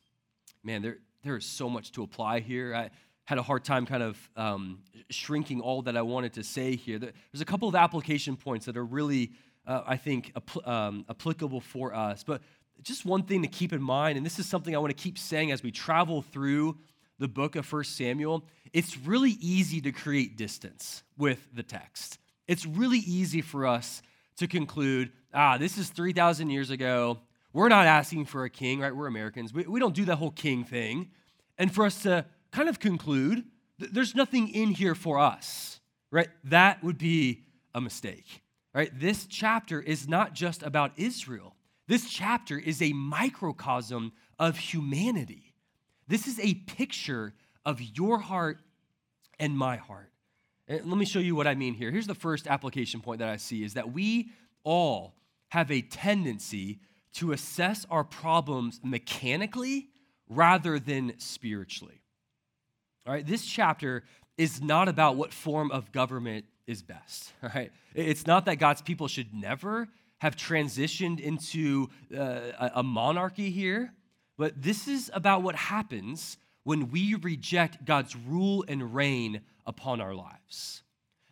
Man, 0.63 0.83
there, 0.83 0.99
there 1.23 1.37
is 1.37 1.47
so 1.47 1.71
much 1.71 1.91
to 1.93 2.03
apply 2.03 2.41
here. 2.41 2.75
I 2.75 2.91
had 3.25 3.39
a 3.39 3.43
hard 3.43 3.65
time 3.65 3.87
kind 3.87 4.03
of 4.03 4.31
um, 4.37 4.81
shrinking 5.09 5.63
all 5.63 5.81
that 5.83 5.97
I 5.97 6.03
wanted 6.03 6.35
to 6.35 6.45
say 6.45 6.77
here. 6.77 6.99
There's 6.99 7.41
a 7.41 7.47
couple 7.47 7.69
of 7.69 7.75
application 7.75 8.37
points 8.37 8.67
that 8.67 8.77
are 8.77 8.85
really, 8.85 9.33
uh, 9.67 9.83
I 9.87 9.97
think, 9.97 10.35
apl- 10.35 10.69
um, 10.69 11.07
applicable 11.09 11.61
for 11.61 11.95
us. 11.95 12.23
But 12.23 12.43
just 12.83 13.07
one 13.07 13.23
thing 13.23 13.41
to 13.41 13.49
keep 13.49 13.73
in 13.73 13.83
mind, 13.83 14.19
and 14.19 14.27
this 14.27 14.39
is 14.39 14.47
something 14.47 14.75
I 14.75 14.79
want 14.79 14.95
to 14.95 15.03
keep 15.03 15.17
saying 15.17 15.51
as 15.51 15.63
we 15.63 15.71
travel 15.71 16.21
through 16.21 16.77
the 17.19 17.29
book 17.29 17.57
of 17.57 17.65
First 17.65 17.97
Samuel, 17.97 18.45
it's 18.73 18.99
really 18.99 19.37
easy 19.41 19.81
to 19.83 19.93
create 19.93 20.37
distance 20.37 21.03
with 21.17 21.49
the 21.55 21.63
text. 21.63 22.19
It's 22.49 22.67
really 22.67 22.99
easy 22.99 23.41
for 23.41 23.67
us 23.67 24.03
to 24.37 24.47
conclude, 24.47 25.13
ah, 25.33 25.57
this 25.57 25.79
is 25.79 25.91
3,000 25.91 26.51
years 26.51 26.71
ago. 26.71 27.19
We're 27.53 27.69
not 27.69 27.87
asking 27.87 28.27
for 28.27 28.45
a 28.45 28.51
king, 28.51 28.81
right? 28.81 28.95
We're 28.95 29.07
Americans. 29.07 29.55
We, 29.55 29.65
we 29.65 29.81
don't 29.81 29.95
do 29.95 30.05
the 30.05 30.17
whole 30.17 30.33
king 30.33 30.65
thing. 30.65 31.11
And 31.57 31.73
for 31.73 31.87
us 31.87 32.03
to 32.03 32.27
kind 32.51 32.69
of 32.69 32.81
conclude, 32.81 33.45
there's 33.79 34.15
nothing 34.15 34.49
in 34.49 34.71
here 34.71 34.95
for 34.95 35.19
us, 35.19 35.81
right? 36.11 36.29
That 36.45 36.83
would 36.83 36.99
be 36.99 37.45
a 37.75 37.81
mistake, 37.81 38.43
right? 38.75 38.91
This 38.99 39.27
chapter 39.27 39.81
is 39.81 40.09
not 40.09 40.35
just 40.35 40.63
about 40.63 40.93
Israel. 40.97 41.55
This 41.87 42.09
chapter 42.09 42.59
is 42.59 42.81
a 42.81 42.93
microcosm 42.93 44.13
of 44.39 44.57
humanity. 44.57 45.44
This 46.09 46.27
is 46.27 46.39
a 46.41 46.55
picture 46.55 47.35
of 47.65 47.81
your 47.81 48.19
heart 48.19 48.59
and 49.39 49.57
my 49.57 49.77
heart. 49.77 50.11
And 50.69 50.87
let 50.87 50.97
me 50.97 51.05
show 51.05 51.19
you 51.19 51.35
what 51.35 51.47
I 51.47 51.55
mean 51.55 51.75
here. 51.75 51.91
Here's 51.91 52.07
the 52.07 52.15
first 52.15 52.47
application 52.47 53.01
point 53.01 53.19
that 53.19 53.29
I 53.29 53.37
see 53.37 53.65
is 53.65 53.75
that 53.75 53.93
we 53.93 54.31
all 54.65 55.15
have 55.49 55.71
a 55.71 55.83
tendency 55.83 56.81
to 57.15 57.33
assess 57.33 57.87
our 57.91 58.05
problems 58.05 58.81
mechanically 58.83 59.89
rather 60.29 60.79
than 60.79 61.15
spiritually. 61.19 62.01
All 63.07 63.13
right, 63.13 63.27
this 63.27 63.45
chapter 63.45 64.05
is 64.39 64.63
not 64.63 64.89
about 64.89 65.17
what 65.17 65.33
form 65.33 65.71
of 65.71 65.93
government 65.93 66.47
is 66.67 66.83
best. 66.83 67.33
All 67.43 67.51
right, 67.55 67.71
it's 67.95 68.27
not 68.27 68.47
that 68.47 68.57
God's 68.57 68.83
people 68.83 69.07
should 69.07 69.35
never 69.35 69.89
have 70.19 70.37
transitioned 70.37 71.21
into 71.21 71.89
uh, 72.17 72.71
a 72.75 72.83
monarchy 72.83 73.51
here, 73.51 73.93
but 74.37 74.61
this 74.61 74.89
is 74.89 75.11
about 75.15 75.43
what 75.43 75.55
happens 75.55 76.39
when 76.65 76.91
we 76.91 77.15
reject 77.15 77.85
God's 77.85 78.17
rule 78.17 78.65
and 78.67 78.95
reign 78.95 79.43
upon 79.67 80.01
our 80.01 80.15
lives. 80.15 80.83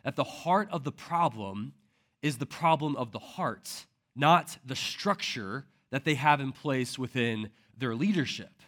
At 0.05 0.15
the 0.15 0.23
heart 0.23 0.69
of 0.71 0.83
the 0.83 0.91
problem 0.91 1.73
is 2.21 2.37
the 2.37 2.45
problem 2.45 2.95
of 2.95 3.11
the 3.11 3.19
heart, 3.19 3.85
not 4.15 4.57
the 4.65 4.75
structure 4.75 5.65
that 5.91 6.05
they 6.05 6.15
have 6.15 6.39
in 6.39 6.51
place 6.51 6.97
within 6.97 7.49
their 7.77 7.95
leadership. 7.95 8.61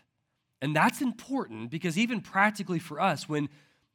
And 0.62 0.76
that's 0.76 1.02
important 1.02 1.70
because 1.70 1.98
even 1.98 2.22
practically 2.22 2.80
for 2.80 3.00
us, 3.00 3.30
when, 3.30 3.50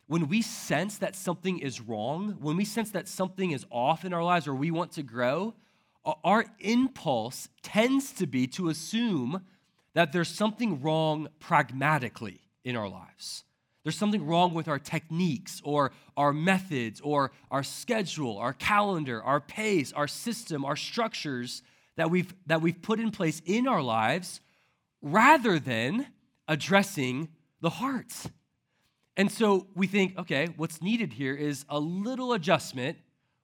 when 0.06 0.28
we 0.28 0.42
sense 0.42 0.98
that 0.98 1.16
something 1.16 1.58
is 1.58 1.80
wrong, 1.80 2.36
when 2.40 2.56
we 2.56 2.64
sense 2.64 2.90
that 2.92 3.08
something 3.08 3.50
is 3.50 3.66
off 3.70 4.04
in 4.04 4.12
our 4.12 4.24
lives 4.24 4.46
or 4.46 4.54
we 4.54 4.70
want 4.70 4.92
to 4.92 5.02
grow, 5.02 5.54
our 6.24 6.46
impulse 6.60 7.48
tends 7.62 8.12
to 8.12 8.26
be 8.26 8.46
to 8.46 8.68
assume 8.68 9.42
that 9.94 10.12
there's 10.12 10.28
something 10.28 10.80
wrong 10.82 11.28
pragmatically 11.38 12.40
in 12.64 12.76
our 12.76 12.88
lives. 12.88 13.44
There's 13.82 13.96
something 13.96 14.26
wrong 14.26 14.52
with 14.52 14.68
our 14.68 14.78
techniques 14.78 15.60
or 15.64 15.92
our 16.16 16.32
methods 16.32 17.00
or 17.00 17.32
our 17.50 17.62
schedule, 17.62 18.36
our 18.38 18.52
calendar, 18.52 19.22
our 19.22 19.40
pace, 19.40 19.92
our 19.92 20.06
system, 20.06 20.64
our 20.64 20.76
structures 20.76 21.62
that 21.96 22.10
we've, 22.10 22.32
that 22.46 22.60
we've 22.60 22.80
put 22.80 23.00
in 23.00 23.10
place 23.10 23.40
in 23.46 23.66
our 23.66 23.82
lives 23.82 24.40
rather 25.00 25.58
than 25.58 26.06
addressing 26.46 27.28
the 27.60 27.70
heart. 27.70 28.12
And 29.16 29.30
so 29.30 29.66
we 29.74 29.86
think, 29.86 30.18
okay, 30.18 30.48
what's 30.56 30.82
needed 30.82 31.14
here 31.14 31.34
is 31.34 31.64
a 31.68 31.78
little 31.78 32.32
adjustment 32.34 32.98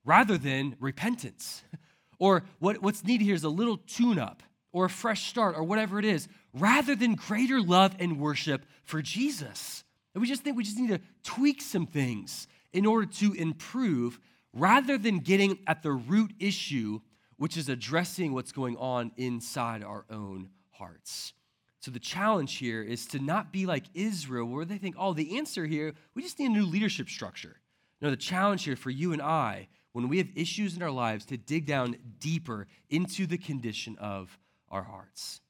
rather 0.05 0.39
than 0.39 0.77
repentance. 0.81 1.63
Or 2.19 2.45
what, 2.61 2.81
what's 2.81 3.05
needed 3.05 3.27
here 3.27 3.35
is 3.35 3.45
a 3.45 3.51
little 3.51 3.77
tune 3.77 4.19
up 4.19 4.43
or 4.77 4.85
a 4.85 4.91
fresh 4.91 5.31
start 5.31 5.57
or 5.57 5.65
whatever 5.65 5.99
it 5.99 6.05
is, 6.05 6.29
rather 6.53 6.95
than 6.95 7.15
greater 7.15 7.63
love 7.63 7.97
and 7.99 8.21
worship 8.21 8.67
for 8.85 9.01
Jesus. 9.01 9.85
And 10.15 10.21
we 10.21 10.29
just 10.29 10.43
think 10.43 10.55
we 10.55 10.65
just 10.65 10.79
need 10.79 10.91
to 10.91 11.01
tweak 11.23 11.63
some 11.63 11.87
things 11.87 12.47
in 12.75 12.85
order 12.85 13.07
to 13.07 13.33
improve 13.33 14.21
rather 14.53 14.99
than 14.99 15.21
getting 15.21 15.61
at 15.67 15.83
the 15.83 15.93
root 15.93 16.31
issue, 16.39 17.01
which 17.39 17.57
is 17.57 17.71
addressing 17.71 18.35
what's 18.35 18.53
going 18.53 18.77
on 18.77 19.13
inside 19.17 19.83
our 19.83 20.05
own 20.11 20.51
hearts. 20.73 21.33
So 21.81 21.91
the 21.91 21.99
challenge 21.99 22.57
here 22.57 22.83
is 22.83 23.07
to 23.07 23.19
not 23.19 23.55
be 23.55 23.65
like 23.65 23.85
Israel, 23.95 24.47
where 24.47 24.67
they 24.67 24.77
think, 24.77 24.97
oh, 24.99 25.15
the 25.15 25.39
answer 25.39 25.65
here, 25.65 25.95
we 26.15 26.21
just 26.21 26.39
need 26.39 26.51
a 26.51 26.53
new 26.53 26.67
leadership 26.67 27.09
structure. 27.09 27.61
No, 28.03 28.11
the 28.11 28.17
challenge 28.17 28.65
here 28.65 28.77
for 28.77 28.91
you 28.91 29.15
and 29.15 29.23
I, 29.23 29.69
when 29.93 30.09
we 30.09 30.19
have 30.19 30.29
issues 30.35 30.77
in 30.77 30.83
our 30.83 30.91
lives, 30.91 31.25
to 31.27 31.39
dig 31.39 31.65
down 31.65 31.97
deeper 32.19 32.67
into 32.91 33.27
the 33.27 33.39
condition 33.39 33.97
of 33.99 34.39
our 34.71 34.83
hearts. 34.83 35.41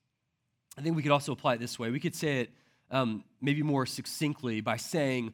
I 0.79 0.83
think 0.83 0.97
we 0.97 1.03
could 1.03 1.13
also 1.13 1.33
apply 1.33 1.55
it 1.55 1.61
this 1.61 1.79
way. 1.79 1.91
We 1.91 2.01
could 2.01 2.15
say 2.15 2.41
it 2.41 2.51
um, 2.91 3.25
maybe 3.41 3.63
more 3.63 3.87
succinctly 3.87 4.61
by 4.61 4.77
saying, 4.77 5.33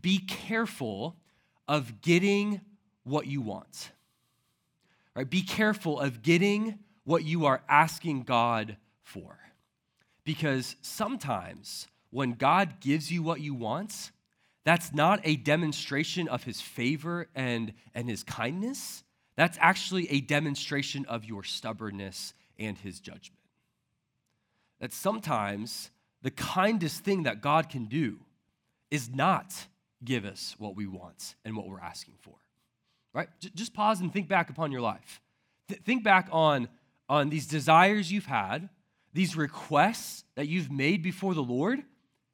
be 0.00 0.18
careful 0.18 1.16
of 1.66 2.00
getting 2.02 2.60
what 3.04 3.26
you 3.26 3.40
want. 3.40 3.90
Right? 5.14 5.28
Be 5.28 5.42
careful 5.42 5.98
of 5.98 6.22
getting 6.22 6.78
what 7.04 7.24
you 7.24 7.46
are 7.46 7.62
asking 7.68 8.24
God 8.24 8.76
for. 9.02 9.38
Because 10.24 10.76
sometimes 10.82 11.86
when 12.10 12.32
God 12.32 12.80
gives 12.80 13.10
you 13.10 13.22
what 13.22 13.40
you 13.40 13.54
want, 13.54 14.10
that's 14.64 14.92
not 14.92 15.20
a 15.22 15.36
demonstration 15.36 16.28
of 16.28 16.44
his 16.44 16.60
favor 16.60 17.28
and, 17.34 17.72
and 17.94 18.10
his 18.10 18.24
kindness. 18.24 19.04
That's 19.36 19.56
actually 19.60 20.10
a 20.10 20.20
demonstration 20.20 21.06
of 21.06 21.24
your 21.24 21.44
stubbornness 21.44 22.34
and 22.58 22.76
his 22.78 23.00
judgment. 23.00 23.40
That 24.80 24.92
sometimes 24.92 25.90
the 26.22 26.30
kindest 26.30 27.04
thing 27.04 27.24
that 27.24 27.40
God 27.40 27.68
can 27.68 27.86
do 27.86 28.18
is 28.90 29.08
not 29.14 29.66
give 30.04 30.24
us 30.24 30.54
what 30.58 30.76
we 30.76 30.86
want 30.86 31.34
and 31.44 31.56
what 31.56 31.68
we're 31.68 31.80
asking 31.80 32.14
for. 32.20 32.34
Right? 33.12 33.28
J- 33.40 33.50
just 33.54 33.74
pause 33.74 34.00
and 34.00 34.12
think 34.12 34.28
back 34.28 34.50
upon 34.50 34.72
your 34.72 34.80
life. 34.80 35.20
Th- 35.68 35.80
think 35.80 36.04
back 36.04 36.28
on, 36.30 36.68
on 37.08 37.30
these 37.30 37.46
desires 37.46 38.12
you've 38.12 38.26
had, 38.26 38.68
these 39.12 39.34
requests 39.34 40.24
that 40.34 40.48
you've 40.48 40.70
made 40.70 41.02
before 41.02 41.34
the 41.34 41.42
Lord, 41.42 41.82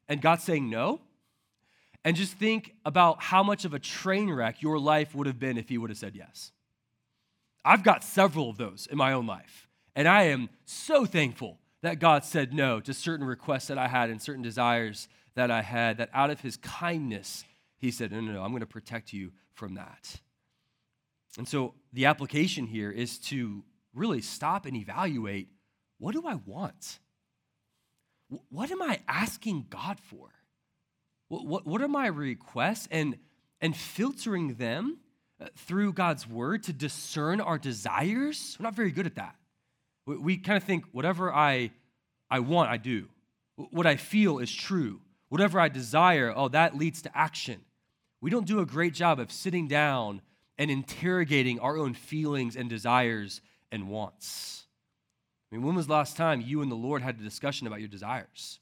and 0.08 0.20
God 0.20 0.40
saying 0.40 0.68
no. 0.68 1.00
And 2.04 2.16
just 2.16 2.32
think 2.32 2.74
about 2.84 3.22
how 3.22 3.44
much 3.44 3.64
of 3.64 3.74
a 3.74 3.78
train 3.78 4.28
wreck 4.28 4.60
your 4.60 4.78
life 4.78 5.14
would 5.14 5.28
have 5.28 5.38
been 5.38 5.56
if 5.56 5.68
He 5.68 5.78
would 5.78 5.90
have 5.90 5.98
said 5.98 6.16
yes. 6.16 6.50
I've 7.64 7.84
got 7.84 8.02
several 8.02 8.50
of 8.50 8.56
those 8.56 8.88
in 8.90 8.98
my 8.98 9.12
own 9.12 9.26
life, 9.26 9.68
and 9.94 10.08
I 10.08 10.24
am 10.24 10.48
so 10.64 11.04
thankful 11.04 11.58
that 11.82 11.98
God 11.98 12.24
said 12.24 12.54
no 12.54 12.80
to 12.80 12.94
certain 12.94 13.26
requests 13.26 13.66
that 13.66 13.78
I 13.78 13.88
had 13.88 14.10
and 14.10 14.22
certain 14.22 14.42
desires 14.42 15.08
that 15.34 15.50
I 15.50 15.62
had, 15.62 15.98
that 15.98 16.10
out 16.12 16.30
of 16.30 16.40
his 16.40 16.56
kindness, 16.56 17.44
he 17.78 17.90
said, 17.90 18.12
No, 18.12 18.20
no, 18.20 18.32
no, 18.32 18.42
I'm 18.42 18.50
going 18.50 18.60
to 18.60 18.66
protect 18.66 19.12
you 19.12 19.32
from 19.54 19.74
that. 19.74 20.20
And 21.38 21.48
so 21.48 21.74
the 21.92 22.06
application 22.06 22.66
here 22.66 22.90
is 22.90 23.18
to 23.18 23.64
really 23.94 24.20
stop 24.20 24.66
and 24.66 24.76
evaluate 24.76 25.48
what 25.98 26.14
do 26.14 26.26
I 26.26 26.34
want? 26.34 26.98
What 28.48 28.70
am 28.70 28.82
I 28.82 29.00
asking 29.06 29.66
God 29.70 30.00
for? 30.00 30.30
What, 31.28 31.46
what, 31.46 31.66
what 31.66 31.82
are 31.82 31.88
my 31.88 32.06
requests? 32.06 32.88
And, 32.90 33.18
and 33.60 33.76
filtering 33.76 34.54
them 34.54 34.98
uh, 35.40 35.46
through 35.56 35.92
God's 35.92 36.28
word 36.28 36.64
to 36.64 36.72
discern 36.72 37.40
our 37.40 37.58
desires. 37.58 38.56
We're 38.58 38.64
not 38.64 38.74
very 38.74 38.90
good 38.90 39.06
at 39.06 39.14
that. 39.14 39.36
We, 40.06 40.16
we 40.16 40.36
kind 40.36 40.56
of 40.56 40.64
think 40.64 40.84
whatever 40.92 41.32
I, 41.32 41.70
I 42.30 42.40
want, 42.40 42.70
I 42.70 42.76
do. 42.76 43.08
What 43.56 43.86
I 43.86 43.96
feel 43.96 44.38
is 44.38 44.52
true. 44.52 45.00
Whatever 45.28 45.60
I 45.60 45.68
desire, 45.68 46.32
oh, 46.34 46.48
that 46.48 46.76
leads 46.76 47.02
to 47.02 47.16
action. 47.16 47.60
We 48.20 48.30
don't 48.30 48.46
do 48.46 48.60
a 48.60 48.66
great 48.66 48.94
job 48.94 49.18
of 49.18 49.32
sitting 49.32 49.68
down 49.68 50.22
and 50.58 50.70
interrogating 50.70 51.58
our 51.58 51.76
own 51.76 51.94
feelings 51.94 52.56
and 52.56 52.68
desires 52.68 53.40
and 53.70 53.88
wants. 53.88 54.64
I 55.50 55.56
mean, 55.56 55.64
when 55.64 55.74
was 55.74 55.86
the 55.86 55.92
last 55.92 56.16
time 56.16 56.40
you 56.40 56.62
and 56.62 56.70
the 56.70 56.76
Lord 56.76 57.02
had 57.02 57.18
a 57.18 57.22
discussion 57.22 57.66
about 57.66 57.80
your 57.80 57.88
desires? 57.88 58.60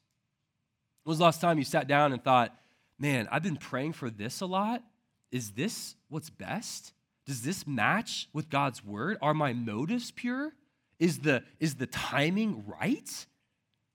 When 1.05 1.12
was 1.12 1.18
the 1.18 1.24
last 1.24 1.40
time 1.40 1.59
you 1.59 1.64
sat 1.64 1.88
down 1.88 2.12
and 2.12 2.22
thought, 2.22 2.55
man, 2.98 3.29
I've 3.31 3.42
been 3.42 3.57
praying 3.57 3.92
for 3.92 4.11
this 4.11 4.40
a 4.40 4.46
lot? 4.46 4.83
Is 5.31 5.53
this 5.53 5.94
what's 6.09 6.31
best? 6.31 6.92
Does 7.26 7.42
this 7.42 7.66
match 7.66 8.29
with 8.33 8.50
God's 8.50 8.85
word? 8.85 9.18
Are 9.22 9.35
my 9.35 9.53
motives 9.53 10.11
pure? 10.11 10.53
Is 11.00 11.20
the, 11.20 11.42
is 11.58 11.74
the 11.74 11.86
timing 11.86 12.64
right? 12.66 13.26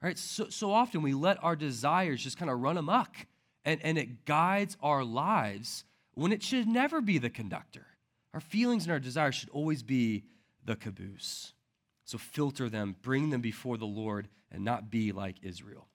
Right? 0.01 0.17
So, 0.17 0.49
so 0.49 0.71
often 0.71 1.01
we 1.01 1.13
let 1.13 1.41
our 1.43 1.55
desires 1.55 2.21
just 2.21 2.37
kind 2.37 2.51
of 2.51 2.59
run 2.59 2.77
amok 2.77 3.15
and, 3.63 3.79
and 3.83 3.97
it 3.97 4.25
guides 4.25 4.75
our 4.81 5.03
lives 5.03 5.85
when 6.15 6.31
it 6.31 6.43
should 6.43 6.67
never 6.67 7.01
be 7.01 7.19
the 7.19 7.29
conductor. 7.29 7.85
Our 8.33 8.39
feelings 8.39 8.83
and 8.83 8.91
our 8.91 8.99
desires 8.99 9.35
should 9.35 9.49
always 9.49 9.83
be 9.83 10.23
the 10.65 10.75
caboose. 10.75 11.53
So 12.05 12.17
filter 12.17 12.69
them, 12.69 12.95
bring 13.01 13.29
them 13.29 13.41
before 13.41 13.77
the 13.77 13.85
Lord, 13.85 14.27
and 14.51 14.63
not 14.63 14.91
be 14.91 15.11
like 15.11 15.37
Israel. 15.41 15.87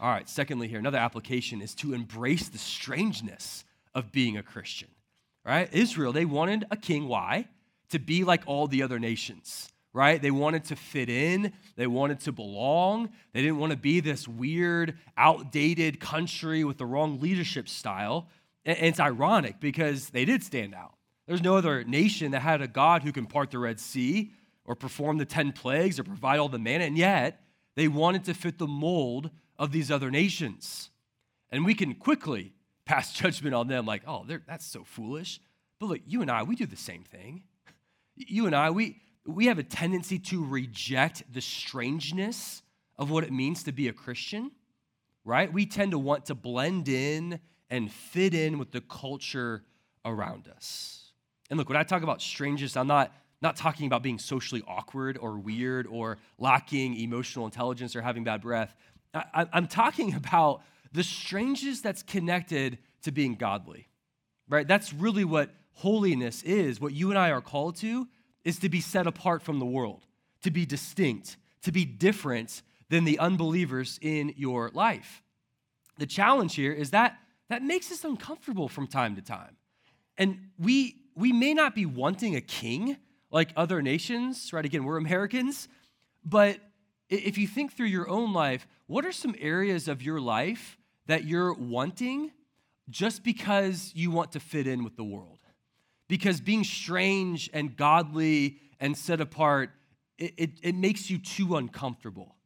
All 0.00 0.10
right, 0.10 0.28
secondly, 0.28 0.68
here, 0.68 0.78
another 0.78 0.98
application 0.98 1.62
is 1.62 1.74
to 1.76 1.94
embrace 1.94 2.48
the 2.48 2.58
strangeness 2.58 3.64
of 3.94 4.10
being 4.10 4.36
a 4.36 4.42
Christian. 4.42 4.88
Right? 5.44 5.72
Israel, 5.72 6.12
they 6.12 6.24
wanted 6.24 6.64
a 6.70 6.76
king. 6.76 7.08
Why? 7.08 7.48
To 7.90 7.98
be 7.98 8.24
like 8.24 8.42
all 8.46 8.68
the 8.68 8.82
other 8.82 8.98
nations 8.98 9.71
right? 9.92 10.20
They 10.20 10.30
wanted 10.30 10.64
to 10.64 10.76
fit 10.76 11.08
in, 11.08 11.52
they 11.76 11.86
wanted 11.86 12.20
to 12.20 12.32
belong. 12.32 13.10
They 13.32 13.42
didn't 13.42 13.58
want 13.58 13.72
to 13.72 13.78
be 13.78 14.00
this 14.00 14.26
weird, 14.26 14.98
outdated 15.16 16.00
country 16.00 16.64
with 16.64 16.78
the 16.78 16.86
wrong 16.86 17.20
leadership 17.20 17.68
style. 17.68 18.28
And 18.64 18.78
it's 18.80 19.00
ironic 19.00 19.60
because 19.60 20.10
they 20.10 20.24
did 20.24 20.42
stand 20.42 20.74
out. 20.74 20.94
There's 21.26 21.42
no 21.42 21.56
other 21.56 21.84
nation 21.84 22.32
that 22.32 22.40
had 22.40 22.62
a 22.62 22.68
God 22.68 23.02
who 23.02 23.12
can 23.12 23.26
part 23.26 23.50
the 23.50 23.58
Red 23.58 23.80
Sea 23.80 24.32
or 24.64 24.74
perform 24.74 25.18
the 25.18 25.24
10 25.24 25.52
plagues 25.52 25.98
or 25.98 26.04
provide 26.04 26.38
all 26.38 26.48
the 26.48 26.58
manna, 26.58 26.84
and 26.84 26.96
yet 26.96 27.42
they 27.74 27.88
wanted 27.88 28.24
to 28.24 28.34
fit 28.34 28.58
the 28.58 28.66
mold 28.66 29.30
of 29.58 29.72
these 29.72 29.90
other 29.90 30.10
nations. 30.10 30.90
And 31.50 31.64
we 31.64 31.74
can 31.74 31.94
quickly 31.94 32.54
pass 32.84 33.12
judgment 33.20 33.54
on 33.54 33.68
them 33.68 33.86
like, 33.86 34.02
oh, 34.06 34.26
that's 34.46 34.66
so 34.66 34.84
foolish. 34.84 35.40
But 35.78 35.86
look, 35.86 36.00
you 36.06 36.22
and 36.22 36.30
I, 36.30 36.42
we 36.42 36.56
do 36.56 36.66
the 36.66 36.76
same 36.76 37.04
thing. 37.04 37.44
You 38.14 38.44
and 38.44 38.54
I, 38.54 38.70
we, 38.70 39.00
we 39.26 39.46
have 39.46 39.58
a 39.58 39.62
tendency 39.62 40.18
to 40.18 40.44
reject 40.44 41.22
the 41.32 41.40
strangeness 41.40 42.62
of 42.98 43.10
what 43.10 43.24
it 43.24 43.32
means 43.32 43.62
to 43.64 43.72
be 43.72 43.88
a 43.88 43.92
Christian, 43.92 44.50
right? 45.24 45.52
We 45.52 45.66
tend 45.66 45.92
to 45.92 45.98
want 45.98 46.26
to 46.26 46.34
blend 46.34 46.88
in 46.88 47.40
and 47.70 47.90
fit 47.90 48.34
in 48.34 48.58
with 48.58 48.72
the 48.72 48.80
culture 48.80 49.64
around 50.04 50.48
us. 50.48 51.12
And 51.50 51.58
look, 51.58 51.68
when 51.68 51.78
I 51.78 51.84
talk 51.84 52.02
about 52.02 52.20
strangeness, 52.20 52.76
I'm 52.76 52.86
not, 52.86 53.12
not 53.40 53.56
talking 53.56 53.86
about 53.86 54.02
being 54.02 54.18
socially 54.18 54.62
awkward 54.66 55.18
or 55.18 55.38
weird 55.38 55.86
or 55.86 56.18
lacking 56.38 56.96
emotional 56.96 57.44
intelligence 57.44 57.94
or 57.94 58.02
having 58.02 58.24
bad 58.24 58.40
breath. 58.40 58.74
I, 59.14 59.46
I'm 59.52 59.68
talking 59.68 60.14
about 60.16 60.62
the 60.92 61.04
strangeness 61.04 61.80
that's 61.80 62.02
connected 62.02 62.78
to 63.02 63.12
being 63.12 63.36
godly, 63.36 63.88
right? 64.48 64.66
That's 64.66 64.92
really 64.92 65.24
what 65.24 65.50
holiness 65.74 66.42
is, 66.42 66.80
what 66.80 66.92
you 66.92 67.10
and 67.10 67.18
I 67.18 67.30
are 67.30 67.40
called 67.40 67.76
to 67.76 68.08
is 68.44 68.58
to 68.58 68.68
be 68.68 68.80
set 68.80 69.06
apart 69.06 69.42
from 69.42 69.58
the 69.58 69.66
world, 69.66 70.06
to 70.42 70.50
be 70.50 70.66
distinct, 70.66 71.36
to 71.62 71.72
be 71.72 71.84
different 71.84 72.62
than 72.88 73.04
the 73.04 73.18
unbelievers 73.18 73.98
in 74.02 74.34
your 74.36 74.70
life. 74.74 75.22
The 75.98 76.06
challenge 76.06 76.54
here 76.54 76.72
is 76.72 76.90
that 76.90 77.18
that 77.48 77.62
makes 77.62 77.92
us 77.92 78.04
uncomfortable 78.04 78.68
from 78.68 78.86
time 78.86 79.16
to 79.16 79.22
time. 79.22 79.56
And 80.18 80.50
we 80.58 80.96
we 81.14 81.32
may 81.32 81.52
not 81.52 81.74
be 81.74 81.84
wanting 81.84 82.36
a 82.36 82.40
king 82.40 82.96
like 83.30 83.50
other 83.56 83.82
nations, 83.82 84.52
right? 84.52 84.64
Again, 84.64 84.84
we're 84.84 84.96
Americans, 84.96 85.68
but 86.24 86.58
if 87.08 87.36
you 87.36 87.46
think 87.46 87.74
through 87.74 87.86
your 87.86 88.08
own 88.08 88.32
life, 88.32 88.66
what 88.86 89.04
are 89.04 89.12
some 89.12 89.34
areas 89.38 89.88
of 89.88 90.02
your 90.02 90.20
life 90.20 90.78
that 91.06 91.24
you're 91.24 91.52
wanting 91.52 92.32
just 92.88 93.22
because 93.22 93.92
you 93.94 94.10
want 94.10 94.32
to 94.32 94.40
fit 94.40 94.66
in 94.66 94.82
with 94.84 94.96
the 94.96 95.04
world? 95.04 95.38
Because 96.12 96.42
being 96.42 96.62
strange 96.62 97.48
and 97.54 97.74
godly 97.74 98.58
and 98.78 98.94
set 98.94 99.18
apart, 99.22 99.70
it, 100.18 100.34
it, 100.36 100.50
it 100.62 100.74
makes 100.74 101.08
you 101.08 101.16
too 101.16 101.56
uncomfortable, 101.56 102.36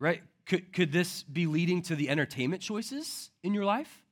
right? 0.00 0.20
Could, 0.46 0.72
could 0.72 0.90
this 0.90 1.22
be 1.22 1.46
leading 1.46 1.80
to 1.82 1.94
the 1.94 2.08
entertainment 2.08 2.60
choices 2.60 3.30
in 3.44 3.54
your 3.54 3.64
life? 3.64 4.02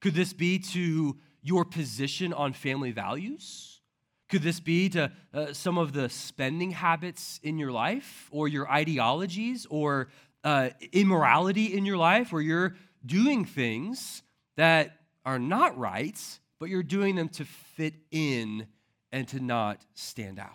Could 0.00 0.14
this 0.14 0.32
be 0.32 0.60
to 0.60 1.16
your 1.42 1.64
position 1.64 2.32
on 2.32 2.52
family 2.52 2.92
values? 2.92 3.80
Could 4.28 4.42
this 4.42 4.60
be 4.60 4.88
to 4.90 5.10
uh, 5.34 5.52
some 5.52 5.76
of 5.76 5.92
the 5.92 6.08
spending 6.08 6.70
habits 6.70 7.40
in 7.42 7.58
your 7.58 7.72
life 7.72 8.28
or 8.30 8.46
your 8.46 8.70
ideologies 8.70 9.66
or 9.68 10.10
uh, 10.44 10.68
immorality 10.92 11.76
in 11.76 11.84
your 11.84 11.96
life 11.96 12.32
where 12.32 12.42
you're 12.42 12.76
doing 13.04 13.44
things 13.44 14.22
that 14.56 14.92
are 15.24 15.40
not 15.40 15.76
right 15.76 16.38
but 16.58 16.68
you're 16.68 16.82
doing 16.82 17.14
them 17.14 17.28
to 17.30 17.44
fit 17.44 17.94
in 18.10 18.66
and 19.12 19.26
to 19.28 19.40
not 19.40 19.84
stand 19.94 20.38
out. 20.38 20.52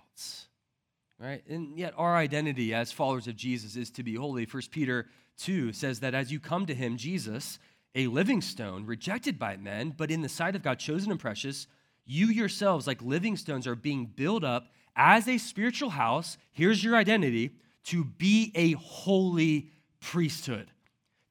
Right? 1.19 1.43
And 1.47 1.77
yet 1.77 1.93
our 1.97 2.15
identity 2.15 2.73
as 2.73 2.91
followers 2.91 3.27
of 3.27 3.35
Jesus 3.35 3.75
is 3.75 3.89
to 3.91 4.03
be 4.03 4.15
holy. 4.15 4.45
1 4.45 4.63
Peter 4.71 5.07
2 5.37 5.71
says 5.73 6.01
that 6.01 6.13
as 6.13 6.31
you 6.31 6.39
come 6.39 6.65
to 6.65 6.75
him, 6.75 6.97
Jesus, 6.97 7.59
a 7.95 8.07
living 8.07 8.41
stone, 8.41 8.85
rejected 8.85 9.39
by 9.39 9.55
men, 9.55 9.93
but 9.95 10.11
in 10.11 10.21
the 10.21 10.29
sight 10.29 10.55
of 10.55 10.63
God 10.63 10.79
chosen 10.79 11.11
and 11.11 11.19
precious, 11.19 11.67
you 12.05 12.27
yourselves, 12.27 12.87
like 12.87 13.01
living 13.01 13.37
stones, 13.37 13.65
are 13.67 13.75
being 13.75 14.05
built 14.05 14.43
up 14.43 14.67
as 14.95 15.27
a 15.27 15.37
spiritual 15.37 15.91
house. 15.91 16.37
Here's 16.51 16.83
your 16.83 16.95
identity 16.95 17.51
to 17.85 18.03
be 18.03 18.51
a 18.55 18.73
holy 18.73 19.69
priesthood, 19.99 20.67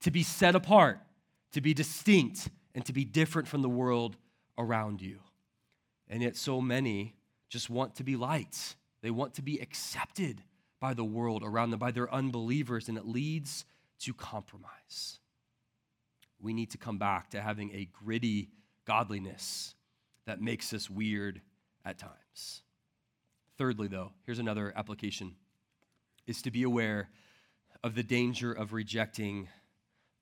to 0.01 0.11
be 0.11 0.23
set 0.23 0.55
apart, 0.55 0.99
to 1.51 1.61
be 1.61 1.73
distinct, 1.73 2.49
and 2.73 2.83
to 2.85 2.93
be 2.93 3.05
different 3.05 3.47
from 3.47 3.61
the 3.61 3.69
world 3.69 4.17
around 4.57 5.01
you. 5.01 5.19
And 6.07 6.21
yet, 6.21 6.35
so 6.35 6.61
many 6.61 7.15
just 7.49 7.69
want 7.69 7.95
to 7.95 8.03
be 8.03 8.15
lights. 8.15 8.75
They 9.01 9.11
want 9.11 9.33
to 9.35 9.41
be 9.41 9.59
accepted 9.59 10.41
by 10.79 10.93
the 10.93 11.03
world 11.03 11.43
around 11.43 11.71
them, 11.71 11.79
by 11.79 11.91
their 11.91 12.13
unbelievers, 12.13 12.89
and 12.89 12.97
it 12.97 13.05
leads 13.05 13.65
to 13.99 14.13
compromise. 14.13 15.19
We 16.41 16.53
need 16.53 16.71
to 16.71 16.77
come 16.77 16.97
back 16.97 17.29
to 17.29 17.41
having 17.41 17.71
a 17.73 17.87
gritty 17.91 18.49
godliness 18.85 19.75
that 20.25 20.41
makes 20.41 20.73
us 20.73 20.89
weird 20.89 21.41
at 21.85 21.97
times. 21.97 22.63
Thirdly, 23.57 23.87
though, 23.87 24.11
here's 24.25 24.39
another 24.39 24.73
application 24.75 25.35
is 26.27 26.41
to 26.41 26.51
be 26.51 26.63
aware 26.63 27.09
of 27.83 27.95
the 27.95 28.03
danger 28.03 28.51
of 28.51 28.73
rejecting 28.73 29.47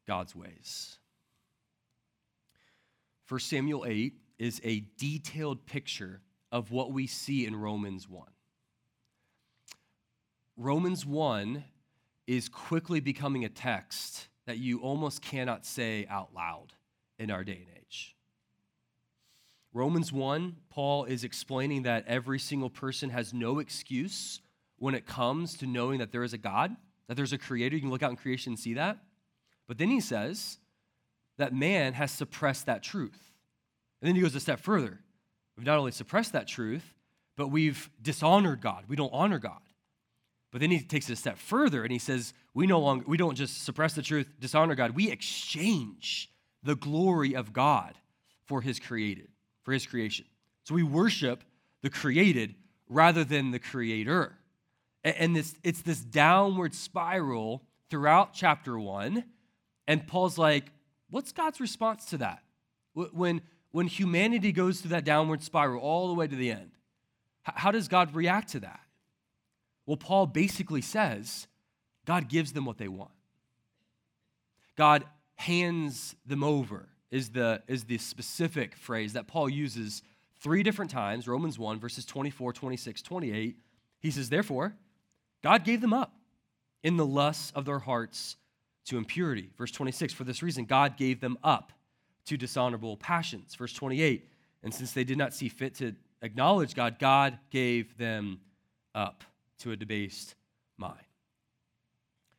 God's 0.08 0.36
ways. 0.36 0.98
1 3.32 3.39
Samuel 3.39 3.86
8 3.88 4.13
is 4.39 4.60
a 4.65 4.82
detailed 4.98 5.65
picture 5.65 6.20
of 6.52 6.70
what 6.70 6.91
we 6.91 7.08
see 7.08 7.46
in 7.46 7.56
Romans 7.56 8.10
1. 8.10 8.28
Romans 10.58 11.06
1 11.06 11.63
is 12.27 12.50
quickly 12.50 13.00
becoming 13.00 13.46
a 13.46 13.50
text 13.50 14.27
that 14.48 14.58
you 14.58 14.79
almost 14.79 15.21
cannot 15.21 15.65
say 15.65 16.06
out 16.10 16.34
loud 16.36 16.73
in 17.19 17.32
our 17.32 17.46
day 17.46 17.65
and 17.65 17.77
age. 17.77 18.17
Romans 19.73 20.12
1, 20.12 20.58
Paul 20.69 21.06
is 21.06 21.23
explaining 21.23 21.84
that 21.84 22.04
every 22.08 22.38
single 22.38 22.69
person 22.69 23.12
has 23.12 23.34
no 23.34 23.60
excuse 23.60 24.42
when 24.75 24.94
it 24.94 25.06
comes 25.06 25.56
to 25.60 25.65
knowing 25.65 26.00
that 26.00 26.12
there 26.12 26.23
is 26.23 26.34
a 26.34 26.38
God, 26.38 26.75
that 27.08 27.15
there's 27.15 27.32
a 27.32 27.38
creator. 27.38 27.77
You 27.77 27.82
can 27.82 27.92
look 27.92 28.04
out 28.04 28.12
in 28.12 28.17
creation 28.17 28.52
and 28.52 28.60
see 28.60 28.73
that. 28.73 28.98
But 29.69 29.77
then 29.77 29.88
he 29.88 30.02
says 30.02 30.58
that 31.42 31.54
man 31.54 31.94
has 31.94 32.12
suppressed 32.12 32.67
that 32.67 32.83
truth. 32.83 33.31
And 34.02 34.08
then 34.08 34.15
he 34.15 34.21
goes 34.21 34.35
a 34.35 34.39
step 34.39 34.60
further. 34.60 35.00
We've 35.58 35.65
not 35.65 35.77
only 35.77 35.92
suppressed 35.92 36.33
that 36.33 36.48
truth, 36.48 36.94
but 37.35 37.50
we've 37.50 37.89
dishonored 38.02 38.62
God. 38.62 38.85
We 38.87 38.96
don't 38.96 39.13
honor 39.13 39.39
God. 39.39 39.60
But 40.52 40.62
then 40.62 40.71
he 40.71 40.79
takes 40.81 41.10
it 41.10 41.13
a 41.13 41.15
step 41.15 41.37
further 41.37 41.83
and 41.83 41.92
he 41.92 42.00
says, 42.00 42.33
we 42.54 42.67
no 42.67 42.79
longer 42.79 43.06
we 43.08 43.17
don't 43.17 43.35
just 43.35 43.63
suppress 43.63 43.94
the 43.94 44.02
truth, 44.02 44.27
dishonor 44.39 44.75
God. 44.75 44.92
We 44.92 45.10
exchange 45.10 46.29
the 46.63 46.75
glory 46.75 47.35
of 47.35 47.54
God 47.54 47.96
for 48.46 48.62
his 48.62 48.79
created, 48.79 49.29
for 49.63 49.71
his 49.71 49.85
creation. 49.85 50.25
So 50.63 50.75
we 50.75 50.83
worship 50.83 51.44
the 51.81 51.89
created 51.89 52.56
rather 52.89 53.23
than 53.23 53.52
the 53.52 53.60
creator. 53.60 54.37
And 55.04 55.35
this, 55.35 55.56
it's 55.63 55.81
this 55.81 56.02
downward 56.02 56.75
spiral 56.75 57.63
throughout 57.89 58.33
chapter 58.33 58.77
one. 58.77 59.23
And 59.87 60.06
Paul's 60.06 60.37
like, 60.37 60.65
what's 61.12 61.32
God's 61.32 61.60
response 61.60 62.06
to 62.06 62.18
that? 62.18 62.44
When, 62.94 63.42
when 63.72 63.88
humanity 63.88 64.52
goes 64.52 64.82
through 64.82 64.90
that 64.90 65.06
downward 65.06 65.44
spiral 65.44 65.82
all 65.82 66.08
the 66.08 66.14
way 66.16 66.28
to 66.28 66.36
the 66.36 66.52
end, 66.52 66.72
how 67.44 67.72
does 67.72 67.88
God 67.88 68.16
react 68.16 68.50
to 68.50 68.62
that? 68.62 68.82
Well, 69.86 69.98
Paul 69.98 70.26
basically 70.28 70.82
says 70.82 71.48
God 72.06 72.28
gives 72.28 72.54
them 72.54 72.66
what 72.66 72.78
they 72.78 72.88
want. 72.88 73.12
God 74.76 75.04
hands 75.36 76.16
them 76.26 76.44
over, 76.44 76.88
is 77.10 77.30
the, 77.30 77.62
is 77.68 77.86
the 77.86 77.98
specific 77.98 78.76
phrase 78.76 79.14
that 79.14 79.28
Paul 79.28 79.50
uses 79.50 80.02
three 80.40 80.64
different 80.64 80.92
times 80.92 81.28
Romans 81.28 81.58
1, 81.60 81.80
verses 81.80 82.06
24, 82.06 82.54
26, 82.54 83.02
28. 83.02 83.58
He 84.00 84.12
says, 84.12 84.30
Therefore, 84.30 84.76
God 85.44 85.64
gave 85.64 85.82
them 85.82 85.94
up 85.94 86.14
in 86.84 86.98
the 86.98 87.06
lusts 87.06 87.52
of 87.56 87.66
their 87.66 87.80
hearts 87.80 88.38
to 88.86 88.98
impurity. 88.98 89.50
Verse 89.58 89.71
26, 89.71 90.13
for 90.13 90.23
this 90.23 90.42
reason, 90.42 90.65
God 90.65 90.98
gave 90.98 91.19
them 91.21 91.38
up 91.44 91.71
to 92.25 92.38
dishonorable 92.38 92.98
passions. 92.98 93.56
Verse 93.56 93.73
28, 93.73 94.27
and 94.63 94.73
since 94.73 94.92
they 94.92 95.04
did 95.04 95.17
not 95.17 95.34
see 95.34 95.50
fit 95.50 95.75
to 95.75 95.96
acknowledge 96.21 96.75
God, 96.75 97.00
God 97.00 97.38
gave 97.50 97.98
them 97.98 98.40
up 98.94 99.23
to 99.60 99.71
a 99.71 99.75
debased 99.75 100.36
mind. 100.77 101.00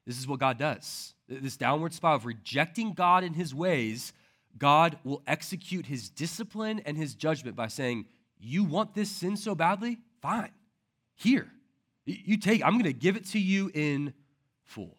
This 0.07 0.19
is 0.19 0.27
what 0.27 0.41
God 0.41 0.59
does. 0.59 1.15
This 1.29 1.57
downward 1.57 1.95
spiral 1.95 2.17
of 2.17 2.27
rejecting 2.27 2.93
God 2.93 3.25
and 3.25 3.35
his 3.35 3.55
ways, 3.55 4.13
God 4.59 4.99
will 5.05 5.23
execute 5.27 5.87
his 5.87 6.11
discipline 6.11 6.81
and 6.85 6.97
his 6.97 7.15
judgment 7.15 7.57
by 7.57 7.69
saying, 7.69 8.07
You 8.39 8.65
want 8.65 8.95
this 8.95 9.11
sin 9.11 9.37
so 9.37 9.55
badly? 9.55 9.99
Fine. 10.21 10.51
Here. 11.15 11.49
You 12.05 12.37
take, 12.37 12.65
I'm 12.65 12.73
going 12.73 12.85
to 12.85 12.93
give 12.93 13.17
it 13.17 13.27
to 13.27 13.39
you 13.39 13.71
in 13.75 14.13
full. 14.65 14.97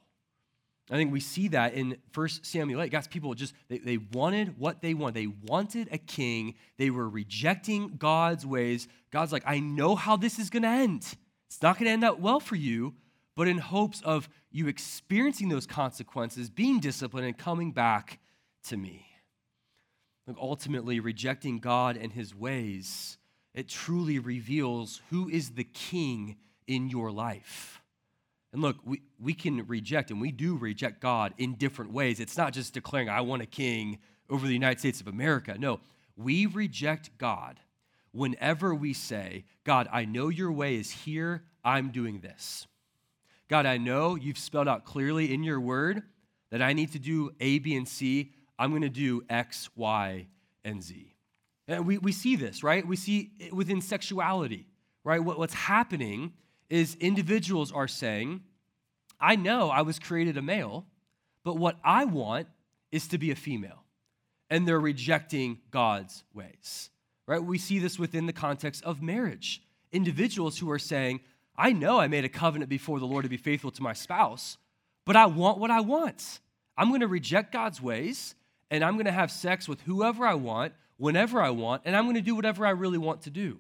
I 0.92 0.96
think 0.96 1.14
we 1.14 1.22
see 1.22 1.48
that 1.50 1.74
in 1.74 1.98
1 2.14 2.30
Samuel 2.44 2.82
8. 2.82 2.92
Guys, 2.92 3.08
people 3.08 3.34
just, 3.34 3.54
they, 3.70 3.78
they 3.78 3.98
wanted 3.98 4.60
what 4.60 4.82
they 4.82 4.94
wanted. 4.94 5.16
They 5.16 5.28
wanted 5.28 5.88
a 5.92 5.98
king. 5.98 6.56
They 6.78 6.90
were 6.90 7.08
rejecting 7.08 7.96
God's 7.98 8.46
ways. 8.46 8.88
God's 9.12 9.32
like, 9.32 9.44
I 9.46 9.60
know 9.60 9.96
how 9.96 10.18
this 10.18 10.40
is 10.40 10.50
going 10.50 10.64
to 10.64 10.70
end. 10.70 11.06
It's 11.48 11.62
not 11.62 11.78
going 11.78 11.86
to 11.86 11.92
end 11.92 12.04
out 12.04 12.20
well 12.20 12.40
for 12.40 12.56
you, 12.56 12.96
but 13.36 13.48
in 13.48 13.60
hopes 13.60 14.02
of 14.02 14.28
you 14.52 14.68
experiencing 14.68 15.50
those 15.50 15.66
consequences, 15.66 16.50
being 16.50 16.80
disciplined, 16.80 17.28
and 17.28 17.38
coming 17.38 17.72
back 17.72 18.20
to 18.66 18.76
me. 18.76 19.06
Like 20.28 20.38
ultimately, 20.40 21.00
rejecting 21.00 21.60
God 21.60 21.96
and 21.96 22.12
his 22.12 22.36
ways, 22.36 23.18
it 23.54 23.70
truly 23.70 24.20
reveals 24.20 25.02
who 25.10 25.30
is 25.30 25.52
the 25.52 25.64
king 25.64 26.38
in 26.68 26.90
your 26.90 27.12
life. 27.12 27.83
And 28.54 28.62
look, 28.62 28.78
we, 28.86 29.02
we 29.20 29.34
can 29.34 29.66
reject, 29.68 30.12
and 30.12 30.22
we 30.22 30.32
do 30.32 30.56
reject 30.56 31.02
God 31.02 31.34
in 31.40 31.56
different 31.56 31.92
ways. 31.92 32.20
It's 32.20 32.38
not 32.38 32.54
just 32.54 32.74
declaring, 32.74 33.10
I 33.10 33.22
want 33.22 33.42
a 33.42 33.48
king 33.48 33.98
over 34.30 34.46
the 34.46 34.54
United 34.54 34.80
States 34.80 35.02
of 35.02 35.08
America. 35.08 35.56
No, 35.58 35.80
we 36.16 36.46
reject 36.46 37.18
God 37.18 37.60
whenever 38.12 38.76
we 38.76 38.94
say, 38.94 39.44
God, 39.64 39.90
I 39.92 40.06
know 40.06 40.30
your 40.30 40.52
way 40.52 40.76
is 40.76 40.92
here, 40.92 41.44
I'm 41.66 41.90
doing 41.90 42.20
this. 42.20 42.68
God, 43.50 43.66
I 43.66 43.78
know 43.78 44.16
you've 44.16 44.38
spelled 44.38 44.68
out 44.68 44.86
clearly 44.86 45.34
in 45.34 45.44
your 45.44 45.60
word 45.60 46.04
that 46.52 46.62
I 46.62 46.74
need 46.74 46.92
to 46.94 47.00
do 47.00 47.32
A, 47.40 47.58
B, 47.58 47.76
and 47.76 47.88
C. 47.88 48.32
I'm 48.60 48.70
going 48.70 48.84
to 48.84 48.90
do 48.90 49.24
X, 49.30 49.70
Y, 49.76 50.28
and 50.64 50.82
Z. 50.82 51.16
And 51.68 51.88
we, 51.88 51.98
we 51.98 52.12
see 52.12 52.36
this, 52.36 52.64
right? 52.64 52.86
We 52.88 52.96
see 52.98 53.32
within 53.52 53.82
sexuality, 53.82 54.68
right? 55.04 55.24
What, 55.24 55.40
what's 55.40 55.56
happening 55.56 56.34
is 56.70 56.96
individuals 57.00 57.72
are 57.72 57.88
saying, 57.88 58.42
I 59.20 59.36
know 59.36 59.70
I 59.70 59.82
was 59.82 60.00
created 60.00 60.38
a 60.38 60.42
male, 60.42 60.86
but 61.44 61.58
what 61.58 61.78
I 61.84 62.06
want 62.06 62.48
is 62.92 63.08
to 63.10 63.18
be 63.18 63.32
a 63.32 63.36
female. 63.36 63.84
And 64.50 64.68
they're 64.68 64.80
rejecting 64.80 65.60
God's 65.72 66.24
ways. 66.34 66.90
Right? 67.26 67.44
We 67.44 67.58
see 67.58 67.80
this 67.80 67.98
within 67.98 68.26
the 68.26 68.34
context 68.34 68.84
of 68.84 69.02
marriage. 69.02 69.62
Individuals 69.92 70.58
who 70.58 70.70
are 70.72 70.80
saying, 70.80 71.22
I 71.56 71.72
know 71.72 72.00
I 72.00 72.08
made 72.08 72.26
a 72.26 72.30
covenant 72.30 72.70
before 72.70 73.00
the 73.00 73.06
Lord 73.06 73.24
to 73.24 73.30
be 73.30 73.38
faithful 73.38 73.72
to 73.72 73.84
my 73.84 73.94
spouse, 73.94 74.58
but 75.06 75.16
I 75.16 75.28
want 75.28 75.60
what 75.60 75.72
I 75.72 75.82
want. 75.82 76.40
I'm 76.78 76.90
going 76.90 77.02
to 77.02 77.08
reject 77.08 77.52
God's 77.52 77.82
ways 77.82 78.36
and 78.72 78.84
I'm 78.84 78.94
going 78.94 79.06
to 79.06 79.12
have 79.12 79.32
sex 79.32 79.70
with 79.70 79.82
whoever 79.82 80.26
I 80.26 80.34
want, 80.34 80.74
whenever 80.98 81.42
I 81.42 81.52
want, 81.52 81.84
and 81.86 81.96
I'm 81.96 82.06
going 82.06 82.16
to 82.16 82.22
do 82.22 82.36
whatever 82.36 82.66
I 82.66 82.72
really 82.72 82.98
want 82.98 83.22
to 83.24 83.30
do. 83.30 83.60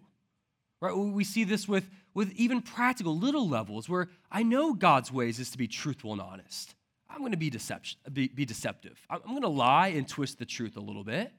Right? 0.81 0.95
We 0.95 1.23
see 1.23 1.43
this 1.43 1.67
with, 1.67 1.89
with 2.13 2.31
even 2.33 2.61
practical 2.61 3.17
little 3.17 3.47
levels 3.47 3.89
where 3.89 4.09
I 4.31 4.43
know 4.43 4.73
God's 4.73 5.11
ways 5.11 5.39
is 5.39 5.49
to 5.51 5.57
be 5.57 5.67
truthful 5.67 6.11
and 6.11 6.21
honest. 6.21 6.75
I'm 7.09 7.19
going 7.19 7.31
to 7.31 7.37
be, 7.37 7.49
deception, 7.49 7.99
be, 8.11 8.27
be 8.27 8.45
deceptive. 8.45 8.99
I'm 9.09 9.21
going 9.21 9.41
to 9.41 9.47
lie 9.47 9.89
and 9.89 10.07
twist 10.07 10.39
the 10.39 10.45
truth 10.45 10.77
a 10.77 10.81
little 10.81 11.03
bit. 11.03 11.31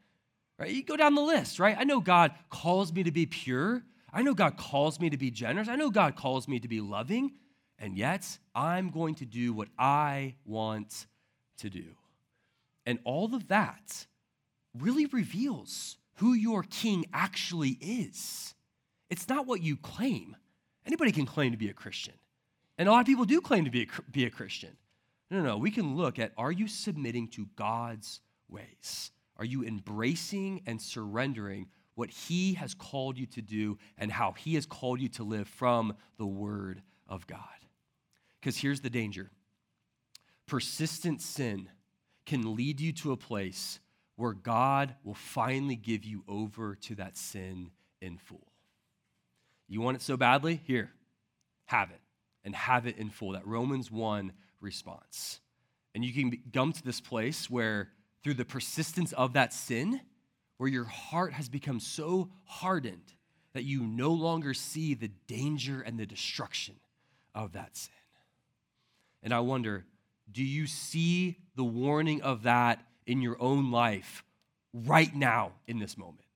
Right? 0.59 0.70
You 0.70 0.85
go 0.85 0.97
down 0.97 1.16
the 1.16 1.22
list, 1.22 1.59
right? 1.59 1.77
I 1.77 1.83
know 1.85 2.01
God 2.01 2.33
calls 2.49 2.93
me 2.93 3.03
to 3.03 3.11
be 3.11 3.27
pure. 3.27 3.83
I 4.12 4.22
know 4.22 4.35
God 4.35 4.57
calls 4.57 5.01
me 5.01 5.11
to 5.11 5.16
be 5.16 5.33
generous. 5.33 5.68
I 5.68 5.75
know 5.75 5.91
God 5.91 6.14
calls 6.14 6.47
me 6.47 6.61
to 6.61 6.68
be 6.68 6.81
loving. 6.81 7.33
And 7.79 7.97
yet, 7.97 8.39
I'm 8.55 8.91
going 8.91 9.16
to 9.16 9.25
do 9.25 9.53
what 9.53 9.68
I 9.77 10.37
want 10.45 11.07
to 11.59 11.70
do. 11.70 11.85
And 12.87 13.01
all 13.05 13.35
of 13.35 13.49
that 13.49 14.07
really 14.79 15.07
reveals 15.07 15.97
who 16.16 16.35
your 16.35 16.62
king 16.62 17.07
actually 17.12 17.79
is. 17.81 18.55
It's 19.11 19.29
not 19.29 19.47
what 19.47 19.61
you 19.61 19.77
claim. 19.77 20.37
Anybody 20.87 21.12
can 21.12 21.26
claim 21.26 21.53
to 21.53 21.59
be 21.59 21.68
a 21.68 21.74
Christian. 21.74 22.14
And 22.76 22.89
a 22.89 22.93
lot 22.93 23.01
of 23.01 23.07
people 23.07 23.24
do 23.24 23.41
claim 23.41 23.64
to 23.64 23.70
be 23.70 23.82
a, 23.82 24.11
be 24.11 24.24
a 24.24 24.30
Christian. 24.30 24.76
No, 25.30 25.39
no, 25.39 25.45
no. 25.45 25.57
We 25.57 25.70
can 25.70 25.97
look 25.97 26.18
at 26.18 26.32
are 26.37 26.53
you 26.53 26.68
submitting 26.68 27.28
to 27.28 27.47
God's 27.57 28.20
ways? 28.49 29.11
Are 29.37 29.45
you 29.45 29.64
embracing 29.64 30.62
and 30.66 30.80
surrendering 30.80 31.68
what 31.95 32.11
He 32.11 32.55
has 32.55 32.74
called 32.74 33.18
you 33.18 33.26
to 33.26 33.43
do 33.43 33.78
and 33.99 34.11
how 34.11 34.32
He 34.32 34.55
has 34.55 34.66
called 34.66 35.01
you 35.01 35.09
to 35.11 35.24
live 35.24 35.49
from 35.49 35.95
the 36.18 36.26
Word 36.26 36.82
of 37.09 37.26
God? 37.26 37.39
Because 38.41 38.57
here's 38.57 38.80
the 38.80 38.91
danger 38.91 39.30
persistent 40.47 41.22
sin 41.22 41.68
can 42.26 42.55
lead 42.55 42.80
you 42.80 42.93
to 42.93 43.12
a 43.12 43.16
place 43.16 43.80
where 44.16 44.32
God 44.32 44.95
will 45.03 45.14
finally 45.14 45.76
give 45.76 46.05
you 46.05 46.22
over 46.28 46.74
to 46.76 46.95
that 46.97 47.16
sin 47.16 47.70
in 48.01 48.18
full. 48.18 48.53
You 49.68 49.80
want 49.80 49.96
it 49.96 50.02
so 50.02 50.16
badly? 50.16 50.60
Here, 50.66 50.90
have 51.66 51.90
it, 51.90 52.00
and 52.44 52.54
have 52.54 52.86
it 52.86 52.98
in 52.98 53.10
full. 53.10 53.32
That 53.32 53.46
Romans 53.46 53.90
1 53.90 54.32
response. 54.60 55.40
And 55.94 56.04
you 56.04 56.12
can 56.12 56.38
come 56.52 56.72
to 56.72 56.82
this 56.82 57.00
place 57.00 57.48
where, 57.48 57.88
through 58.22 58.34
the 58.34 58.44
persistence 58.44 59.12
of 59.12 59.34
that 59.34 59.52
sin, 59.52 60.00
where 60.56 60.68
your 60.68 60.84
heart 60.84 61.32
has 61.32 61.48
become 61.48 61.80
so 61.80 62.30
hardened 62.44 63.14
that 63.52 63.64
you 63.64 63.82
no 63.82 64.12
longer 64.12 64.54
see 64.54 64.94
the 64.94 65.10
danger 65.26 65.80
and 65.80 65.98
the 65.98 66.06
destruction 66.06 66.74
of 67.34 67.52
that 67.52 67.76
sin. 67.76 67.92
And 69.22 69.32
I 69.32 69.40
wonder, 69.40 69.84
do 70.30 70.42
you 70.42 70.66
see 70.66 71.38
the 71.56 71.64
warning 71.64 72.22
of 72.22 72.42
that 72.42 72.84
in 73.06 73.22
your 73.22 73.40
own 73.40 73.70
life 73.70 74.24
right 74.72 75.14
now 75.14 75.52
in 75.66 75.78
this 75.78 75.96
moment? 75.96 76.26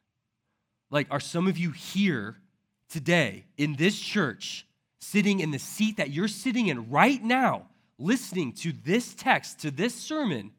Like, 0.91 1.09
are 1.11 1.21
some 1.21 1.49
of 1.49 1.59
you 1.59 1.71
here 1.73 2.37
today 2.89 3.45
in 3.57 3.75
this 3.77 3.99
church, 3.99 4.67
sitting 5.01 5.41
in 5.41 5.51
the 5.51 5.59
seat 5.59 5.97
that 5.97 6.11
you're 6.11 6.29
sitting 6.29 6.69
in 6.69 6.91
right 6.91 7.23
now, 7.23 7.67
listening 7.99 8.53
to 8.53 8.73
this 8.73 9.15
text, 9.15 9.61
to 9.61 9.71
this 9.71 9.95
sermon, 9.95 10.53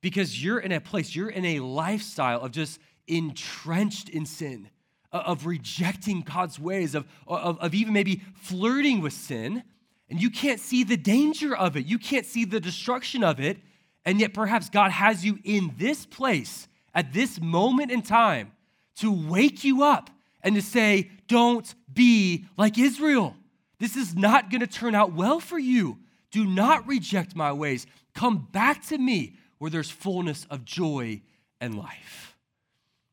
because 0.00 0.42
you're 0.42 0.58
in 0.58 0.72
a 0.72 0.80
place, 0.80 1.14
you're 1.14 1.30
in 1.30 1.44
a 1.44 1.60
lifestyle 1.60 2.40
of 2.40 2.52
just 2.52 2.78
entrenched 3.08 4.08
in 4.08 4.26
sin, 4.26 4.68
of 5.12 5.46
rejecting 5.46 6.20
God's 6.20 6.58
ways, 6.58 6.94
of, 6.94 7.06
of, 7.26 7.58
of 7.58 7.74
even 7.74 7.92
maybe 7.92 8.22
flirting 8.34 9.00
with 9.00 9.12
sin, 9.12 9.62
and 10.08 10.22
you 10.22 10.30
can't 10.30 10.60
see 10.60 10.84
the 10.84 10.96
danger 10.96 11.56
of 11.56 11.76
it. 11.76 11.86
You 11.86 11.98
can't 11.98 12.26
see 12.26 12.44
the 12.44 12.60
destruction 12.60 13.24
of 13.24 13.40
it. 13.40 13.58
And 14.04 14.20
yet, 14.20 14.34
perhaps 14.34 14.70
God 14.70 14.92
has 14.92 15.24
you 15.24 15.38
in 15.42 15.74
this 15.78 16.06
place 16.06 16.68
at 16.94 17.12
this 17.12 17.40
moment 17.40 17.90
in 17.90 18.02
time 18.02 18.52
to 18.98 19.10
wake 19.10 19.64
you 19.64 19.82
up 19.82 20.10
and 20.42 20.54
to 20.54 20.62
say, 20.62 21.10
don't 21.26 21.74
be 21.92 22.46
like 22.56 22.78
Israel. 22.78 23.36
This 23.78 23.96
is 23.96 24.14
not 24.14 24.50
going 24.50 24.60
to 24.60 24.66
turn 24.66 24.94
out 24.94 25.12
well 25.12 25.40
for 25.40 25.58
you. 25.58 25.98
Do 26.30 26.44
not 26.44 26.86
reject 26.86 27.36
my 27.36 27.52
ways. 27.52 27.86
Come 28.14 28.48
back 28.50 28.84
to 28.86 28.98
me 28.98 29.34
where 29.58 29.70
there's 29.70 29.90
fullness 29.90 30.46
of 30.50 30.64
joy 30.64 31.22
and 31.60 31.78
life. 31.78 32.36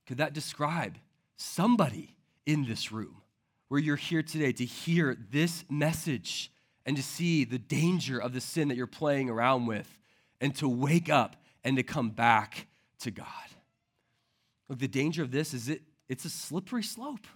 Could 0.06 0.18
that 0.18 0.34
describe 0.34 0.98
somebody 1.36 2.16
in 2.46 2.66
this 2.66 2.92
room 2.92 3.22
where 3.68 3.80
you're 3.80 3.96
here 3.96 4.24
today 4.24 4.52
to 4.54 4.66
hear 4.66 5.18
this 5.32 5.64
message 5.70 6.52
and 6.86 6.98
to 6.98 7.04
see 7.04 7.46
the 7.46 7.60
danger 7.60 8.20
of 8.20 8.34
the 8.34 8.42
sin 8.42 8.68
that 8.68 8.76
you're 8.76 8.88
playing 8.88 9.30
around 9.30 9.66
with 9.66 9.98
and 10.42 10.54
to 10.56 10.68
wake 10.68 11.10
up 11.10 11.38
and 11.64 11.78
to 11.78 11.84
come 11.84 12.10
back 12.10 12.68
to 13.00 13.12
God? 13.12 13.28
Look, 14.68 14.80
the 14.80 14.88
danger 14.88 15.24
of 15.24 15.32
this 15.32 15.54
is 15.54 15.70
it, 15.70 15.82
it's 16.10 16.26
a 16.26 16.30
slippery 16.30 16.84
slope. 16.84 17.28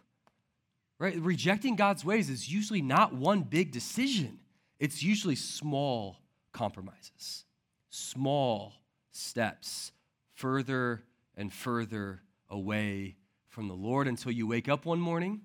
Right? 1.00 1.20
Rejecting 1.20 1.76
God's 1.76 2.04
ways 2.04 2.30
is 2.30 2.52
usually 2.52 2.82
not 2.82 3.14
one 3.14 3.44
big 3.44 3.72
decision, 3.72 4.40
it's 4.80 5.04
usually 5.04 5.36
small 5.36 6.18
compromises, 6.52 7.46
small 7.90 8.74
steps 9.12 9.92
further 10.34 11.04
and 11.36 11.52
further 11.52 12.22
away 12.50 13.16
from 13.48 13.68
the 13.68 13.74
Lord 13.74 14.08
until 14.08 14.32
you 14.32 14.48
wake 14.48 14.70
up 14.70 14.86
one 14.86 15.00
morning 15.00 15.42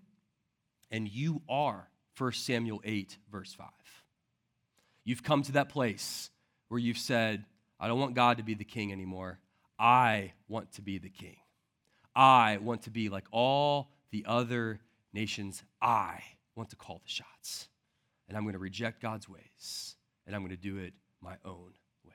and 0.91 1.09
you 1.09 1.43
are 1.49 1.89
1 2.19 2.33
Samuel 2.33 2.81
8, 2.85 3.17
verse 3.31 3.55
5. 3.55 3.69
You've 5.05 5.23
come 5.23 5.43
to 5.45 5.53
that 5.53 5.71
place 5.71 6.31
where 6.69 6.79
you've 6.79 6.99
said, 6.99 7.45
I 7.81 7.89
don't 7.89 7.99
want 7.99 8.15
God 8.15 8.37
to 8.37 8.43
be 8.43 8.55
the 8.55 8.65
king 8.65 8.93
anymore. 8.93 9.39
I 9.79 10.33
want 10.49 10.73
to 10.75 10.83
be 10.83 10.99
the 10.99 11.09
king. 11.09 11.37
I 12.15 12.59
want 12.59 12.83
to 12.83 12.91
be 12.91 13.09
like 13.09 13.25
all 13.31 13.91
the 14.11 14.25
other 14.29 14.81
nations. 15.13 15.63
I 15.81 16.23
want 16.55 16.71
to 16.71 16.77
call 16.77 17.01
the 17.05 17.11
shots. 17.11 17.69
And 18.29 18.37
I'm 18.37 18.45
going 18.45 18.55
to 18.55 18.59
reject 18.59 19.03
God's 19.03 19.29
ways, 19.29 19.97
and 20.27 20.35
I'm 20.35 20.43
going 20.43 20.51
to 20.51 20.57
do 20.57 20.79
it 20.79 20.95
my 21.21 21.35
own 21.45 21.73
way. 22.07 22.13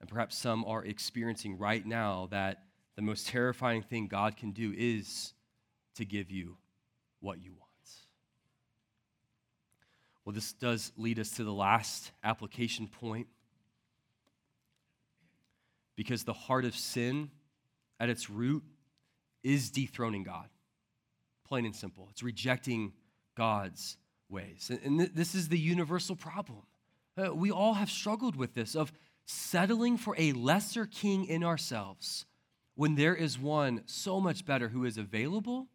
And 0.00 0.08
perhaps 0.08 0.36
some 0.36 0.64
are 0.64 0.84
experiencing 0.84 1.58
right 1.58 1.84
now 1.84 2.28
that 2.30 2.64
the 2.96 3.02
most 3.02 3.26
terrifying 3.26 3.82
thing 3.82 4.06
God 4.06 4.36
can 4.36 4.52
do 4.52 4.72
is 4.76 5.34
to 5.96 6.04
give 6.04 6.30
you 6.30 6.56
what 7.20 7.42
you 7.42 7.50
want. 7.52 7.62
Well, 10.24 10.32
this 10.32 10.52
does 10.52 10.92
lead 10.96 11.18
us 11.18 11.30
to 11.32 11.44
the 11.44 11.52
last 11.52 12.12
application 12.22 12.86
point. 12.86 13.26
Because 15.96 16.24
the 16.24 16.32
heart 16.32 16.64
of 16.64 16.74
sin 16.74 17.30
at 18.00 18.08
its 18.08 18.30
root 18.30 18.62
is 19.42 19.70
dethroning 19.70 20.22
God. 20.22 20.48
Plain 21.52 21.66
and 21.66 21.76
simple. 21.76 22.08
It's 22.10 22.22
rejecting 22.22 22.94
God's 23.36 23.98
ways. 24.30 24.70
And, 24.82 25.00
this 25.14 25.34
is 25.34 25.50
the 25.50 25.58
universal 25.58 26.16
problem. 26.16 26.62
Uh, 27.14 27.34
we 27.34 27.50
all 27.50 27.74
have 27.74 27.90
struggled 27.90 28.36
with 28.36 28.54
this 28.54 28.74
of 28.74 28.90
settling 29.26 29.98
for 29.98 30.14
a 30.16 30.32
lesser 30.32 30.86
king 30.86 31.26
in 31.26 31.44
ourselves 31.44 32.24
when 32.74 32.94
there 32.94 33.14
is 33.14 33.38
one 33.38 33.82
so 33.84 34.18
much 34.18 34.46
better 34.46 34.70
who 34.70 34.86
is 34.86 34.96
available 34.96 35.68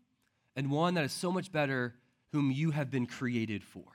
and 0.56 0.72
one 0.72 0.96
that 0.96 1.06
is 1.06 1.12
so 1.12 1.32
much 1.32 1.52
better 1.52 1.94
whom 2.32 2.50
you 2.50 2.72
have 2.72 2.90
been 2.90 3.06
created 3.06 3.64
for. 3.64 3.86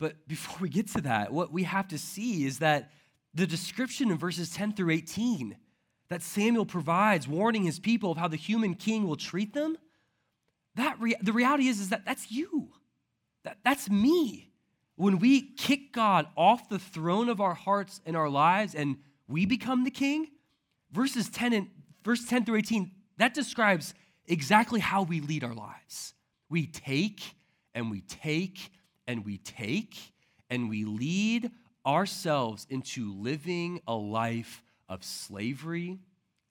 But 0.00 0.26
before 0.26 0.56
we 0.58 0.70
get 0.70 0.88
to 0.92 1.02
that, 1.02 1.34
what 1.34 1.52
we 1.52 1.64
have 1.64 1.88
to 1.88 1.98
see 1.98 2.46
is 2.46 2.60
that 2.60 2.92
the 3.34 3.46
description 3.46 4.10
in 4.10 4.16
verses 4.16 4.48
10 4.48 4.72
through 4.72 4.92
18 4.92 5.54
that 6.08 6.22
Samuel 6.22 6.64
provides, 6.64 7.28
warning 7.28 7.64
his 7.64 7.78
people 7.78 8.10
of 8.10 8.16
how 8.16 8.28
the 8.28 8.38
human 8.38 8.74
king 8.74 9.06
will 9.06 9.16
treat 9.16 9.52
them, 9.52 9.76
that 10.76 10.98
the 11.20 11.32
reality 11.32 11.68
is, 11.68 11.80
is 11.80 11.90
that 11.90 12.04
that's 12.04 12.30
you. 12.30 12.68
That, 13.44 13.58
that's 13.64 13.90
me. 13.90 14.50
When 14.96 15.18
we 15.18 15.40
kick 15.40 15.92
God 15.92 16.26
off 16.36 16.68
the 16.68 16.78
throne 16.78 17.28
of 17.28 17.40
our 17.40 17.54
hearts 17.54 18.00
and 18.06 18.16
our 18.16 18.28
lives 18.28 18.74
and 18.74 18.96
we 19.28 19.46
become 19.46 19.84
the 19.84 19.90
king, 19.90 20.28
verses 20.92 21.28
10 21.28 21.52
and 21.52 21.68
verse 22.04 22.24
10 22.24 22.44
through 22.44 22.56
18, 22.56 22.90
that 23.18 23.34
describes 23.34 23.94
exactly 24.26 24.80
how 24.80 25.02
we 25.02 25.20
lead 25.20 25.44
our 25.44 25.54
lives. 25.54 26.14
We 26.48 26.66
take 26.66 27.20
and 27.74 27.90
we 27.90 28.02
take 28.02 28.70
and 29.06 29.24
we 29.24 29.38
take 29.38 29.96
and 30.50 30.68
we 30.68 30.84
lead 30.84 31.50
ourselves 31.86 32.66
into 32.70 33.12
living 33.14 33.80
a 33.88 33.94
life 33.94 34.62
of 34.88 35.02
slavery 35.02 35.98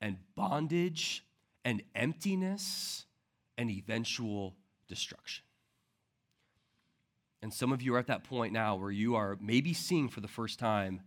and 0.00 0.18
bondage 0.34 1.24
and 1.64 1.82
emptiness 1.94 3.06
and 3.58 3.70
eventual 3.70 4.54
destruction. 4.88 5.44
And 7.42 7.52
some 7.52 7.72
of 7.72 7.82
you 7.82 7.94
are 7.94 7.98
at 7.98 8.06
that 8.06 8.24
point 8.24 8.52
now 8.52 8.76
where 8.76 8.90
you 8.90 9.16
are 9.16 9.36
maybe 9.40 9.74
seeing 9.74 10.08
for 10.08 10.20
the 10.20 10.28
first 10.28 10.58
time, 10.58 11.02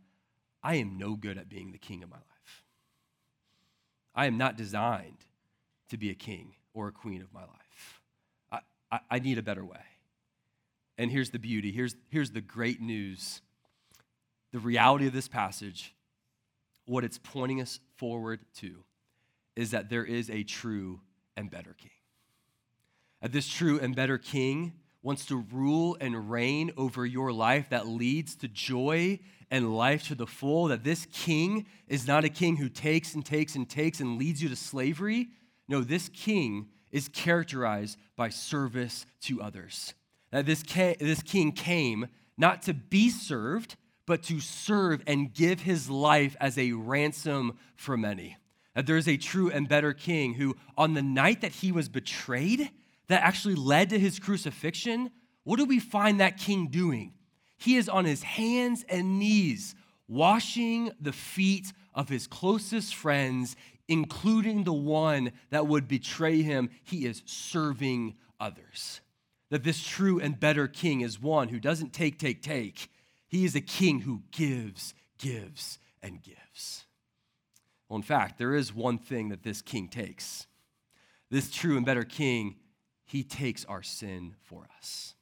I 0.61 0.75
am 0.75 0.97
no 0.97 1.15
good 1.15 1.37
at 1.37 1.49
being 1.49 1.71
the 1.71 1.77
king 1.77 2.03
of 2.03 2.09
my 2.09 2.17
life. 2.17 2.63
I 4.13 4.25
am 4.25 4.37
not 4.37 4.57
designed 4.57 5.25
to 5.89 5.97
be 5.97 6.09
a 6.09 6.15
king 6.15 6.55
or 6.73 6.87
a 6.87 6.91
queen 6.91 7.21
of 7.21 7.33
my 7.33 7.41
life. 7.41 8.01
I, 8.51 8.59
I, 8.91 8.99
I 9.11 9.19
need 9.19 9.37
a 9.37 9.43
better 9.43 9.63
way. 9.63 9.79
And 10.97 11.11
here's 11.11 11.29
the 11.29 11.39
beauty 11.39 11.71
here's, 11.71 11.95
here's 12.09 12.31
the 12.31 12.41
great 12.41 12.81
news. 12.81 13.41
The 14.51 14.59
reality 14.59 15.07
of 15.07 15.13
this 15.13 15.27
passage, 15.27 15.93
what 16.85 17.03
it's 17.03 17.17
pointing 17.17 17.59
us 17.59 17.79
forward 17.97 18.39
to, 18.57 18.83
is 19.55 19.71
that 19.71 19.89
there 19.89 20.05
is 20.05 20.29
a 20.29 20.43
true 20.43 21.01
and 21.35 21.49
better 21.49 21.75
king. 21.77 21.91
That 23.25 23.31
this 23.31 23.47
true 23.47 23.79
and 23.79 23.95
better 23.95 24.19
king 24.19 24.73
wants 25.01 25.25
to 25.25 25.37
rule 25.51 25.97
and 25.99 26.29
reign 26.29 26.69
over 26.77 27.07
your 27.07 27.33
life 27.33 27.69
that 27.69 27.87
leads 27.87 28.35
to 28.35 28.47
joy 28.47 29.17
and 29.49 29.75
life 29.75 30.09
to 30.09 30.13
the 30.13 30.27
full. 30.27 30.67
That 30.67 30.83
this 30.83 31.07
king 31.11 31.65
is 31.87 32.07
not 32.07 32.23
a 32.23 32.29
king 32.29 32.57
who 32.57 32.69
takes 32.69 33.15
and 33.15 33.25
takes 33.25 33.55
and 33.55 33.67
takes 33.67 33.99
and 33.99 34.19
leads 34.19 34.43
you 34.43 34.49
to 34.49 34.55
slavery. 34.55 35.29
No, 35.67 35.81
this 35.81 36.07
king 36.07 36.67
is 36.91 37.07
characterized 37.07 37.97
by 38.15 38.29
service 38.29 39.07
to 39.21 39.41
others 39.41 39.95
that 40.29 40.45
this, 40.45 40.61
this 40.61 41.23
king 41.23 41.51
came 41.51 42.05
not 42.37 42.61
to 42.61 42.75
be 42.75 43.09
served, 43.09 43.75
but 44.05 44.21
to 44.21 44.39
serve 44.39 45.01
and 45.07 45.33
give 45.33 45.61
his 45.61 45.89
life 45.89 46.35
as 46.39 46.59
a 46.59 46.73
ransom 46.73 47.57
for 47.75 47.97
many. 47.97 48.37
That 48.75 48.85
there 48.85 48.97
is 48.97 49.07
a 49.07 49.17
true 49.17 49.49
and 49.49 49.67
better 49.67 49.93
king 49.93 50.35
who, 50.35 50.55
on 50.77 50.93
the 50.93 51.01
night 51.01 51.41
that 51.41 51.53
he 51.53 51.71
was 51.71 51.89
betrayed, 51.89 52.69
that 53.07 53.23
actually 53.23 53.55
led 53.55 53.89
to 53.89 53.99
his 53.99 54.19
crucifixion, 54.19 55.11
what 55.43 55.57
do 55.57 55.65
we 55.65 55.79
find 55.79 56.19
that 56.19 56.37
king 56.37 56.67
doing? 56.67 57.13
He 57.57 57.75
is 57.75 57.87
on 57.87 58.05
his 58.05 58.23
hands 58.23 58.83
and 58.89 59.19
knees, 59.19 59.75
washing 60.07 60.91
the 60.99 61.13
feet 61.13 61.71
of 61.93 62.09
his 62.09 62.27
closest 62.27 62.95
friends, 62.95 63.55
including 63.87 64.63
the 64.63 64.73
one 64.73 65.31
that 65.51 65.67
would 65.67 65.87
betray 65.87 66.41
him. 66.41 66.69
He 66.83 67.05
is 67.05 67.21
serving 67.25 68.15
others 68.39 69.01
that 69.49 69.63
this 69.63 69.83
true 69.83 70.19
and 70.19 70.39
better 70.39 70.67
king 70.67 71.01
is 71.01 71.21
one 71.21 71.49
who 71.49 71.59
doesn't 71.59 71.93
take, 71.93 72.19
take, 72.19 72.41
take. 72.41 72.89
He 73.27 73.45
is 73.45 73.55
a 73.55 73.61
king 73.61 74.01
who 74.01 74.23
gives, 74.31 74.93
gives, 75.17 75.79
and 76.01 76.21
gives. 76.21 76.85
Well, 77.87 77.97
in 77.97 78.03
fact, 78.03 78.37
there 78.37 78.55
is 78.55 78.73
one 78.73 78.97
thing 78.97 79.29
that 79.29 79.43
this 79.43 79.61
king 79.61 79.87
takes. 79.87 80.47
This 81.29 81.51
true 81.51 81.77
and 81.77 81.85
better 81.85 82.03
king, 82.03 82.55
he 83.05 83.23
takes 83.23 83.65
our 83.65 83.83
sin 83.83 84.35
for 84.43 84.67
us. 84.77 85.15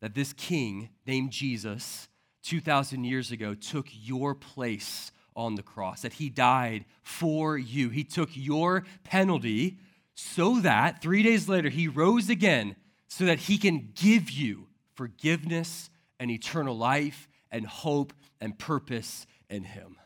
That 0.00 0.14
this 0.14 0.32
king, 0.32 0.90
named 1.06 1.30
Jesus, 1.30 2.08
2,000 2.42 3.04
years 3.04 3.30
ago, 3.30 3.54
took 3.54 3.86
your 3.90 4.34
place 4.34 5.12
on 5.34 5.54
the 5.54 5.62
cross, 5.62 6.02
that 6.02 6.14
he 6.14 6.28
died 6.28 6.84
for 7.02 7.56
you. 7.56 7.88
He 7.88 8.04
took 8.04 8.30
your 8.34 8.84
penalty 9.04 9.78
so 10.14 10.60
that 10.60 11.00
three 11.00 11.22
days 11.22 11.48
later 11.48 11.68
he 11.70 11.88
rose 11.88 12.28
again 12.28 12.76
so 13.08 13.24
that 13.24 13.40
he 13.40 13.58
can 13.58 13.92
give 13.94 14.30
you 14.30 14.66
forgiveness 14.94 15.90
and 16.18 16.30
eternal 16.30 16.76
life 16.76 17.28
and 17.50 17.66
hope 17.66 18.12
and 18.40 18.58
purpose 18.58 19.26
in 19.48 19.64
him. 19.64 19.96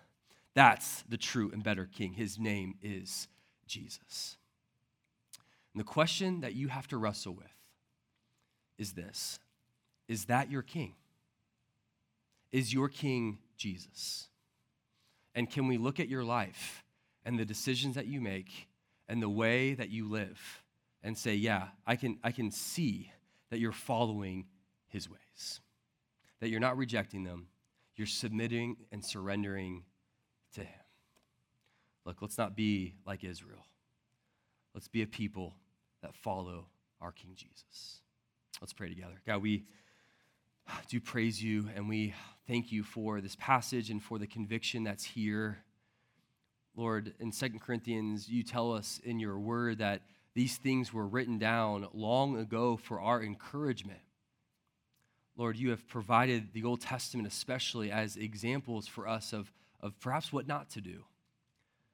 That's 0.55 1.03
the 1.09 1.17
true 1.17 1.51
and 1.53 1.63
better 1.63 1.87
king. 1.87 2.15
His 2.15 2.39
name 2.39 2.75
is 2.83 3.29
Jesus. 3.67 4.37
And 5.77 5.81
the 5.83 5.85
question 5.85 6.41
that 6.41 6.55
you 6.55 6.69
have 6.69 6.89
to 6.89 6.97
wrestle 6.97 7.35
with 7.35 7.53
is 8.79 8.95
this 8.95 9.39
Is 10.09 10.25
that 10.25 10.51
your 10.51 10.63
king? 10.63 10.95
Is 12.51 12.73
your 12.73 12.89
king 12.89 13.37
Jesus? 13.59 14.29
And 15.35 15.51
can 15.51 15.69
we 15.69 15.77
look 15.77 16.01
at 16.01 16.09
your 16.09 16.25
life 16.25 16.83
and 17.27 17.39
the 17.39 17.45
decisions 17.45 17.97
that 17.97 18.07
you 18.07 18.23
make 18.23 18.69
and 19.07 19.23
the 19.23 19.29
way 19.29 19.75
that 19.75 19.91
you 19.91 20.09
live? 20.09 20.63
and 21.03 21.17
say, 21.17 21.37
Yeah, 21.37 21.69
I 21.87 21.95
can, 21.95 22.19
I 22.25 22.33
can 22.33 22.51
see 22.51 23.13
that 23.51 23.61
you're 23.61 23.71
following 23.71 24.47
his 24.89 25.09
ways, 25.09 25.61
that 26.41 26.49
you're 26.49 26.59
not 26.59 26.77
rejecting 26.77 27.23
them, 27.23 27.47
you're 27.95 28.09
submitting 28.09 28.77
and 28.91 29.05
surrendering 29.05 29.85
to 30.55 30.63
him. 30.63 30.81
Look, 32.05 32.23
let's 32.23 32.39
not 32.39 32.57
be 32.57 32.95
like 33.07 33.23
Israel. 33.23 33.65
Let's 34.75 34.89
be 34.89 35.03
a 35.03 35.07
people 35.07 35.55
that 36.03 36.15
follow 36.15 36.67
our 37.01 37.13
King 37.13 37.33
Jesus. 37.35 38.01
Let's 38.61 38.73
pray 38.73 38.89
together. 38.89 39.21
God, 39.27 39.43
we 39.43 39.65
do 40.89 41.01
praise 41.01 41.43
you 41.43 41.69
and 41.75 41.89
we 41.89 42.15
thank 42.47 42.73
you 42.73 42.83
for 42.83 43.21
this 43.21 43.37
passage 43.37 43.91
and 43.91 44.03
for 44.03 44.19
the 44.19 44.27
conviction 44.27 44.85
that's 44.85 45.05
here. 45.05 45.59
Lord, 46.75 47.15
in 47.21 47.33
Second 47.33 47.61
Corinthians, 47.61 48.29
you 48.29 48.43
tell 48.43 48.73
us 48.73 49.01
in 49.05 49.19
your 49.19 49.39
word 49.39 49.79
that 49.79 50.03
these 50.35 50.57
things 50.57 50.93
were 50.93 51.07
written 51.07 51.39
down 51.39 51.89
long 51.95 52.37
ago 52.37 52.77
for 52.77 53.01
our 53.01 53.23
encouragement. 53.23 54.01
Lord, 55.37 55.57
you 55.57 55.71
have 55.71 55.87
provided 55.89 56.53
the 56.53 56.65
Old 56.65 56.81
Testament, 56.81 57.29
especially 57.29 57.91
as 57.91 58.17
examples 58.17 58.87
for 58.87 59.07
us 59.09 59.33
of, 59.33 59.51
of 59.81 59.99
perhaps 60.01 60.33
what 60.33 60.47
not 60.47 60.71
to 60.71 60.81
do. 60.81 61.05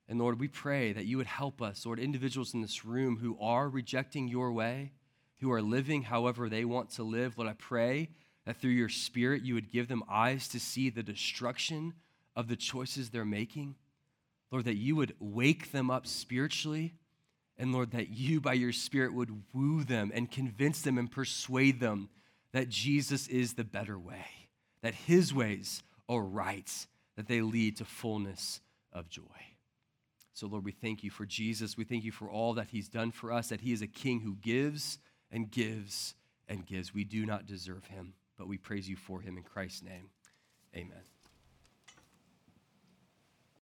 And 0.08 0.18
Lord, 0.18 0.40
we 0.40 0.48
pray 0.48 0.92
that 0.92 1.06
you 1.06 1.16
would 1.16 1.26
help 1.26 1.62
us, 1.62 1.86
Lord, 1.86 1.98
individuals 1.98 2.54
in 2.54 2.60
this 2.60 2.84
room 2.84 3.18
who 3.18 3.38
are 3.40 3.68
rejecting 3.68 4.28
your 4.28 4.52
way, 4.52 4.92
who 5.40 5.50
are 5.52 5.62
living 5.62 6.02
however 6.02 6.48
they 6.48 6.64
want 6.64 6.90
to 6.90 7.02
live. 7.02 7.38
Lord, 7.38 7.48
I 7.48 7.54
pray 7.54 8.10
that 8.44 8.60
through 8.60 8.70
your 8.70 8.88
Spirit 8.88 9.42
you 9.42 9.54
would 9.54 9.70
give 9.70 9.88
them 9.88 10.02
eyes 10.10 10.48
to 10.48 10.60
see 10.60 10.90
the 10.90 11.02
destruction 11.02 11.94
of 12.34 12.48
the 12.48 12.56
choices 12.56 13.10
they're 13.10 13.24
making. 13.24 13.76
Lord, 14.50 14.64
that 14.64 14.76
you 14.76 14.96
would 14.96 15.14
wake 15.18 15.72
them 15.72 15.90
up 15.90 16.06
spiritually. 16.06 16.94
And 17.56 17.72
Lord, 17.72 17.92
that 17.92 18.10
you 18.10 18.40
by 18.40 18.54
your 18.54 18.72
Spirit 18.72 19.14
would 19.14 19.42
woo 19.52 19.84
them 19.84 20.10
and 20.14 20.30
convince 20.30 20.82
them 20.82 20.98
and 20.98 21.10
persuade 21.10 21.80
them 21.80 22.08
that 22.52 22.68
Jesus 22.68 23.28
is 23.28 23.54
the 23.54 23.64
better 23.64 23.98
way, 23.98 24.26
that 24.82 24.94
his 24.94 25.32
ways 25.32 25.82
are 26.08 26.22
right, 26.22 26.70
that 27.16 27.28
they 27.28 27.40
lead 27.40 27.78
to 27.78 27.84
fullness 27.84 28.60
of 28.92 29.08
joy. 29.08 29.22
So, 30.34 30.46
Lord, 30.46 30.64
we 30.64 30.72
thank 30.72 31.04
you 31.04 31.10
for 31.10 31.26
Jesus. 31.26 31.76
We 31.76 31.84
thank 31.84 32.04
you 32.04 32.12
for 32.12 32.30
all 32.30 32.54
that 32.54 32.68
he's 32.70 32.88
done 32.88 33.12
for 33.12 33.32
us, 33.32 33.48
that 33.48 33.60
he 33.60 33.72
is 33.72 33.82
a 33.82 33.86
king 33.86 34.20
who 34.20 34.36
gives 34.36 34.98
and 35.30 35.50
gives 35.50 36.14
and 36.48 36.66
gives. 36.66 36.94
We 36.94 37.04
do 37.04 37.26
not 37.26 37.46
deserve 37.46 37.86
him, 37.86 38.14
but 38.38 38.48
we 38.48 38.58
praise 38.58 38.88
you 38.88 38.96
for 38.96 39.20
him 39.20 39.36
in 39.36 39.42
Christ's 39.42 39.82
name. 39.82 40.08
Amen. 40.74 41.11